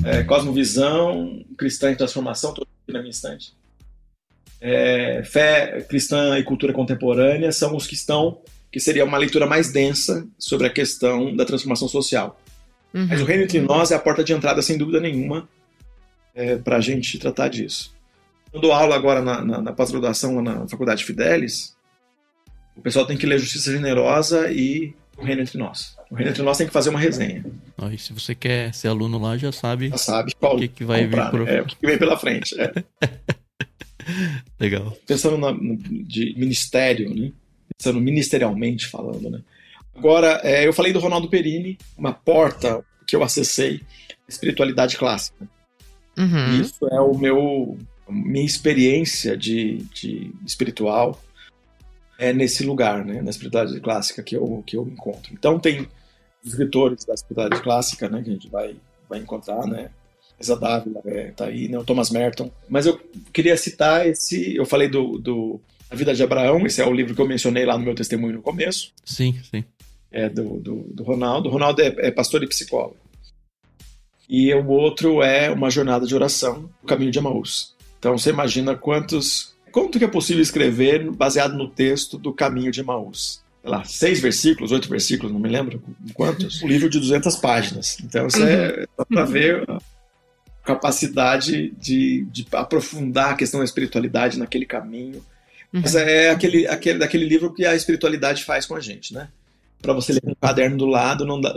[0.06, 3.54] é, Cosmovisão, Cristã em Transformação, tô aqui na minha estante.
[4.60, 8.40] É, Fé Cristã e Cultura Contemporânea são os que estão,
[8.72, 12.40] que seria uma leitura mais densa sobre a questão da transformação social.
[12.94, 13.08] Uhum.
[13.08, 15.48] Mas o Reino Entre Nós é a porta de entrada, sem dúvida nenhuma,
[16.36, 17.94] é, para a gente tratar disso.
[18.54, 21.76] Eu dou aula agora na, na, na pós-graduação lá na Faculdade Fidelis.
[22.76, 25.96] O pessoal tem que ler Justiça Generosa e O Reino Entre Nós.
[26.12, 27.44] O Reino Entre Nós tem que fazer uma resenha.
[27.92, 30.86] E se você quer ser aluno lá, já sabe Já sabe qual o que, que
[30.86, 31.46] vai comprar, vir por...
[31.46, 31.58] né?
[31.58, 32.56] É, o que vem pela frente.
[32.60, 32.72] é.
[34.60, 34.96] Legal.
[35.08, 37.32] Pensando na, no, de ministério, né?
[37.78, 39.42] Pensando ministerialmente falando, né?
[39.96, 43.82] Agora, é, eu falei do Ronaldo Perini, uma porta que eu acessei,
[44.28, 45.48] espiritualidade clássica.
[46.18, 46.62] Uhum.
[46.62, 51.20] Isso é o meu minha experiência de, de espiritual
[52.18, 55.34] é nesse lugar, né, na espiritualidade clássica que eu que eu encontro.
[55.34, 55.88] Então tem
[56.44, 58.76] escritores da espiritualidade clássica, né, que a gente vai
[59.10, 59.90] vai encontrar, né,
[60.40, 62.52] Isa Dávila é, tá aí, né, o Thomas Merton.
[62.70, 63.00] Mas eu
[63.32, 65.60] queria citar esse, eu falei do, do
[65.90, 68.36] A Vida de Abraão, esse é o livro que eu mencionei lá no meu testemunho
[68.36, 69.64] no começo, Sim, sim.
[70.14, 71.50] É do, do, do Ronaldo.
[71.50, 72.98] O Ronaldo é, é pastor e psicólogo.
[74.30, 77.76] E o outro é uma jornada de oração, o caminho de Emaús.
[78.00, 79.54] Então você imagina quantos.
[79.72, 83.44] Quanto que é possível escrever baseado no texto do caminho de Emaús?
[83.62, 85.82] Sei lá, seis versículos, oito versículos, não me lembro
[86.14, 86.62] quantos.
[86.62, 87.98] Um livro de 200 páginas.
[88.04, 89.80] Então isso é para ver a
[90.64, 95.26] capacidade de, de aprofundar a questão da espiritualidade naquele caminho.
[95.72, 99.30] Mas é aquele, aquele, daquele livro que a espiritualidade faz com a gente, né?
[99.84, 101.54] Para você ler com um caderno do lado, não dá,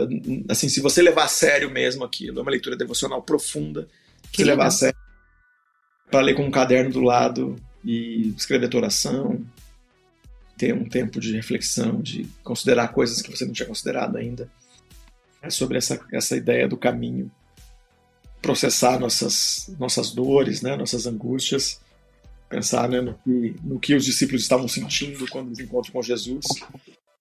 [0.49, 3.87] assim, se você levar a sério mesmo aquilo, é uma leitura devocional profunda,
[4.31, 4.97] Que se levar a sério,
[6.11, 7.55] para ler com um caderno do lado
[7.85, 9.45] e escrever a tua oração,
[10.57, 14.51] ter um tempo de reflexão, de considerar coisas que você não tinha considerado ainda,
[15.41, 17.31] é sobre essa, essa ideia do caminho,
[18.41, 21.79] processar nossas, nossas dores, né, nossas angústias,
[22.49, 26.45] pensar né, no, que, no que os discípulos estavam sentindo quando eles encontram com Jesus,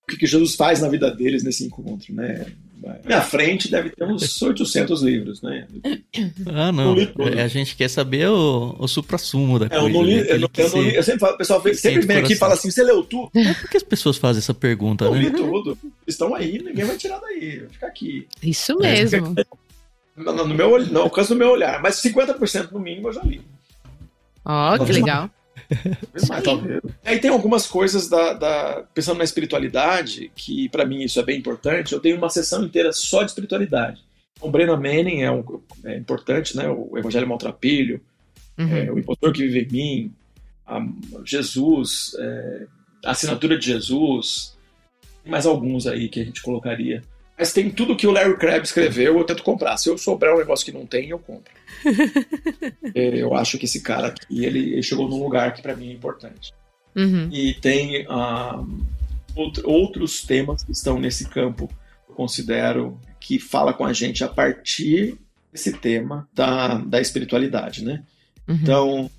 [0.07, 2.47] o que, que Jesus faz na vida deles nesse encontro, né?
[3.05, 5.67] Minha frente deve ter uns 800 livros, né?
[6.47, 6.95] Ah, não.
[7.37, 9.87] É, a gente quer saber o, o supra-sumo da é, coisa.
[9.87, 10.27] Eu, não li, né?
[10.29, 12.55] eu, não, eu, não li, eu sempre falo, o pessoal sempre vem aqui e fala
[12.55, 13.31] assim: você leu tudo?
[13.35, 15.19] É por que as pessoas fazem essa pergunta, eu né?
[15.19, 15.79] Eu li tudo.
[16.07, 17.61] Estão aí, ninguém vai tirar daí.
[17.61, 18.29] Vai ficar aqui.
[18.41, 19.35] Isso mesmo.
[20.17, 21.83] No, no, meu, no alcance do meu olhar.
[21.83, 23.41] Mas 50% no mínimo eu já li.
[24.45, 25.29] Ó, oh, que legal.
[27.05, 31.39] Aí tem algumas coisas da, da, pensando na espiritualidade que para mim isso é bem
[31.39, 31.93] importante.
[31.93, 34.05] Eu tenho uma sessão inteira só de espiritualidade.
[34.41, 36.69] O Breno Manning é, um, é importante, né?
[36.69, 38.01] O Evangelho Maltrapilho,
[38.59, 38.69] uhum.
[38.69, 40.15] é, o Impostor que vive em mim,
[40.67, 40.85] a,
[41.25, 42.67] Jesus, é,
[43.05, 44.57] a assinatura de Jesus,
[45.25, 47.03] mais alguns aí que a gente colocaria.
[47.39, 49.77] Mas tem tudo que o Larry Crabb escreveu, eu tento comprar.
[49.77, 51.53] Se eu souber um negócio que não tem, eu compro.
[52.95, 55.91] É, eu acho que esse cara aqui, ele, ele chegou num lugar que para mim
[55.91, 56.55] é importante.
[56.95, 57.29] Uhum.
[57.31, 58.67] E tem uh,
[59.65, 61.69] outros temas que estão nesse campo,
[62.09, 65.19] eu considero que fala com a gente a partir
[65.53, 68.03] desse tema da, da espiritualidade, né?
[68.49, 68.55] Uhum.
[68.55, 69.11] Então,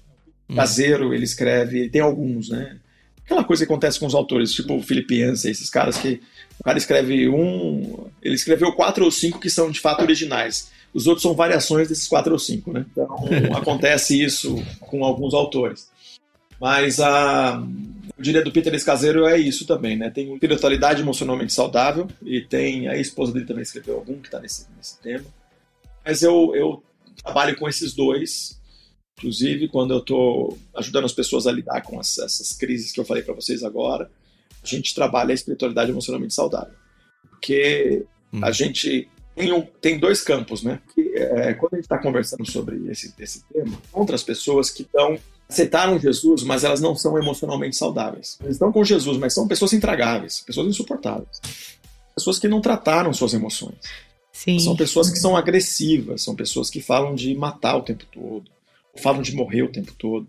[0.56, 2.78] Caseiro, ele escreve, tem alguns, né?
[3.26, 6.22] Aquela coisa que acontece com os autores, tipo o Felipe Anse, esses caras que
[6.60, 8.08] o cara escreve um.
[8.22, 10.72] Ele escreveu quatro ou cinco que são de fato originais.
[10.94, 12.86] Os outros são variações desses quatro ou cinco, né?
[12.92, 13.08] Então
[13.56, 15.90] acontece isso com alguns autores.
[16.60, 17.64] Mas a.
[18.18, 20.10] Eu diria do Peter Escaseiro é isso também, né?
[20.10, 22.88] Tem espiritualidade emocionalmente saudável e tem.
[22.88, 25.26] A esposa dele também escreveu algum que está nesse, nesse tema.
[26.04, 26.84] Mas eu, eu
[27.24, 28.58] trabalho com esses dois.
[29.20, 33.06] Inclusive, quando eu estou ajudando as pessoas a lidar com as, essas crises que eu
[33.06, 34.10] falei para vocês agora,
[34.76, 36.74] a gente trabalha a espiritualidade emocionalmente saudável.
[37.30, 38.40] Porque hum.
[38.44, 40.80] a gente tem, um, tem dois campos, né?
[40.94, 45.18] Que, é, quando a gente está conversando sobre esse, esse tema, outras pessoas que estão
[45.50, 48.38] aceitaram Jesus, mas elas não são emocionalmente saudáveis.
[48.42, 51.40] Eles estão com Jesus, mas são pessoas intragáveis, pessoas insuportáveis.
[52.16, 53.78] Pessoas que não trataram suas emoções.
[54.34, 54.60] Sim.
[54.60, 58.50] São pessoas que são agressivas, são pessoas que falam de matar o tempo todo,
[58.98, 60.28] falam de morrer o tempo todo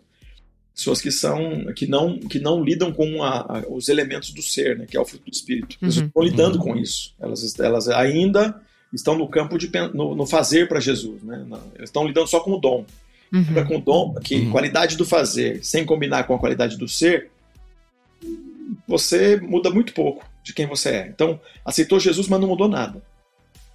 [0.79, 4.79] pessoas que são que não que não lidam com a, a, os elementos do ser,
[4.79, 5.77] né, que é o fruto do espírito.
[5.83, 6.07] Elas uhum.
[6.07, 6.65] estão lidando uhum.
[6.65, 7.13] com isso.
[7.19, 11.45] Elas, elas ainda estão no campo de no, no fazer para Jesus, né?
[11.51, 12.87] elas estão lidando só com o dom.
[13.33, 13.67] Uhum.
[13.67, 14.51] Com o dom, que uhum.
[14.53, 17.29] qualidade do fazer, sem combinar com a qualidade do ser,
[18.87, 21.09] você muda muito pouco de quem você é.
[21.09, 23.03] Então, aceitou Jesus, mas não mudou nada.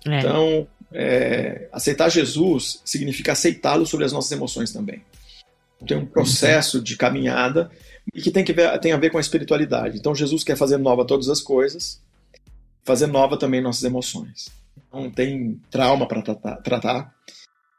[0.08, 0.20] É.
[0.20, 5.04] Então, é, aceitar Jesus significa aceitá-lo sobre as nossas emoções também
[5.88, 7.70] tem um processo de caminhada
[8.14, 9.98] e que tem, que ver, tem a ver com a espiritualidade.
[9.98, 12.02] Então Jesus quer fazer nova todas as coisas,
[12.84, 14.50] fazer nova também nossas emoções.
[14.92, 17.14] Não tem trauma para tratar, tratar.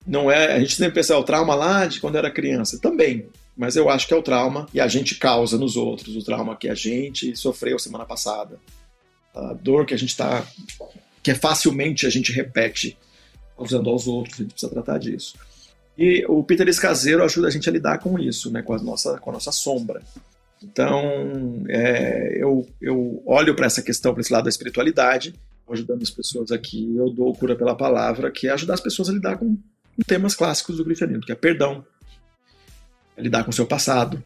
[0.07, 3.27] Não é, a gente sempre pensa é o trauma lá de quando era criança, também.
[3.57, 6.57] Mas eu acho que é o trauma e a gente causa nos outros, o trauma
[6.57, 8.59] que a gente sofreu semana passada,
[9.35, 10.45] a dor que a gente está,
[11.23, 12.97] que é facilmente a gente repete
[13.57, 14.35] causando aos outros.
[14.35, 15.37] A gente precisa tratar disso.
[15.97, 19.19] E o Peter Escaseiro ajuda a gente a lidar com isso, né, com, a nossa,
[19.19, 20.03] com a nossa sombra.
[20.62, 25.35] Então, é, eu, eu olho para essa questão, para esse lado da espiritualidade,
[25.71, 26.97] ajudando as pessoas aqui.
[26.97, 29.57] Eu dou cura pela palavra, que é ajudar as pessoas a lidar com,
[30.07, 31.85] temas clássicos do cristianismo, que é perdão,
[33.16, 34.23] é lidar com o seu passado,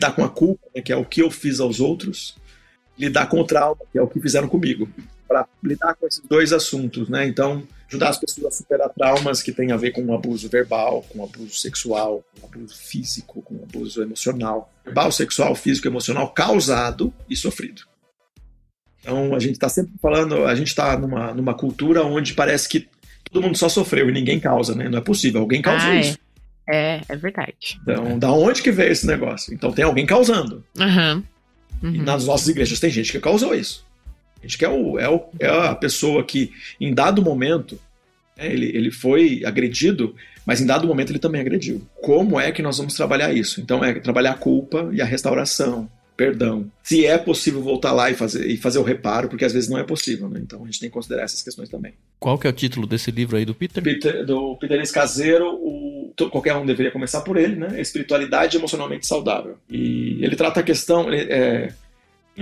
[0.00, 2.36] lidar com a culpa, né, que é o que eu fiz aos outros,
[2.98, 4.88] lidar com o trauma, que é o que fizeram comigo.
[5.28, 7.26] Para lidar com esses dois assuntos, né?
[7.26, 11.22] Então, ajudar as pessoas a superar traumas que têm a ver com abuso verbal, com
[11.22, 14.72] abuso sexual, com abuso físico, com abuso emocional.
[14.84, 17.82] Verbal, sexual, físico, emocional causado e sofrido.
[19.00, 22.88] Então a gente está sempre falando, a gente está numa, numa cultura onde parece que
[23.24, 24.88] todo mundo só sofreu e ninguém causa, né?
[24.88, 26.18] Não é possível, alguém causou ah, isso.
[26.68, 26.96] É.
[26.96, 27.78] é, é verdade.
[27.82, 29.54] Então, da onde que veio esse negócio?
[29.54, 30.64] Então tem alguém causando.
[30.76, 31.22] Uhum.
[31.82, 31.94] Uhum.
[31.94, 33.85] E nas nossas igrejas tem gente que causou isso.
[34.38, 37.78] A gente quer o, é, o, é a pessoa que, em dado momento,
[38.36, 40.14] né, ele, ele foi agredido,
[40.44, 41.82] mas em dado momento ele também agrediu.
[42.00, 43.60] Como é que nós vamos trabalhar isso?
[43.60, 46.70] Então é trabalhar a culpa e a restauração, perdão.
[46.82, 49.78] Se é possível voltar lá e fazer, e fazer o reparo, porque às vezes não
[49.78, 50.40] é possível, né?
[50.42, 51.94] Então a gente tem que considerar essas questões também.
[52.18, 53.82] Qual que é o título desse livro aí do Peter?
[53.82, 57.80] Peter do Peter Caseiro, o, qualquer um deveria começar por ele, né?
[57.80, 59.58] Espiritualidade emocionalmente saudável.
[59.70, 61.12] E ele trata a questão.
[61.12, 61.72] Ele, é,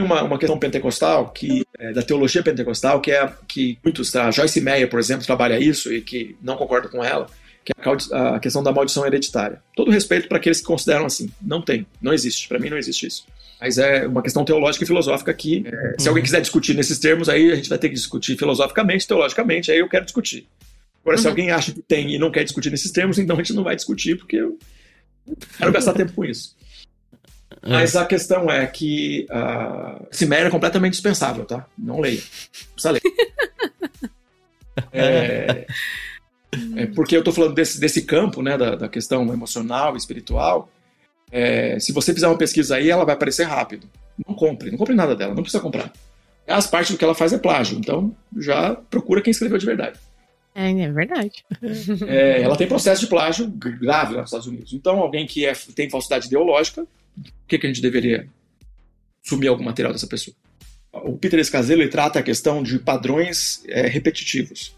[0.03, 4.61] uma, uma questão pentecostal, que, é, da teologia pentecostal, que é que muitos, a Joyce
[4.61, 7.27] Meyer, por exemplo, trabalha isso e que não concordo com ela,
[7.65, 9.63] que é a questão da maldição hereditária.
[9.75, 11.31] Todo respeito para aqueles que consideram assim.
[11.41, 12.47] Não tem, não existe.
[12.47, 13.27] Para mim não existe isso.
[13.61, 17.29] Mas é uma questão teológica e filosófica que, é, se alguém quiser discutir nesses termos,
[17.29, 20.47] aí a gente vai ter que discutir filosoficamente, teologicamente, aí eu quero discutir.
[21.03, 21.23] Agora, uhum.
[21.23, 23.65] se alguém acha que tem e não quer discutir nesses termos, então a gente não
[23.65, 24.59] vai discutir, porque eu
[25.57, 26.55] quero gastar tempo com isso.
[27.67, 31.67] Mas a questão é que uh, esse Meyer é completamente dispensável, tá?
[31.79, 32.23] Não leia.
[32.73, 33.03] Precisa ler.
[34.93, 35.67] É,
[36.77, 40.69] é, porque eu estou falando desse, desse campo, né, da, da questão emocional, espiritual.
[41.31, 43.89] É, se você fizer uma pesquisa aí, ela vai aparecer rápido.
[44.27, 45.93] Não compre, não compre nada dela, não precisa comprar.
[46.47, 49.99] As partes do que ela faz é plágio, então já procura quem escreveu de verdade.
[50.55, 51.45] É, é verdade.
[52.07, 54.73] É, ela tem processo de plágio grave lá nos Estados Unidos.
[54.73, 56.87] Então, alguém que é, tem falsidade ideológica,
[57.19, 58.27] o que, que a gente deveria
[59.23, 60.35] sumir algum material dessa pessoa?
[60.93, 64.77] O Peter Escazelo ele trata a questão de padrões é, repetitivos.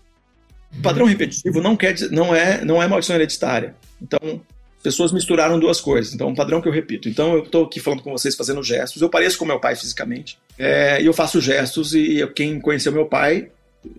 [0.76, 3.74] O padrão repetitivo não quer não é não é maldição hereditária.
[4.00, 4.40] Então,
[4.82, 6.14] pessoas misturaram duas coisas.
[6.14, 7.08] Então, um padrão que eu repito.
[7.08, 9.02] Então, eu estou aqui falando com vocês, fazendo gestos.
[9.02, 10.38] Eu pareço com meu pai fisicamente.
[10.58, 13.50] É, e eu faço gestos e quem conheceu meu pai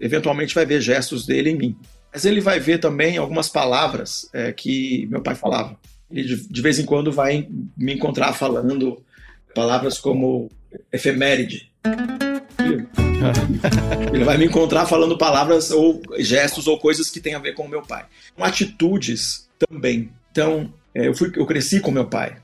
[0.02, 1.78] eventualmente vai ver gestos dele em mim.
[2.14, 5.78] Mas ele vai ver também algumas palavras é, que meu pai falava.
[6.10, 9.04] Ele de, de, vez em quando vai me encontrar falando
[9.54, 10.50] palavras como
[10.92, 11.72] efeméride.
[14.14, 17.64] Ele vai me encontrar falando palavras ou gestos ou coisas que têm a ver com
[17.64, 18.06] o meu pai.
[18.38, 20.12] Atitudes também.
[20.32, 22.38] Então, é, eu, fui, eu cresci com meu pai.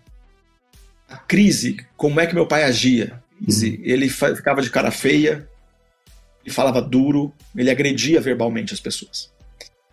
[1.07, 3.21] A crise, como é que meu pai agia?
[3.39, 3.77] Uhum.
[3.83, 5.47] Ele ficava de cara feia,
[6.43, 9.31] ele falava duro, ele agredia verbalmente as pessoas.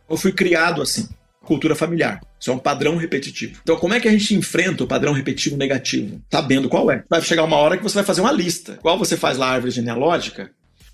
[0.08, 1.08] Eu fui criado assim,
[1.50, 2.20] cultura familiar.
[2.38, 3.58] Isso é um padrão repetitivo.
[3.60, 6.22] Então, como é que a gente enfrenta o padrão repetitivo negativo?
[6.30, 7.02] Sabendo qual é.
[7.10, 8.78] Vai chegar uma hora que você vai fazer uma lista.
[8.80, 10.52] Qual você faz lá a árvore genealógica?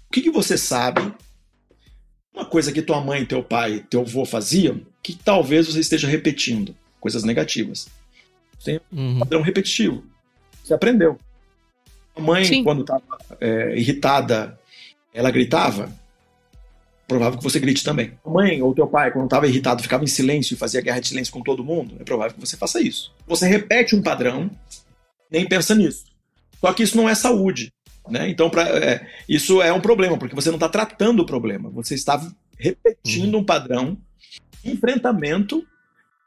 [0.08, 1.12] O que, que você sabe?
[2.34, 6.74] Uma coisa que tua mãe, teu pai, teu avô faziam, que talvez você esteja repetindo.
[6.98, 7.88] Coisas negativas.
[8.64, 9.18] Tem um uhum.
[9.18, 10.02] padrão repetitivo.
[10.64, 11.18] Você aprendeu.
[12.16, 12.64] A mãe, Sim.
[12.64, 13.02] quando estava
[13.38, 14.58] é, irritada
[15.12, 15.90] ela gritava,
[17.06, 18.12] provável que você grite também.
[18.24, 21.08] A mãe ou teu pai, quando estava irritado, ficava em silêncio e fazia guerra de
[21.08, 23.14] silêncio com todo mundo, é provável que você faça isso.
[23.26, 24.50] Você repete um padrão,
[25.30, 26.04] nem pensa nisso.
[26.60, 27.72] Só que isso não é saúde.
[28.08, 28.28] Né?
[28.28, 31.94] Então, pra, é, isso é um problema, porque você não está tratando o problema, você
[31.94, 32.20] está
[32.56, 33.40] repetindo uhum.
[33.40, 33.96] um padrão
[34.62, 35.64] de enfrentamento,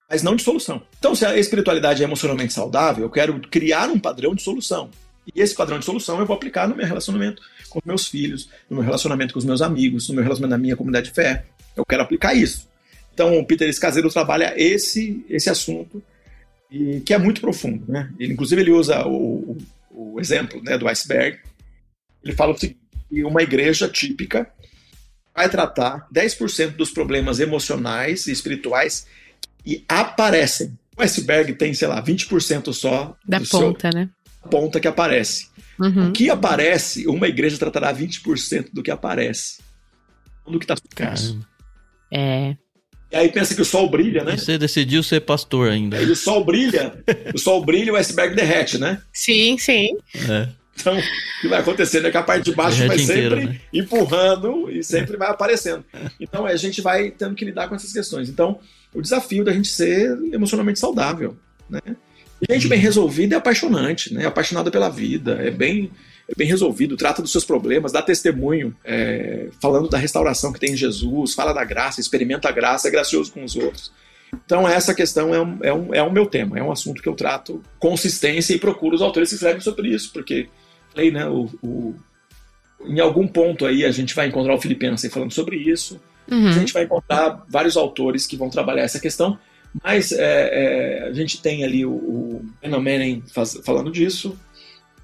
[0.10, 0.82] mas não de solução.
[0.98, 4.90] Então, se a espiritualidade é emocionalmente saudável, eu quero criar um padrão de solução.
[5.34, 8.78] E esse padrão de solução eu vou aplicar no meu relacionamento com meus filhos, no
[8.78, 11.46] meu relacionamento com os meus amigos, no meu relacionamento na minha comunidade de fé.
[11.76, 12.68] Eu quero aplicar isso.
[13.14, 16.02] Então, o Peter Escaseiro trabalha esse, esse assunto,
[16.72, 17.84] e, que é muito profundo.
[17.88, 18.10] Né?
[18.20, 19.58] Ele, inclusive, ele usa o,
[19.91, 21.40] o, o exemplo né, do iceberg.
[22.24, 22.80] Ele fala o seguinte,
[23.10, 24.50] que uma igreja típica
[25.36, 29.06] vai tratar 10% dos problemas emocionais e espirituais
[29.64, 30.78] que aparecem.
[30.98, 34.10] O iceberg tem, sei lá, 20% só da ponta, seu, né?
[34.50, 35.49] ponta que aparece.
[35.80, 36.10] Uhum.
[36.10, 39.60] O que aparece, uma igreja tratará 20% do que aparece.
[40.46, 40.90] Do que está por
[42.12, 42.56] É.
[43.12, 44.38] E aí pensa que o sol brilha, né?
[44.38, 45.98] Você decidiu ser pastor ainda.
[45.98, 47.04] Aí o sol brilha,
[47.34, 49.02] o sol brilha e o iceberg derrete, né?
[49.12, 49.98] Sim, sim.
[50.30, 50.50] É.
[50.80, 53.62] Então, o que vai acontecendo é que a parte de baixo vai inteiro, sempre né?
[53.74, 55.84] empurrando e sempre vai aparecendo.
[56.20, 58.30] Então, a gente vai tendo que lidar com essas questões.
[58.30, 58.60] Então,
[58.94, 61.38] o desafio da gente ser emocionalmente saudável,
[61.70, 61.82] né?
[62.48, 64.26] Gente bem resolvida é apaixonante, né?
[64.26, 65.91] Apaixonada pela vida, é bem,
[66.28, 70.72] é bem resolvido, trata dos seus problemas, dá testemunho, é, falando da restauração que tem
[70.72, 73.91] em Jesus, fala da graça, experimenta a graça, é gracioso com os outros.
[74.45, 77.10] Então, essa questão é um, é, um, é um meu tema, é um assunto que
[77.10, 80.48] eu trato consistência e procuro os autores que escrevem sobre isso, porque,
[80.94, 81.95] falei, né, o, o,
[82.86, 85.99] em algum ponto aí a gente vai encontrar o Filipense falando sobre isso,
[86.30, 86.48] uhum.
[86.48, 89.38] a gente vai encontrar vários autores que vão trabalhar essa questão,
[89.84, 94.38] mas é, é, a gente tem ali o, o Manning faz, falando disso,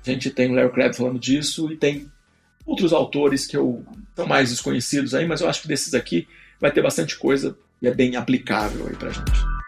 [0.05, 2.11] a gente tem o Larry Crabb falando disso, e tem
[2.65, 3.83] outros autores que eu,
[4.15, 6.27] são mais desconhecidos aí, mas eu acho que desses aqui
[6.59, 9.64] vai ter bastante coisa e é bem aplicável aí pra gente.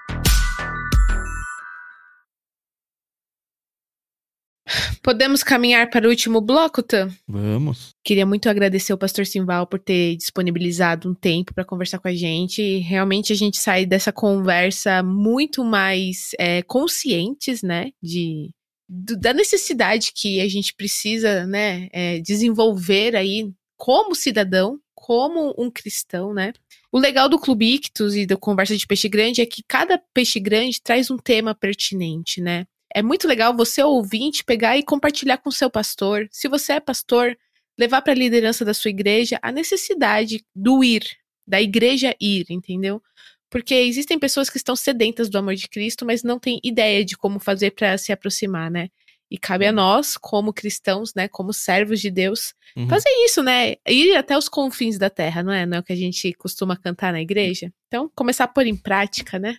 [5.08, 7.10] Podemos caminhar para o último bloco, Tan?
[7.26, 7.96] Vamos.
[8.04, 12.14] Queria muito agradecer o pastor Simval por ter disponibilizado um tempo para conversar com a
[12.14, 12.80] gente.
[12.80, 17.92] Realmente a gente sai dessa conversa muito mais é, conscientes, né?
[18.04, 18.50] De,
[18.86, 21.88] do, da necessidade que a gente precisa, né?
[21.94, 26.52] É, desenvolver aí como cidadão, como um cristão, né?
[26.92, 30.38] O legal do Clube Ictus e da Conversa de Peixe Grande é que cada peixe
[30.38, 32.66] grande traz um tema pertinente, né?
[32.94, 36.28] É muito legal você, ouvinte, pegar e compartilhar com seu pastor.
[36.32, 37.38] Se você é pastor,
[37.78, 41.04] levar para a liderança da sua igreja a necessidade do ir,
[41.46, 43.02] da igreja ir, entendeu?
[43.50, 47.16] Porque existem pessoas que estão sedentas do amor de Cristo, mas não têm ideia de
[47.16, 48.90] como fazer para se aproximar, né?
[49.30, 49.76] E cabe a uhum.
[49.76, 52.88] nós, como cristãos, né, como servos de Deus, uhum.
[52.88, 53.76] fazer isso, né?
[53.88, 55.66] Ir até os confins da terra, não é?
[55.66, 57.72] Não é o que a gente costuma cantar na igreja?
[57.88, 59.58] Então, começar a pôr em prática, né?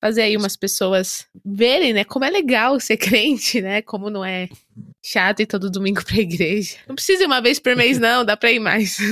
[0.00, 3.82] Fazer aí umas pessoas verem, né, como é legal ser crente, né?
[3.82, 4.48] Como não é
[5.02, 6.76] chato ir todo domingo pra igreja.
[6.86, 8.98] Não precisa ir uma vez por mês, não, dá pra ir mais.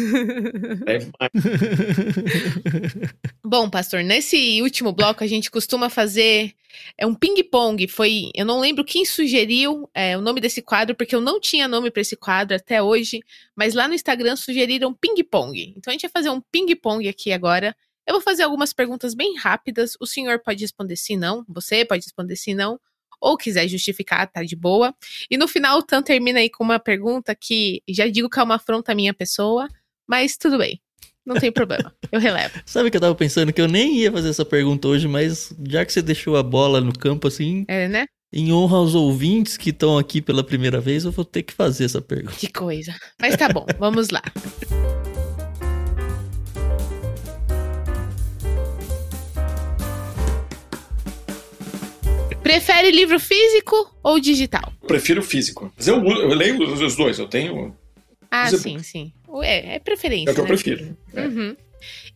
[0.86, 1.32] É mais.
[3.44, 6.54] Bom, pastor, nesse último bloco a gente costuma fazer
[6.98, 7.86] é um ping-pong.
[7.88, 11.68] Foi, eu não lembro quem sugeriu é, o nome desse quadro, porque eu não tinha
[11.68, 13.20] nome para esse quadro até hoje,
[13.54, 15.74] mas lá no Instagram sugeriram ping-pong.
[15.76, 17.74] Então a gente vai fazer um ping-pong aqui agora.
[18.06, 19.96] Eu vou fazer algumas perguntas bem rápidas.
[19.98, 21.44] O senhor pode responder sim, não.
[21.48, 22.78] Você pode responder sim, não.
[23.20, 24.94] Ou quiser justificar, tá de boa.
[25.30, 28.42] E no final, o Tan termina aí com uma pergunta que já digo que é
[28.42, 29.68] uma afronta à minha pessoa,
[30.06, 30.80] mas tudo bem.
[31.24, 31.94] Não tem problema.
[32.12, 32.60] Eu relevo.
[32.66, 35.84] Sabe que eu tava pensando que eu nem ia fazer essa pergunta hoje, mas já
[35.84, 37.64] que você deixou a bola no campo assim.
[37.66, 38.06] É, né?
[38.30, 41.84] Em honra aos ouvintes que estão aqui pela primeira vez, eu vou ter que fazer
[41.84, 42.36] essa pergunta.
[42.36, 42.94] Que coisa.
[43.18, 44.22] Mas tá bom, vamos lá.
[52.44, 54.70] Prefere livro físico ou digital?
[54.86, 55.72] Prefiro físico.
[55.74, 57.74] Mas eu, eu leio os dois, eu tenho.
[58.30, 59.10] Ah, sim, sim.
[59.42, 60.28] É, é preferência.
[60.28, 60.44] É o que né?
[60.44, 60.96] eu prefiro.
[61.14, 61.22] É.
[61.22, 61.56] Uhum.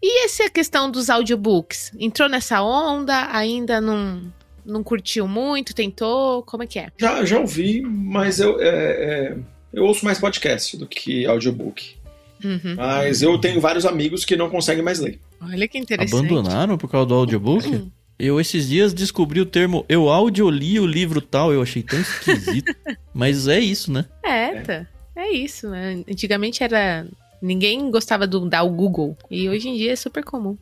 [0.02, 1.92] E essa questão dos audiobooks?
[1.98, 3.34] Entrou nessa onda?
[3.34, 4.22] Ainda não,
[4.66, 5.74] não curtiu muito?
[5.74, 6.42] Tentou?
[6.42, 6.92] Como é que é?
[6.98, 9.36] Já, já ouvi, mas eu, é, é,
[9.72, 11.96] eu ouço mais podcast do que audiobook.
[12.44, 12.74] Uhum.
[12.76, 15.18] Mas eu tenho vários amigos que não conseguem mais ler.
[15.40, 16.14] Olha que interessante.
[16.14, 17.90] Abandonaram por causa do audiobook?
[18.18, 22.74] Eu esses dias descobri o termo eu audioli o livro tal, eu achei tão esquisito.
[23.14, 24.06] Mas é isso, né?
[24.24, 24.86] É, tá.
[25.14, 26.02] É isso, né?
[26.08, 27.06] Antigamente era.
[27.40, 29.16] Ninguém gostava do dar o Google.
[29.30, 30.58] E hoje em dia é super comum.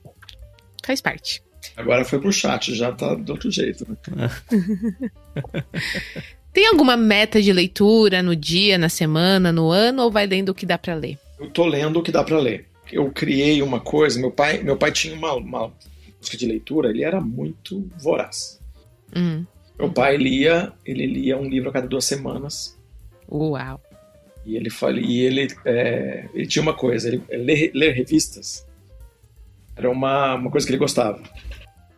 [0.84, 1.42] Faz parte.
[1.74, 4.30] Agora foi pro chat, já tá do outro jeito, né?
[6.52, 10.54] Tem alguma meta de leitura no dia, na semana, no ano, ou vai lendo o
[10.54, 11.18] que dá para ler?
[11.38, 12.66] Eu tô lendo o que dá para ler.
[12.90, 15.70] Eu criei uma coisa, meu pai, meu pai tinha uma, uma
[16.26, 18.60] busca de leitura, ele era muito voraz.
[19.14, 19.46] Uhum.
[19.78, 22.76] Meu pai lia, ele lia um livro a cada duas semanas.
[23.30, 23.80] Uau!
[24.44, 28.64] E ele, fala, e ele, é, ele tinha uma coisa, ele, ler, ler, revistas
[29.74, 31.20] era uma, uma coisa que ele gostava.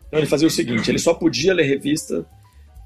[0.09, 2.27] Então ele fazia o seguinte, ele só podia ler revista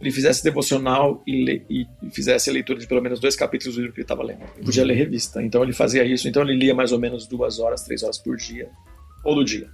[0.01, 3.81] ele fizesse devocional e, le, e, fizesse a leitura de pelo menos dois capítulos do
[3.82, 4.43] livro que ele estava lendo.
[4.56, 5.40] Ele podia ler revista.
[5.40, 6.27] Então ele fazia isso.
[6.27, 8.69] Então ele lia mais ou menos duas horas, três horas por dia,
[9.23, 9.70] todo dia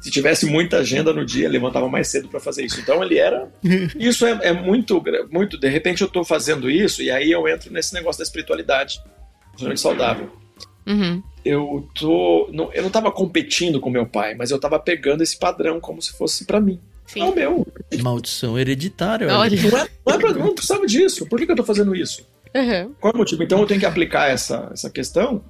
[0.00, 2.80] se tivesse muita agenda no dia, levantava mais cedo para fazer isso.
[2.80, 3.50] Então ele era.
[3.98, 5.58] Isso é, é, muito, muito.
[5.58, 9.00] De repente eu estou fazendo isso e aí eu entro nesse negócio da espiritualidade,
[9.52, 10.30] totalmente saudável.
[10.86, 11.22] Uhum.
[11.44, 15.36] Eu tô, não, eu não estava competindo com meu pai, mas eu estava pegando esse
[15.36, 16.80] padrão como se fosse para mim.
[17.06, 17.20] Sim.
[17.20, 17.66] É o meu.
[18.00, 19.26] Maldição hereditária.
[19.28, 19.56] Olha.
[19.60, 21.26] Não, é, não, é pra, não precisava disso.
[21.26, 22.26] Por que, que eu estou fazendo isso?
[22.54, 22.94] Uhum.
[23.00, 23.42] Qual é o motivo?
[23.42, 25.42] Então eu tenho que aplicar essa, essa questão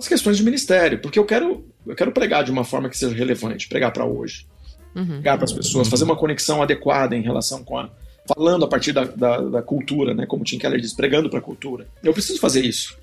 [0.00, 3.14] as questões de ministério, porque eu quero, eu quero pregar de uma forma que seja
[3.14, 4.46] relevante, pregar para hoje,
[4.94, 5.06] uhum.
[5.06, 7.90] pregar para as pessoas, fazer uma conexão adequada em relação com a.
[8.34, 10.26] falando a partir da, da, da cultura, né?
[10.26, 11.86] Como Tim Keller diz, pregando para a cultura.
[12.02, 12.96] Eu preciso fazer isso.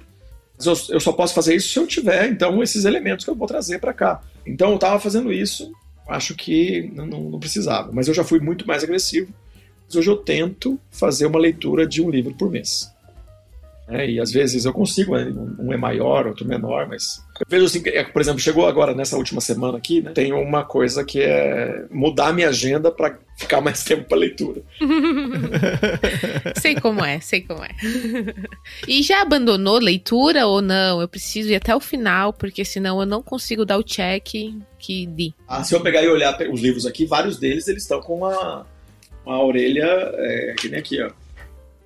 [0.63, 3.47] Eu, eu, só posso fazer isso se eu tiver, então, esses elementos que eu vou
[3.47, 4.21] trazer para cá.
[4.45, 5.71] Então, eu estava fazendo isso,
[6.07, 9.31] acho que não, não precisava, mas eu já fui muito mais agressivo.
[9.85, 12.91] Mas hoje eu tento fazer uma leitura de um livro por mês.
[13.89, 15.33] É, e às vezes eu consigo, né?
[15.57, 19.15] um é maior, outro menor, mas eu vejo assim, é, por exemplo, chegou agora nessa
[19.15, 20.11] última semana aqui, né?
[20.11, 24.61] Tem uma coisa que é mudar minha agenda para ficar mais tempo para leitura.
[26.59, 27.69] sei como é, sei como é.
[28.85, 30.99] E já abandonou leitura ou não?
[30.99, 35.05] Eu preciso ir até o final, porque senão eu não consigo dar o check que
[35.05, 35.33] di.
[35.47, 38.65] Ah, se eu pegar e olhar os livros aqui, vários deles eles estão com uma,
[39.25, 41.09] uma orelha é, que nem aqui, ó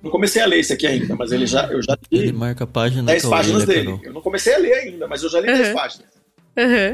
[0.02, 2.18] não comecei a ler esse aqui ainda, mas ele já, eu já li.
[2.18, 3.84] Ele marca a página 10 páginas dele.
[3.84, 4.00] Carol.
[4.02, 5.56] Eu não comecei a ler ainda, mas eu já li uhum.
[5.56, 6.08] 10 páginas.
[6.56, 6.64] Uhum.
[6.64, 6.92] É,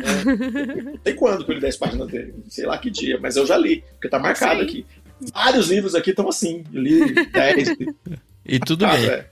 [0.82, 2.34] não sei quando que eu li 10 páginas dele.
[2.48, 4.84] Sei lá que dia, mas eu já li, porque tá marcado aqui.
[5.32, 6.62] Vários livros aqui estão assim.
[6.72, 7.76] Eu li 10.
[8.44, 9.06] e tudo bem.
[9.06, 9.26] É.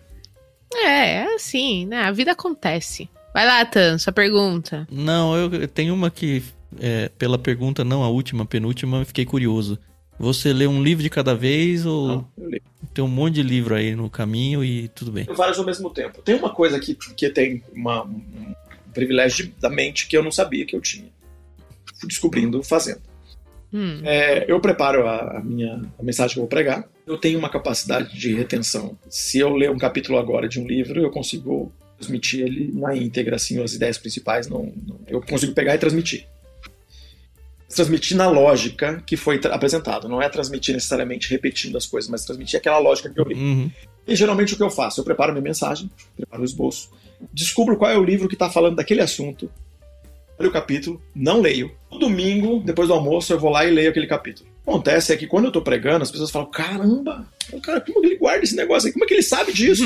[0.75, 2.03] é, é assim, né?
[2.03, 3.09] A vida acontece.
[3.35, 4.89] Vai lá, Tan, sua pergunta.
[4.91, 6.43] Não, eu tenho uma que,
[6.81, 9.79] é, pela pergunta, não a última, penúltima, fiquei curioso.
[10.19, 12.29] Você lê um livro de cada vez ou Não,
[12.95, 15.25] tem um monte de livro aí no caminho e tudo bem?
[15.25, 16.23] Vários ao mesmo tempo.
[16.23, 18.55] Tem uma coisa que, que tem uma, um
[18.95, 21.09] privilégio da mente que eu não sabia que eu tinha.
[22.01, 23.03] Fui descobrindo fazendo.
[23.73, 24.01] Hum.
[24.05, 26.89] É, eu preparo a, a, minha a mensagem que eu vou pregar.
[27.07, 28.97] Eu tenho uma capacidade de retenção.
[29.11, 33.37] Se eu ler um capítulo agora de um livro, eu consigo transmitir ele na íntegra,
[33.37, 34.49] assim, as ideias principais.
[34.49, 36.27] Não, não eu consigo pegar e transmitir
[37.69, 40.09] transmitir na lógica que foi apresentado.
[40.09, 43.35] Não é transmitir necessariamente repetindo as coisas, mas transmitir aquela lógica que eu li.
[43.35, 43.71] Uhum.
[44.07, 45.01] E geralmente o que eu faço?
[45.01, 46.91] Eu preparo minha mensagem, preparo o esboço,
[47.33, 49.51] descubro qual é o livro que está falando daquele assunto,
[50.39, 51.73] olho o capítulo, não leio.
[51.91, 54.49] No domingo, depois do almoço, eu vou lá e leio aquele capítulo.
[54.67, 57.27] Acontece é que quando eu tô pregando, as pessoas falam: caramba,
[57.63, 58.93] cara, como que ele guarda esse negócio aí?
[58.93, 59.85] Como é que ele sabe disso?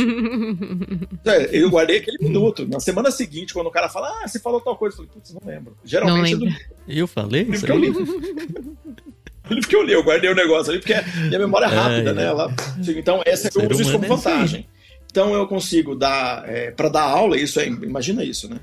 [1.27, 2.67] é, eu guardei aquele minuto.
[2.67, 5.35] Na semana seguinte, quando o cara fala, ah, você falou tal coisa, eu falei, putz,
[5.35, 5.77] não lembro.
[5.85, 6.61] Geralmente não lembro.
[6.89, 7.73] eu, eu falei isso aí?
[7.73, 7.93] Eu li.
[9.55, 10.95] livro que eu li, eu guardei o negócio ali, porque
[11.27, 12.25] minha memória é rápida, é, né?
[12.25, 12.55] Ela,
[12.97, 14.67] então, essa eu uso isso como é vantagem.
[15.11, 18.61] Então eu consigo dar, é, para dar aula, isso é, imagina isso, né?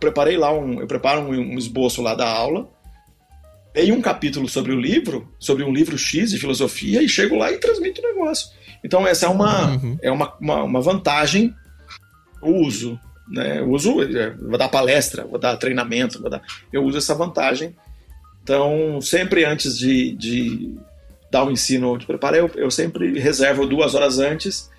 [0.00, 2.68] Preparei lá um, eu preparo um, um esboço lá da aula,
[3.74, 7.50] leio um capítulo sobre o livro, sobre um livro X de filosofia, e chego lá
[7.50, 8.48] e transmito o negócio.
[8.84, 9.98] Então, essa é uma, uhum.
[10.00, 11.54] é uma, uma, uma, vantagem
[12.40, 12.98] o uso.
[13.28, 13.60] Né?
[13.60, 16.42] Eu uso, é, vou dar palestra, vou dar treinamento, vou dar,
[16.72, 17.74] eu uso essa vantagem.
[18.42, 20.74] Então, sempre antes de, de
[21.30, 24.70] dar o ensino de preparar, eu, eu sempre reservo duas horas antes,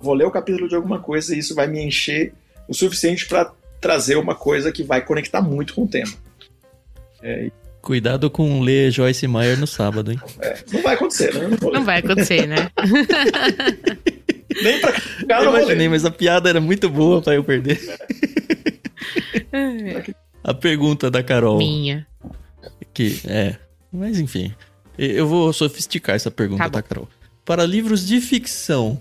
[0.00, 2.34] vou ler o capítulo de alguma coisa e isso vai me encher
[2.68, 6.12] o suficiente para trazer uma coisa que vai conectar muito com o tema.
[7.22, 7.50] É,
[7.82, 10.20] Cuidado com ler Joyce Meyer no sábado, hein?
[10.40, 11.58] É, não vai acontecer, né?
[11.60, 12.70] Não, não vai acontecer, né?
[14.62, 17.80] Nem pra eu imaginei, mas a piada era muito boa para eu perder.
[20.44, 21.58] a pergunta da Carol.
[21.58, 22.06] Minha.
[22.94, 23.56] Que é,
[23.92, 24.54] mas enfim.
[24.96, 27.08] Eu vou sofisticar essa pergunta, tá, tá Carol?
[27.44, 29.00] Para livros de ficção,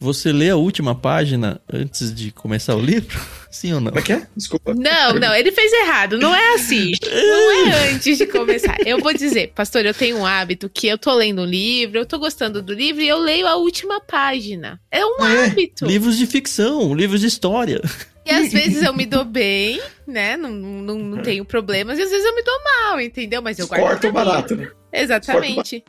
[0.00, 3.20] você lê a última página antes de começar o livro?
[3.50, 3.90] Sim ou não?
[3.90, 4.26] Como é que é?
[4.34, 4.72] Desculpa.
[4.72, 6.18] Não, não, ele fez errado.
[6.18, 6.92] Não é assim.
[7.04, 8.78] Não é antes de começar.
[8.86, 12.06] Eu vou dizer, pastor, eu tenho um hábito que eu tô lendo um livro, eu
[12.06, 14.80] tô gostando do livro e eu leio a última página.
[14.90, 15.84] É um é, hábito.
[15.84, 17.82] Livros de ficção, livros de história.
[18.24, 20.36] E às vezes eu me dou bem, né?
[20.36, 21.98] Não, não, não tenho problemas.
[21.98, 23.42] E às vezes eu me dou mal, entendeu?
[23.42, 23.82] Mas eu guardo.
[23.82, 24.70] Corta barato, né?
[24.92, 25.84] Exatamente.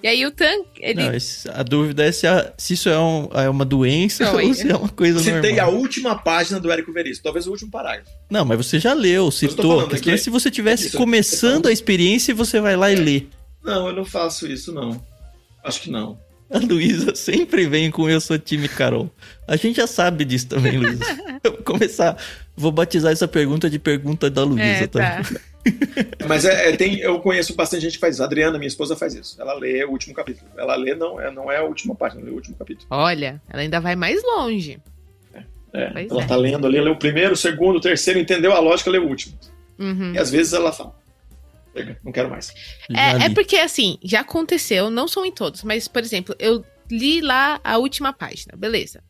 [0.00, 1.02] E aí o Tan, ele...
[1.02, 1.10] Não,
[1.54, 4.70] a dúvida é se, a, se isso é, um, é, uma doença não, ou se
[4.70, 5.50] é uma coisa Citei normal.
[5.50, 8.08] Citei a última página do Érico Veríssimo, talvez o último parágrafo.
[8.30, 9.80] Não, mas você já leu, citou.
[9.80, 13.26] A questão é se você tivesse começando a experiência e você vai lá e lê.
[13.64, 15.04] Não, eu não faço isso, não.
[15.64, 16.16] Acho que não.
[16.48, 19.10] A Luísa sempre vem com eu sou time Carol.
[19.48, 21.04] A gente já sabe disso também, Luísa.
[21.44, 22.16] Eu vou começar,
[22.56, 25.22] vou batizar essa pergunta de pergunta da Luísa, é, tá?
[25.22, 25.40] tá?
[26.26, 28.22] Mas é, é, tem, eu conheço bastante gente que faz isso.
[28.22, 29.40] A Adriana, minha esposa, faz isso.
[29.40, 30.50] Ela lê o último capítulo.
[30.56, 32.86] Ela lê, não é, não é a última página, lê o último capítulo.
[32.90, 34.80] Olha, ela ainda vai mais longe.
[35.72, 36.26] É, é ela é.
[36.26, 39.06] tá lendo ali, lê o primeiro, o segundo, o terceiro, entendeu a lógica, lê o
[39.06, 39.38] último.
[39.78, 40.12] Uhum.
[40.14, 40.96] E às vezes ela fala.
[42.02, 42.52] Não quero mais.
[42.90, 47.20] É, é porque, assim, já aconteceu, não são em todos, mas, por exemplo, eu li
[47.20, 49.00] lá a última página, beleza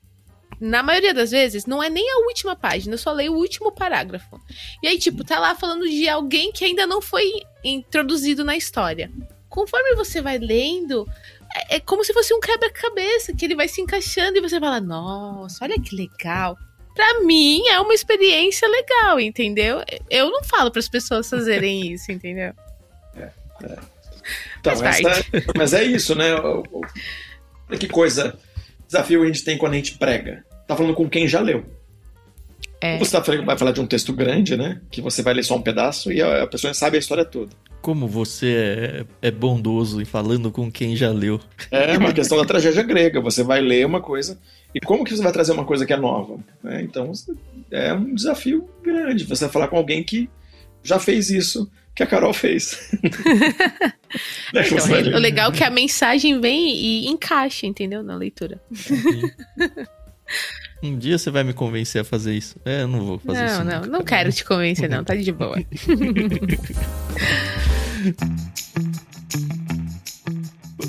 [0.60, 3.70] na maioria das vezes, não é nem a última página, eu só leio o último
[3.70, 4.40] parágrafo.
[4.82, 7.24] E aí, tipo, tá lá falando de alguém que ainda não foi
[7.62, 9.10] introduzido na história.
[9.48, 11.06] Conforme você vai lendo,
[11.54, 14.80] é, é como se fosse um quebra-cabeça, que ele vai se encaixando e você fala,
[14.80, 16.56] nossa, olha que legal.
[16.94, 19.82] Pra mim, é uma experiência legal, entendeu?
[20.10, 22.52] Eu não falo para as pessoas fazerem isso, entendeu?
[23.16, 23.30] É,
[23.62, 23.78] é.
[24.58, 25.24] Então, essa,
[25.56, 26.30] mas é isso, né?
[27.78, 28.36] Que coisa
[28.88, 30.44] desafio a gente tem quando a gente prega?
[30.68, 31.64] Tá falando com quem já leu.
[32.80, 32.98] É.
[32.98, 34.80] Você tá, vai falar de um texto grande, né?
[34.90, 37.50] Que você vai ler só um pedaço e a pessoa sabe a história toda.
[37.80, 41.40] Como você é, é bondoso em falando com quem já leu.
[41.70, 43.18] É uma questão da tragédia grega.
[43.20, 44.38] Você vai ler uma coisa
[44.74, 46.38] e como que você vai trazer uma coisa que é nova?
[46.66, 47.10] É, então
[47.70, 49.24] é um desafio grande.
[49.24, 50.28] Você vai falar com alguém que
[50.82, 52.90] já fez isso que a Carol fez.
[54.54, 58.02] Né, então, o legal é que a mensagem vem e encaixa, entendeu?
[58.02, 58.58] Na leitura.
[60.82, 62.56] Um dia você vai me convencer a fazer isso.
[62.64, 63.64] É, eu não vou fazer não, isso.
[63.64, 65.02] Não, não, não quero te convencer, não.
[65.02, 65.56] Tá de boa.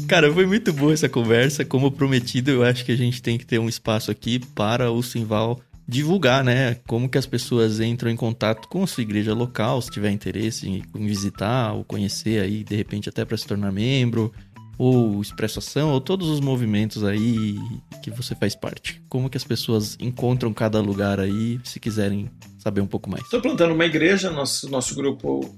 [0.08, 1.66] Cara, foi muito boa essa conversa.
[1.66, 5.02] Como prometido, eu acho que a gente tem que ter um espaço aqui para o
[5.02, 6.76] Simval divulgar, né?
[6.88, 10.70] Como que as pessoas entram em contato com a sua igreja local, se tiver interesse
[10.70, 14.32] em visitar ou conhecer aí, de repente até para se tornar membro,
[14.80, 17.60] ou expressação, ou todos os movimentos aí
[18.02, 19.04] que você faz parte.
[19.10, 23.26] Como que as pessoas encontram cada lugar aí, se quiserem saber um pouco mais.
[23.26, 25.54] Estou plantando uma igreja, nosso, nosso grupo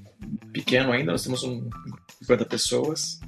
[0.52, 1.70] pequeno ainda, nós temos um
[2.20, 3.20] 50 pessoas.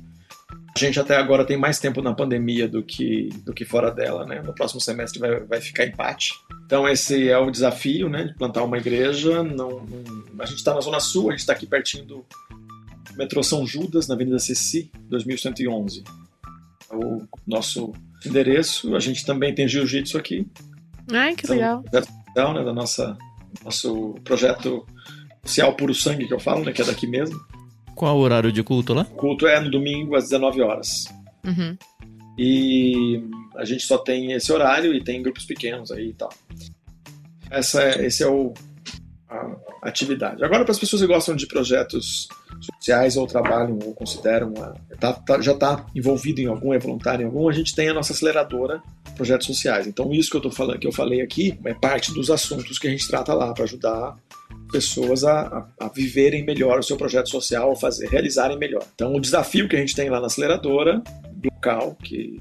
[0.76, 4.26] A gente até agora tem mais tempo na pandemia do que, do que fora dela,
[4.26, 4.42] né?
[4.42, 6.34] No próximo semestre vai, vai ficar empate.
[6.66, 8.24] Então esse é o desafio, né?
[8.24, 9.44] De plantar uma igreja.
[9.44, 12.26] Não, não a gente está na Zona Sul, a gente está aqui pertinho do
[13.16, 16.04] metrô São Judas, na Avenida Ceci, 2111.
[16.92, 17.94] É o nosso
[18.26, 18.96] endereço.
[18.96, 20.48] A gente também tem jiu-jitsu aqui.
[21.12, 21.84] Ai, que então, legal.
[21.92, 23.18] Né, da nossa
[23.64, 24.86] nosso projeto
[25.44, 26.72] social Puro Sangue, que eu falo, né?
[26.72, 27.40] Que é daqui mesmo.
[27.96, 29.04] Qual o horário de culto lá?
[29.04, 31.06] O culto é no domingo às 19 horas.
[31.46, 31.78] Uhum.
[32.38, 33.24] E
[33.56, 36.34] a gente só tem esse horário e tem grupos pequenos aí e tal.
[37.52, 38.54] Essa é, esse é o,
[39.34, 40.44] a atividade.
[40.44, 42.28] Agora, para as pessoas que gostam de projetos
[42.62, 47.24] sociais ou trabalham ou consideram, a, tá, tá, já está envolvido em algum, é voluntário
[47.24, 48.82] em algum, a gente tem a nossa aceleradora
[49.16, 49.88] projetos sociais.
[49.88, 52.88] Então, isso que eu tô falando, que eu falei aqui, é parte dos assuntos que
[52.88, 54.16] a gente trata lá para ajudar
[54.72, 58.84] pessoas a, a, a, viverem melhor o seu projeto social, fazer, realizarem melhor.
[58.96, 61.04] Então, o desafio que a gente tem lá na aceleradora
[61.64, 62.40] local, que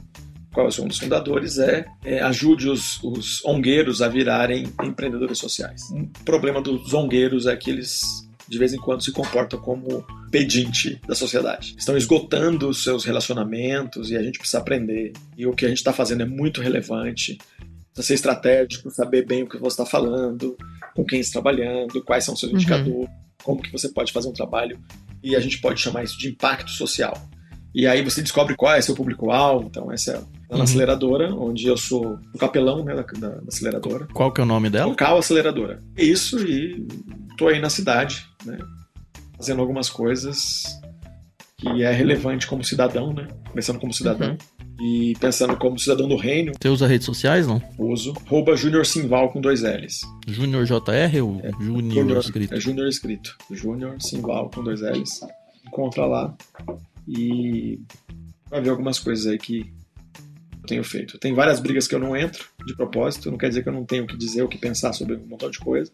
[0.53, 5.91] qual sou um dos fundadores, é, é ajude os, os ongueiros a virarem empreendedores sociais.
[5.91, 8.03] Um problema dos ongueiros é que eles
[8.49, 11.75] de vez em quando se comportam como pedinte da sociedade.
[11.79, 15.15] Estão esgotando os seus relacionamentos e a gente precisa aprender.
[15.39, 17.39] E o que a gente está fazendo é muito relevante.
[17.95, 20.55] Precisa ser estratégico, saber bem o que você está falando,
[20.95, 22.59] com quem está trabalhando, quais são os seus uhum.
[22.59, 23.09] indicadores,
[23.43, 24.79] como que você pode fazer um trabalho.
[25.23, 27.15] E a gente pode chamar isso de impacto social.
[27.75, 29.67] E aí você descobre qual é seu público-alvo.
[29.67, 30.17] Então, essa é
[30.51, 30.63] a uhum.
[30.63, 34.07] aceleradora, onde eu sou o capelão né, da, da, da, aceleradora.
[34.13, 34.87] Qual que é o nome dela?
[34.87, 35.81] Local Aceleradora.
[35.97, 36.87] Isso, e
[37.39, 38.59] tô aí na cidade, né?
[39.37, 40.65] Fazendo algumas coisas
[41.57, 43.27] que é relevante como cidadão, né?
[43.49, 44.31] Começando como cidadão.
[44.31, 44.37] Uhum.
[44.85, 46.53] E pensando como cidadão do reino.
[46.61, 47.63] Você usa redes sociais, não?
[47.79, 48.15] Uso.
[48.27, 50.01] Rouba Júnior Simval com dois L's.
[50.27, 52.55] Júnior JR ou é, Júnior escrito?
[52.55, 53.37] É Júnior escrito.
[53.51, 55.21] Júnior Simval com dois L's.
[55.65, 56.35] Encontra lá
[57.07, 57.81] e
[58.49, 59.73] vai ver algumas coisas aí que
[60.63, 61.19] eu tenho feito.
[61.19, 63.85] Tem várias brigas que eu não entro de propósito, não quer dizer que eu não
[63.85, 65.91] tenho o que dizer, o que pensar sobre um montão de coisa.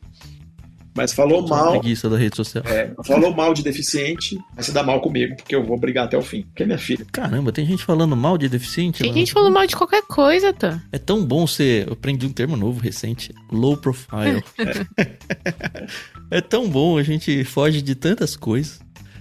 [0.99, 1.79] Mas falou mal.
[1.79, 2.65] Preguiça da rede social.
[2.67, 6.19] É, falou mal de deficiente, vai se dá mal comigo, porque eu vou brigar até
[6.19, 6.43] o fim.
[6.43, 7.07] Porque é minha filha.
[7.13, 9.05] Caramba, tem gente falando mal de deficiente?
[9.05, 10.83] Tem gente falando mal de qualquer coisa, tá?
[10.91, 11.87] É tão bom ser.
[11.87, 14.43] Eu aprendi um termo novo recente: low profile.
[14.99, 15.87] é.
[16.39, 18.81] é tão bom, a gente foge de tantas coisas.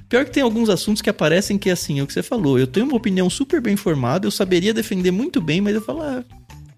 [0.09, 2.57] Pior que tem alguns assuntos que aparecem que, assim, é o que você falou.
[2.57, 6.01] Eu tenho uma opinião super bem formada, eu saberia defender muito bem, mas eu falo,
[6.01, 6.23] ah,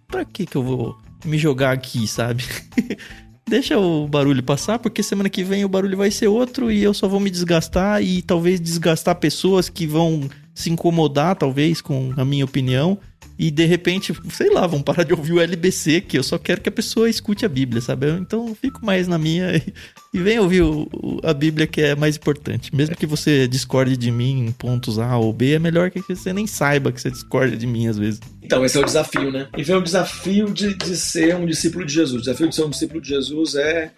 [0.07, 2.43] pra que que eu vou me jogar aqui, sabe?
[3.47, 6.93] Deixa o barulho passar, porque semana que vem o barulho vai ser outro e eu
[6.93, 12.23] só vou me desgastar e talvez desgastar pessoas que vão se incomodar, talvez, com a
[12.23, 12.99] minha opinião
[13.39, 16.59] e de repente, sei lá, vão parar de ouvir o LBC, que eu só quero
[16.59, 18.09] que a pessoa escute a Bíblia, sabe?
[18.09, 19.73] Então eu fico mais na minha e,
[20.13, 22.75] e vem ouvir o, o, a Bíblia que é mais importante.
[22.75, 26.33] Mesmo que você discorde de mim em pontos A ou B, é melhor que você
[26.33, 28.19] nem saiba que você discorda de mim às vezes.
[28.43, 29.47] Então, esse é o desafio, né?
[29.57, 32.19] E vem o desafio de, de ser um discípulo de Jesus.
[32.19, 33.93] O desafio de ser um discípulo de Jesus é,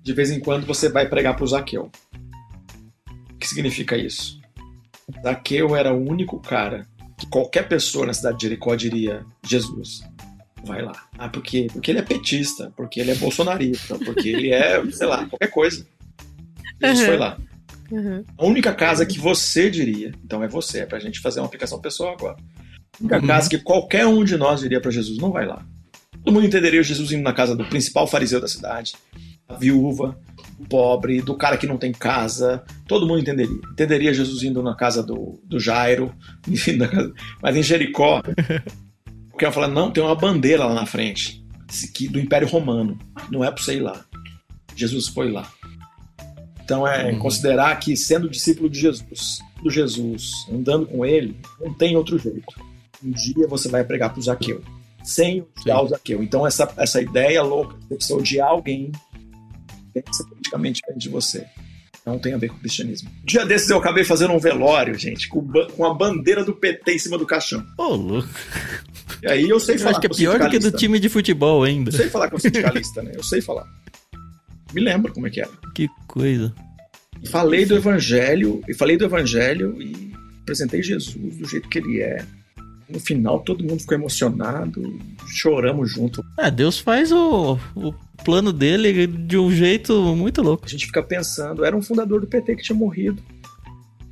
[0.00, 1.90] de vez em quando, você vai pregar para o Zaqueu.
[3.32, 4.40] O que significa isso?
[5.24, 6.86] Zaqueu era o único cara
[7.16, 10.02] que qualquer pessoa na cidade de Jericó diria: Jesus,
[10.64, 10.92] vai lá.
[11.18, 15.26] Ah, porque, porque ele é petista, porque ele é bolsonarista, porque ele é, sei lá,
[15.26, 15.86] qualquer coisa.
[16.80, 17.06] Jesus uhum.
[17.06, 17.38] foi lá.
[17.90, 18.24] Uhum.
[18.36, 21.80] A única casa que você diria, então é você, é pra gente fazer uma aplicação
[21.80, 22.36] pessoal agora.
[22.36, 23.26] A única uhum.
[23.26, 25.64] casa que qualquer um de nós diria para Jesus: não vai lá.
[26.24, 28.94] Todo mundo entenderia Jesus indo na casa do principal fariseu da cidade,
[29.48, 30.18] a viúva,
[30.64, 33.60] pobre, do cara que não tem casa, todo mundo entenderia.
[33.72, 36.14] Entenderia Jesus indo na casa do, do Jairo,
[36.48, 36.78] enfim,
[37.42, 38.22] mas em Jericó,
[39.30, 41.44] porque ela fala, não, tem uma bandeira lá na frente,
[42.10, 42.98] do Império Romano,
[43.30, 44.04] não é para você ir lá.
[44.74, 45.50] Jesus foi lá.
[46.66, 47.18] Então é uhum.
[47.20, 52.54] considerar que sendo discípulo de Jesus, do Jesus, andando com ele, não tem outro jeito.
[53.04, 54.60] Um dia você vai pregar para o Zaqueu,
[55.04, 56.22] sem odiar o Zaqueu.
[56.22, 58.90] Então essa, essa ideia louca de você odiar alguém
[60.02, 61.44] pensa politicamente de você.
[62.04, 63.10] Não tem a ver com o cristianismo.
[63.10, 66.92] Um dia desses eu acabei fazendo um velório, gente, com, com a bandeira do PT
[66.92, 67.66] em cima do caixão.
[67.76, 68.28] Ô, oh, louco.
[69.22, 69.90] E aí eu sei eu falar.
[69.92, 71.90] Acho que é pior do que do time de futebol ainda.
[71.90, 73.10] Eu sei falar com o sindicalista, né?
[73.14, 73.66] Eu sei falar.
[74.72, 75.50] Me lembro como é que era.
[75.74, 76.54] Que coisa.
[77.30, 80.12] Falei do evangelho, e falei do evangelho e
[80.42, 82.24] apresentei Jesus do jeito que ele é.
[82.88, 86.24] No final todo mundo ficou emocionado, choramos junto.
[86.38, 87.92] É, Deus faz o, o
[88.24, 90.64] plano dele de um jeito muito louco.
[90.64, 93.22] A gente fica pensando, era um fundador do PT que tinha morrido.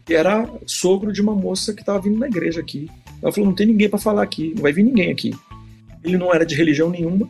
[0.09, 2.90] E era sogro de uma moça que estava vindo na igreja aqui.
[3.22, 5.34] Ela falou: não tem ninguém para falar aqui, não vai vir ninguém aqui.
[6.02, 7.28] Ele não era de religião nenhuma,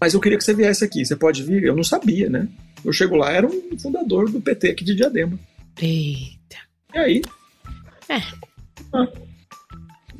[0.00, 1.04] mas eu queria que você viesse aqui.
[1.04, 1.64] Você pode vir?
[1.64, 2.48] Eu não sabia, né?
[2.84, 5.38] Eu chego lá, era um fundador do PT aqui de Diadema.
[5.80, 6.56] Eita.
[6.94, 7.22] E aí?
[8.08, 8.16] É.
[8.92, 9.08] Ah.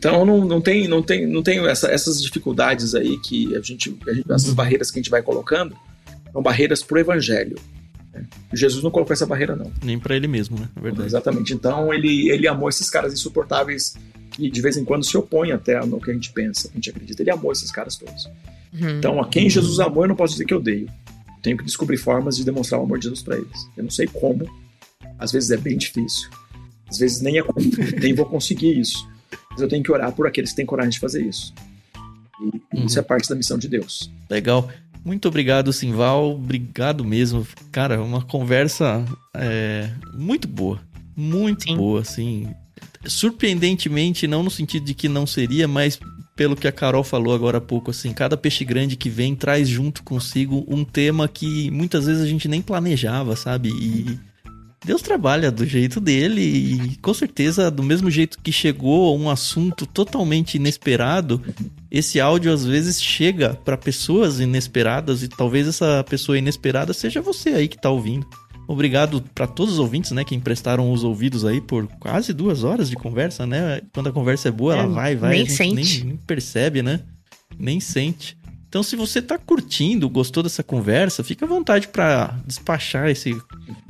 [0.05, 3.97] Então não, não tem, não tem, não tem essa, essas dificuldades aí que a gente,
[4.07, 5.75] a gente, essas barreiras que a gente vai colocando
[6.31, 7.57] são barreiras para o evangelho.
[8.13, 8.27] Né?
[8.53, 9.73] Jesus não colocou essa barreira, não.
[9.83, 10.69] Nem para ele mesmo, né?
[10.77, 11.09] É verdade.
[11.09, 11.55] Exatamente.
[11.55, 13.95] Então ele, ele amou esses caras insuportáveis
[14.33, 16.91] que de vez em quando se opõem até no que a gente pensa, a gente
[16.91, 17.23] acredita.
[17.23, 18.27] Ele amou esses caras todos.
[18.73, 18.99] Uhum.
[18.99, 20.89] Então, a quem Jesus amou, eu não posso dizer que eu odeio.
[21.41, 23.69] Tenho que descobrir formas de demonstrar o amor de Jesus para eles.
[23.77, 24.45] Eu não sei como.
[25.19, 26.29] Às vezes é bem difícil.
[26.91, 27.45] Às vezes nem, é,
[28.01, 29.14] nem vou conseguir isso.
[29.55, 31.55] Mas eu tenho que orar por aqueles que têm coragem de fazer isso.
[32.41, 32.87] E uhum.
[32.87, 34.11] isso é parte da missão de Deus.
[34.29, 34.69] Legal.
[35.05, 36.33] Muito obrigado, Simval.
[36.33, 37.47] Obrigado mesmo.
[37.71, 39.05] Cara, uma conversa
[39.35, 40.81] é, muito boa.
[41.17, 41.77] Muito Sim.
[41.77, 42.49] boa, assim.
[43.07, 46.01] Surpreendentemente, não no sentido de que não seria, mas
[46.35, 49.69] pelo que a Carol falou agora há pouco, assim, cada peixe grande que vem traz
[49.69, 53.69] junto consigo um tema que muitas vezes a gente nem planejava, sabe?
[53.69, 54.19] E
[54.85, 59.31] Deus trabalha do jeito dele e com certeza do mesmo jeito que chegou a um
[59.31, 61.43] assunto totalmente inesperado,
[61.91, 67.51] esse áudio às vezes chega para pessoas inesperadas e talvez essa pessoa inesperada seja você
[67.51, 68.27] aí que tá ouvindo.
[68.67, 72.89] Obrigado para todos os ouvintes, né, que emprestaram os ouvidos aí por quase duas horas
[72.89, 73.83] de conversa, né?
[73.93, 77.01] Quando a conversa é boa, é, ela vai, vai, nem sente, nem percebe, né?
[77.59, 78.37] Nem sente.
[78.75, 83.33] Então, se você está curtindo, gostou dessa conversa, fica à vontade para despachar esse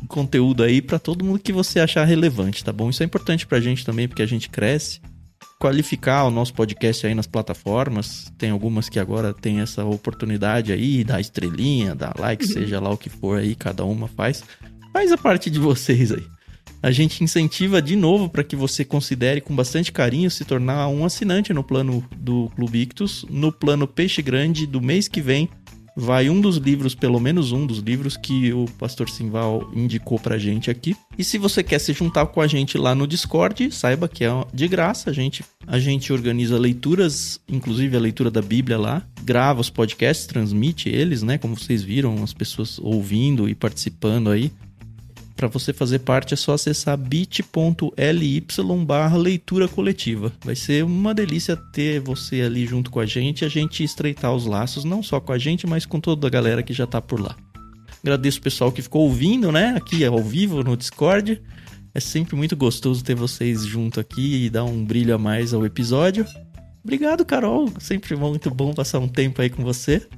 [0.09, 2.91] conteúdo aí para todo mundo que você achar relevante, tá bom?
[2.91, 5.01] Isso é importante para a gente também, porque a gente cresce.
[5.59, 8.31] Qualificar o nosso podcast aí nas plataformas.
[8.37, 12.99] Tem algumas que agora tem essa oportunidade aí, dar estrelinha, dar like, seja lá o
[12.99, 14.45] que for aí, cada uma faz.
[14.93, 16.34] Faz a parte de vocês aí
[16.85, 21.03] a gente incentiva de novo para que você considere com bastante carinho se tornar um
[21.03, 23.25] assinante no plano do Clube Ictus.
[23.31, 25.49] No plano Peixe Grande do mês que vem,
[25.97, 30.37] vai um dos livros, pelo menos um dos livros que o pastor Simval indicou pra
[30.37, 30.95] gente aqui.
[31.17, 34.29] E se você quer se juntar com a gente lá no Discord, saiba que é
[34.53, 39.59] de graça, a gente a gente organiza leituras, inclusive a leitura da Bíblia lá, grava
[39.59, 44.53] os podcasts, transmite eles, né, como vocês viram, as pessoas ouvindo e participando aí.
[45.45, 48.47] Para você fazer parte é só acessar bit.ly
[48.87, 50.33] barra leitura coletiva.
[50.43, 54.35] Vai ser uma delícia ter você ali junto com a gente e a gente estreitar
[54.35, 56.99] os laços, não só com a gente, mas com toda a galera que já tá
[56.99, 57.37] por lá.
[58.03, 59.75] Agradeço o pessoal que ficou ouvindo, né?
[59.77, 61.43] Aqui ao vivo no Discord.
[61.93, 65.67] É sempre muito gostoso ter vocês junto aqui e dar um brilho a mais ao
[65.67, 66.25] episódio.
[66.83, 67.71] Obrigado, Carol.
[67.81, 70.09] Sempre muito bom passar um tempo aí com você.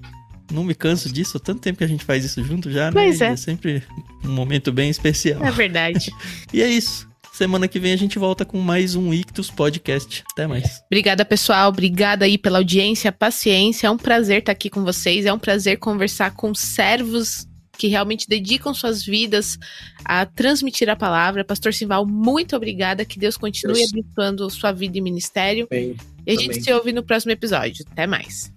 [0.51, 2.93] Não me canso disso, há tanto tempo que a gente faz isso junto já, né?
[2.93, 3.28] Pois é.
[3.28, 3.82] é sempre
[4.24, 5.44] um momento bem especial.
[5.44, 6.10] É verdade.
[6.52, 7.09] e é isso.
[7.36, 10.24] Semana que vem a gente volta com mais um Ictus Podcast.
[10.32, 10.81] Até mais.
[10.86, 11.68] Obrigada, pessoal.
[11.68, 13.89] Obrigada aí pela audiência, paciência.
[13.89, 15.27] É um prazer estar aqui com vocês.
[15.27, 17.47] É um prazer conversar com servos
[17.77, 19.59] que realmente dedicam suas vidas
[20.02, 21.44] a transmitir a palavra.
[21.44, 23.05] Pastor Simval, muito obrigada.
[23.05, 23.93] Que Deus continue Deus.
[23.93, 25.66] abençoando sua vida e ministério.
[25.68, 25.94] Bem,
[26.27, 27.85] e a gente se ouve no próximo episódio.
[27.93, 28.51] Até mais.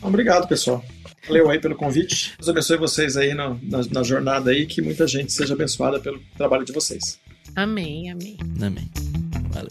[0.00, 0.82] Obrigado, pessoal.
[1.26, 2.34] Valeu aí pelo convite.
[2.38, 6.20] Deus abençoe vocês aí na, na, na jornada aí, que muita gente seja abençoada pelo
[6.36, 7.18] trabalho de vocês.
[7.54, 8.36] Amém, amém.
[8.60, 8.90] Amém.
[9.50, 9.68] Valeu.